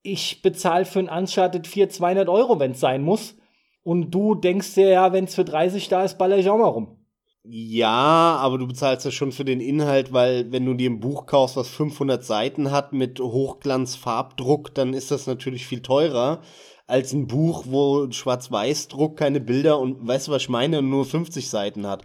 ich 0.03 0.43
bezahle 0.43 0.85
für 0.85 0.99
ein 0.99 1.09
Uncharted 1.09 1.67
4 1.67 1.89
200 1.91 2.29
Euro, 2.29 2.59
wenn 2.59 2.73
es 2.73 2.81
sein 2.81 3.03
muss. 3.03 3.37
Und 3.83 4.11
du 4.11 4.35
denkst 4.35 4.75
dir, 4.75 4.89
ja, 4.89 5.13
wenn 5.13 5.25
es 5.25 5.35
für 5.35 5.45
30 5.45 5.89
da 5.89 6.05
ist, 6.05 6.19
baller 6.19 6.39
ich 6.39 6.49
auch 6.51 6.59
mal 6.59 6.67
rum. 6.67 6.99
Ja, 7.45 8.37
aber 8.41 8.59
du 8.59 8.67
bezahlst 8.67 9.07
ja 9.07 9.11
schon 9.11 9.33
für 9.33 9.45
den 9.45 9.61
Inhalt, 9.61 10.13
weil 10.13 10.53
wenn 10.53 10.67
du 10.67 10.75
dir 10.75 10.91
ein 10.91 11.01
Buch 11.01 11.25
kaufst, 11.25 11.57
was 11.57 11.69
500 11.69 12.23
Seiten 12.23 12.71
hat 12.71 12.93
mit 12.93 13.21
Hochglanz-Farbdruck, 13.21 14.75
dann 14.75 14.93
ist 14.93 15.11
das 15.11 15.27
natürlich 15.27 15.67
viel 15.67 15.81
teurer 15.81 16.43
als 16.87 17.13
ein 17.13 17.27
Buch, 17.27 17.65
wo 17.67 18.11
Schwarz-Weiß-Druck 18.11 19.17
keine 19.17 19.41
Bilder 19.41 19.79
und 19.79 20.07
weißt 20.07 20.29
du, 20.29 20.33
was 20.33 20.43
ich 20.43 20.49
meine, 20.49 20.83
nur 20.83 21.05
50 21.05 21.49
Seiten 21.49 21.87
hat. 21.87 22.03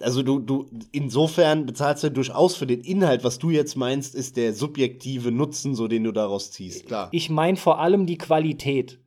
Also 0.00 0.22
du, 0.22 0.40
du, 0.40 0.66
insofern 0.90 1.66
bezahlst 1.66 2.02
du 2.02 2.10
durchaus 2.10 2.56
für 2.56 2.66
den 2.66 2.80
Inhalt, 2.80 3.22
was 3.22 3.38
du 3.38 3.50
jetzt 3.50 3.76
meinst, 3.76 4.14
ist 4.14 4.36
der 4.36 4.52
subjektive 4.52 5.30
Nutzen, 5.30 5.76
so 5.76 5.86
den 5.86 6.02
du 6.02 6.10
daraus 6.10 6.50
ziehst, 6.50 6.86
klar. 6.86 7.08
Ich 7.12 7.30
meine 7.30 7.56
vor 7.56 7.78
allem 7.78 8.06
die 8.06 8.18
Qualität. 8.18 8.98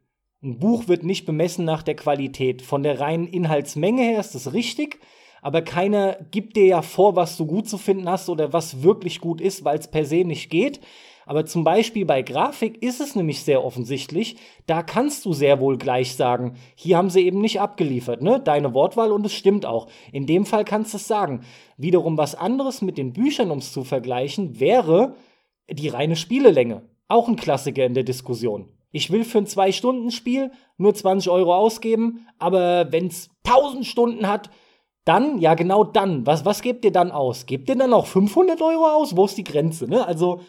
Ein 0.43 0.59
Buch 0.59 0.87
wird 0.87 1.03
nicht 1.03 1.25
bemessen 1.25 1.65
nach 1.65 1.81
der 1.81 1.95
Qualität. 1.95 2.61
Von 2.61 2.83
der 2.83 2.99
reinen 2.99 3.25
Inhaltsmenge 3.25 4.03
her 4.03 4.19
ist 4.19 4.35
das 4.35 4.53
richtig, 4.53 4.99
aber 5.41 5.63
keiner 5.63 6.17
gibt 6.29 6.55
dir 6.55 6.67
ja 6.67 6.81
vor, 6.83 7.15
was 7.15 7.37
du 7.37 7.47
gut 7.47 7.67
zu 7.67 7.79
finden 7.79 8.07
hast 8.07 8.29
oder 8.29 8.53
was 8.53 8.83
wirklich 8.83 9.19
gut 9.19 9.41
ist, 9.41 9.65
weil 9.65 9.79
es 9.79 9.89
per 9.89 10.05
se 10.05 10.23
nicht 10.23 10.51
geht. 10.51 10.79
Aber 11.25 11.45
zum 11.47 11.63
Beispiel 11.63 12.05
bei 12.05 12.21
Grafik 12.21 12.83
ist 12.83 13.01
es 13.01 13.15
nämlich 13.15 13.41
sehr 13.41 13.65
offensichtlich. 13.65 14.37
Da 14.67 14.83
kannst 14.83 15.25
du 15.25 15.33
sehr 15.33 15.59
wohl 15.59 15.77
gleich 15.79 16.15
sagen, 16.15 16.53
hier 16.75 16.97
haben 16.97 17.09
sie 17.09 17.25
eben 17.25 17.41
nicht 17.41 17.59
abgeliefert, 17.59 18.21
ne? 18.21 18.39
Deine 18.39 18.75
Wortwahl 18.75 19.11
und 19.11 19.25
es 19.25 19.33
stimmt 19.33 19.65
auch. 19.65 19.87
In 20.11 20.27
dem 20.27 20.45
Fall 20.45 20.65
kannst 20.65 20.93
du 20.93 20.97
es 20.97 21.07
sagen. 21.07 21.41
Wiederum 21.77 22.15
was 22.15 22.35
anderes 22.35 22.83
mit 22.83 22.99
den 22.99 23.11
Büchern, 23.11 23.49
um 23.49 23.57
es 23.57 23.73
zu 23.73 23.83
vergleichen, 23.83 24.59
wäre 24.59 25.15
die 25.69 25.89
reine 25.89 26.15
Spielelänge. 26.15 26.83
Auch 27.07 27.27
ein 27.27 27.35
Klassiker 27.37 27.85
in 27.85 27.95
der 27.95 28.03
Diskussion. 28.03 28.76
Ich 28.97 29.11
will 29.11 29.23
für 29.23 29.37
ein 29.37 29.45
Zwei-Stunden-Spiel 29.45 30.51
nur 30.77 30.93
20 30.95 31.29
Euro 31.29 31.53
ausgeben, 31.53 32.25
aber 32.39 32.91
wenn 32.91 33.07
es 33.07 33.29
1000 33.45 33.85
Stunden 33.85 34.27
hat, 34.27 34.49
dann, 35.05 35.37
ja 35.37 35.53
genau 35.53 35.83
dann, 35.83 36.25
was, 36.25 36.45
was 36.45 36.63
gebt 36.63 36.83
ihr 36.83 36.91
dann 36.91 37.11
aus? 37.11 37.45
Gebt 37.45 37.69
ihr 37.69 37.75
dann 37.75 37.93
auch 37.93 38.07
500 38.07 38.59
Euro 38.59 38.87
aus? 38.87 39.15
Wo 39.15 39.25
ist 39.25 39.37
die 39.37 39.43
Grenze, 39.43 39.87
ne? 39.87 40.05
Also. 40.05 40.41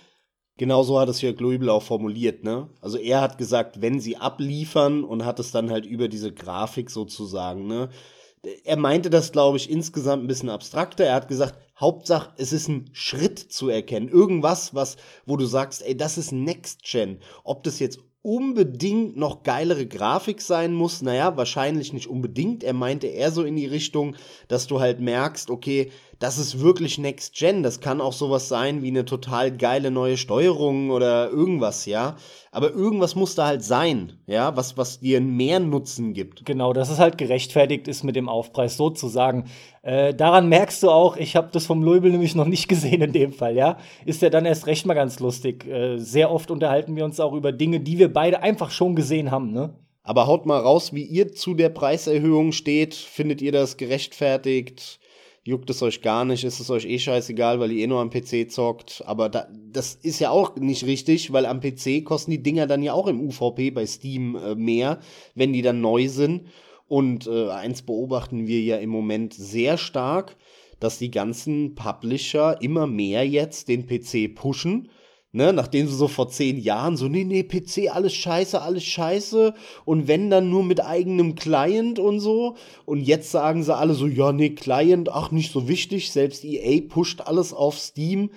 Genau 0.57 0.82
so 0.82 0.99
hat 0.99 1.11
es 1.11 1.20
Jörg 1.20 1.38
Löbel 1.38 1.68
auch 1.68 1.82
formuliert, 1.82 2.42
ne? 2.42 2.70
Also 2.80 2.96
er 2.96 3.20
hat 3.20 3.36
gesagt, 3.36 3.82
wenn 3.82 4.01
sie 4.01 4.16
abliefern 4.16 5.05
und 5.05 5.26
hat 5.26 5.38
es 5.38 5.53
dann 5.53 5.70
halt 5.70 5.84
über 5.84 6.09
diese 6.09 6.32
Grafik 6.32 6.90
sozusagen, 6.90 7.66
ne? 7.66 7.90
Er 8.64 8.78
meinte 8.78 9.11
das, 9.11 9.30
glaube 9.30 9.59
ich, 9.59 9.68
insgesamt 9.68 10.24
ein 10.24 10.28
bisschen 10.28 10.49
abstrakter. 10.49 11.05
Er 11.05 11.16
hat 11.16 11.28
gesagt, 11.28 11.59
Hauptsache, 11.78 12.32
es 12.38 12.53
ist 12.53 12.68
ein 12.68 12.88
Schritt 12.92 13.38
zu 13.38 13.68
erkennen. 13.68 14.09
Irgendwas, 14.09 14.74
was, 14.74 14.96
wo 15.26 15.36
du 15.36 15.44
sagst, 15.44 15.84
ey, 15.84 15.96
das 15.96 16.18
ist 16.18 16.32
Next 16.32 16.82
Gen. 16.82 17.20
Ob 17.44 17.62
das 17.64 17.78
jetzt 17.78 17.99
unbedingt 18.22 19.16
noch 19.16 19.42
geilere 19.42 19.86
Grafik 19.86 20.40
sein 20.40 20.74
muss. 20.74 21.02
Naja, 21.02 21.36
wahrscheinlich 21.36 21.92
nicht 21.92 22.08
unbedingt. 22.08 22.64
Er 22.64 22.72
meinte 22.72 23.06
eher 23.06 23.30
so 23.30 23.44
in 23.44 23.56
die 23.56 23.66
Richtung, 23.66 24.16
dass 24.48 24.66
du 24.66 24.80
halt 24.80 25.00
merkst, 25.00 25.50
okay, 25.50 25.90
das 26.18 26.38
ist 26.38 26.60
wirklich 26.60 26.98
Next 26.98 27.34
Gen. 27.34 27.62
Das 27.62 27.80
kann 27.80 28.00
auch 28.00 28.12
sowas 28.12 28.48
sein 28.48 28.82
wie 28.82 28.88
eine 28.88 29.04
total 29.04 29.56
geile 29.56 29.90
neue 29.90 30.16
Steuerung 30.16 30.90
oder 30.90 31.30
irgendwas, 31.30 31.86
ja. 31.86 32.16
Aber 32.50 32.72
irgendwas 32.72 33.14
muss 33.14 33.36
da 33.36 33.46
halt 33.46 33.62
sein, 33.62 34.18
ja, 34.26 34.56
was, 34.56 34.76
was 34.76 34.98
dir 35.00 35.20
mehr 35.20 35.60
Nutzen 35.60 36.14
gibt. 36.14 36.44
Genau, 36.44 36.72
dass 36.72 36.90
es 36.90 36.98
halt 36.98 37.18
gerechtfertigt 37.18 37.86
ist 37.86 38.02
mit 38.02 38.16
dem 38.16 38.28
Aufpreis 38.28 38.76
sozusagen. 38.76 39.44
Äh, 39.82 40.12
daran 40.12 40.48
merkst 40.48 40.82
du 40.82 40.90
auch, 40.90 41.16
ich 41.16 41.36
habe 41.36 41.50
das 41.52 41.66
vom 41.66 41.84
Löbel 41.84 42.10
nämlich 42.10 42.34
noch 42.34 42.46
nicht 42.46 42.68
gesehen 42.68 43.02
in 43.02 43.12
dem 43.12 43.32
Fall, 43.32 43.54
ja. 43.54 43.78
Ist 44.04 44.22
ja 44.22 44.30
dann 44.30 44.44
erst 44.44 44.66
recht 44.66 44.86
mal 44.86 44.94
ganz 44.94 45.20
lustig. 45.20 45.66
Äh, 45.66 45.98
sehr 45.98 46.32
oft 46.32 46.50
unterhalten 46.50 46.96
wir 46.96 47.04
uns 47.04 47.20
auch 47.20 47.32
über 47.32 47.52
Dinge, 47.52 47.78
die 47.78 47.98
wir 47.98 48.12
beide 48.12 48.42
einfach 48.42 48.70
schon 48.70 48.96
gesehen 48.96 49.30
haben, 49.30 49.52
ne? 49.52 49.74
Aber 50.02 50.26
haut 50.26 50.46
mal 50.46 50.58
raus, 50.58 50.94
wie 50.94 51.04
ihr 51.04 51.32
zu 51.32 51.52
der 51.52 51.68
Preiserhöhung 51.68 52.52
steht. 52.52 52.94
Findet 52.94 53.42
ihr 53.42 53.52
das 53.52 53.76
gerechtfertigt? 53.76 54.98
Juckt 55.49 55.70
es 55.70 55.82
euch 55.82 56.03
gar 56.03 56.26
nicht, 56.26 56.44
ist 56.44 56.61
es 56.61 56.68
euch 56.68 56.84
eh 56.84 56.99
scheißegal, 56.99 57.59
weil 57.59 57.72
ihr 57.72 57.84
eh 57.84 57.86
nur 57.86 58.01
am 58.01 58.11
PC 58.11 58.51
zockt. 58.51 59.03
Aber 59.07 59.30
da, 59.30 59.49
das 59.72 59.94
ist 59.94 60.18
ja 60.18 60.28
auch 60.28 60.57
nicht 60.57 60.84
richtig, 60.84 61.32
weil 61.32 61.46
am 61.46 61.61
PC 61.61 62.05
kosten 62.05 62.32
die 62.32 62.42
Dinger 62.42 62.66
dann 62.66 62.82
ja 62.82 62.92
auch 62.92 63.07
im 63.07 63.20
UVP 63.20 63.70
bei 63.70 63.86
Steam 63.86 64.36
äh, 64.36 64.55
mehr, 64.55 65.01
wenn 65.34 65.55
die 65.55 65.62
dann 65.62 65.80
neu 65.80 66.09
sind. 66.09 66.49
Und 66.86 67.26
äh, 67.26 67.49
eins 67.49 67.80
beobachten 67.80 68.46
wir 68.46 68.61
ja 68.61 68.76
im 68.76 68.90
Moment 68.90 69.32
sehr 69.32 69.78
stark, 69.78 70.36
dass 70.80 70.99
die 70.99 71.11
ganzen 71.11 71.74
Publisher 71.74 72.61
immer 72.61 72.86
mehr 72.86 73.26
jetzt 73.26 73.68
den 73.68 73.86
PC 73.86 74.34
pushen 74.34 74.90
Ne, 75.31 75.53
nachdem 75.53 75.87
sie 75.87 75.95
so 75.95 76.09
vor 76.09 76.31
zehn 76.31 76.59
Jahren 76.59 76.97
so, 76.97 77.07
nee, 77.07 77.24
nee, 77.24 77.43
PC, 77.43 77.95
alles 77.95 78.14
scheiße, 78.14 78.62
alles 78.62 78.85
scheiße. 78.85 79.53
Und 79.85 80.09
wenn 80.09 80.31
dann 80.31 80.49
nur 80.49 80.62
mit 80.62 80.83
eigenem 80.83 81.35
Client 81.35 81.99
und 81.99 82.20
so. 82.20 82.57
Und 82.87 83.03
jetzt 83.03 83.31
sagen 83.31 83.62
sie 83.62 83.76
alle 83.76 83.93
so, 83.93 84.07
ja, 84.07 84.33
nee, 84.33 84.51
Client, 84.51 85.11
ach, 85.11 85.31
nicht 85.31 85.53
so 85.53 85.68
wichtig. 85.68 86.12
Selbst 86.12 86.45
EA 86.45 86.81
pusht 86.89 87.20
alles 87.20 87.53
auf 87.53 87.79
Steam. 87.79 88.31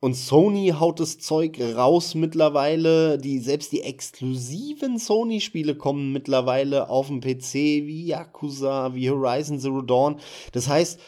Und 0.00 0.14
Sony 0.14 0.74
haut 0.78 1.00
das 1.00 1.18
Zeug 1.18 1.60
raus 1.60 2.14
mittlerweile. 2.14 3.18
Die, 3.18 3.40
selbst 3.40 3.72
die 3.72 3.82
exklusiven 3.82 4.98
Sony-Spiele 4.98 5.74
kommen 5.74 6.12
mittlerweile 6.12 6.88
auf 6.88 7.08
dem 7.08 7.20
PC, 7.20 7.54
wie 7.54 8.06
Yakuza, 8.06 8.94
wie 8.94 9.10
Horizon 9.10 9.58
Zero 9.58 9.82
Dawn. 9.82 10.20
Das 10.52 10.68
heißt, 10.68 11.00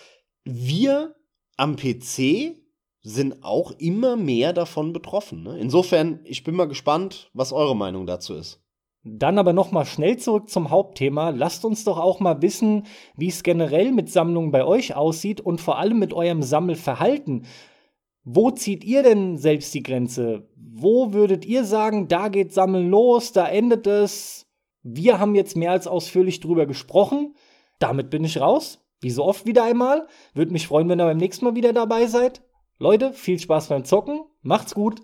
wir 0.45 1.15
am 1.57 1.77
PC 1.77 2.57
sind 3.03 3.43
auch 3.43 3.73
immer 3.79 4.17
mehr 4.17 4.53
davon 4.53 4.93
betroffen. 4.93 5.43
Ne? 5.43 5.59
Insofern, 5.59 6.21
ich 6.25 6.45
bin 6.45 6.55
mal 6.55 6.69
gespannt, 6.69 7.31
was 7.33 7.53
eure 7.53 7.77
Meinung 7.77 8.07
dazu 8.07 8.35
ist. 8.35 8.61
Dann 9.03 9.39
aber 9.39 9.55
noch 9.55 9.73
mal 9.73 9.87
schnell 9.87 10.19
zurück 10.19 10.51
zum 10.51 10.69
Hauptthema. 10.69 11.31
Lasst 11.31 11.65
uns 11.65 11.85
doch 11.85 11.99
auch 11.99 12.21
mal 12.21 12.43
wissen, 12.43 12.85
wie 13.17 13.29
es 13.29 13.43
generell 13.43 13.93
mit 13.93 14.11
Sammlungen 14.11 14.51
bei 14.51 14.65
euch 14.65 14.95
aussieht 14.95 15.41
und 15.41 15.61
vor 15.61 15.79
allem 15.79 15.99
mit 15.99 16.13
eurem 16.13 16.43
Sammelverhalten. 16.43 17.47
Wo 18.25 18.51
zieht 18.51 18.85
ihr 18.85 19.03
denn 19.03 19.39
selbst 19.39 19.73
die 19.73 19.83
Grenze? 19.83 20.51
Wo 20.55 21.15
würdet 21.15 21.47
ihr 21.47 21.65
sagen, 21.65 22.09
da 22.09 22.29
geht 22.29 22.53
Sammeln 22.53 22.91
los, 22.91 23.33
da 23.33 23.49
endet 23.49 23.87
es? 23.87 24.47
Wir 24.83 25.19
haben 25.19 25.35
jetzt 25.35 25.57
mehr 25.57 25.71
als 25.73 25.87
ausführlich 25.87 26.41
drüber 26.41 26.67
gesprochen. 26.67 27.35
Damit 27.79 28.11
bin 28.11 28.25
ich 28.25 28.39
raus. 28.39 28.85
Wie 29.01 29.11
so 29.11 29.25
oft 29.25 29.47
wieder 29.47 29.65
einmal. 29.65 30.07
Würde 30.35 30.53
mich 30.53 30.67
freuen, 30.67 30.91
wenn 30.91 31.01
ihr 31.01 31.07
beim 31.07 31.17
nächsten 31.17 31.47
Mal 31.47 31.55
wieder 31.55 31.73
dabei 31.73 32.07
seid. 32.07 32.43
Leute, 32.83 33.13
viel 33.13 33.39
Spaß 33.39 33.69
beim 33.69 33.85
Zocken. 33.85 34.23
Macht's 34.41 34.75
gut. 34.75 35.03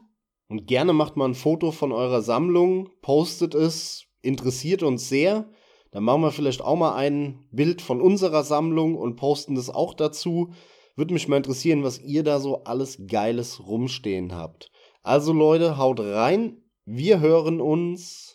Und 0.48 0.66
gerne 0.66 0.94
macht 0.94 1.18
mal 1.18 1.26
ein 1.26 1.34
Foto 1.34 1.72
von 1.72 1.92
eurer 1.92 2.22
Sammlung, 2.22 2.88
postet 3.02 3.54
es, 3.54 4.06
interessiert 4.22 4.82
uns 4.82 5.10
sehr. 5.10 5.50
Dann 5.90 6.02
machen 6.02 6.22
wir 6.22 6.30
vielleicht 6.30 6.62
auch 6.62 6.76
mal 6.76 6.94
ein 6.94 7.44
Bild 7.50 7.82
von 7.82 8.00
unserer 8.00 8.44
Sammlung 8.44 8.94
und 8.94 9.16
posten 9.16 9.56
das 9.56 9.68
auch 9.68 9.92
dazu. 9.92 10.54
Würde 10.94 11.12
mich 11.12 11.28
mal 11.28 11.36
interessieren, 11.36 11.84
was 11.84 12.00
ihr 12.00 12.22
da 12.22 12.40
so 12.40 12.64
alles 12.64 13.06
Geiles 13.08 13.66
rumstehen 13.66 14.34
habt. 14.34 14.70
Also 15.02 15.34
Leute, 15.34 15.76
haut 15.76 16.00
rein. 16.00 16.62
Wir 16.86 17.20
hören 17.20 17.60
uns. 17.60 18.25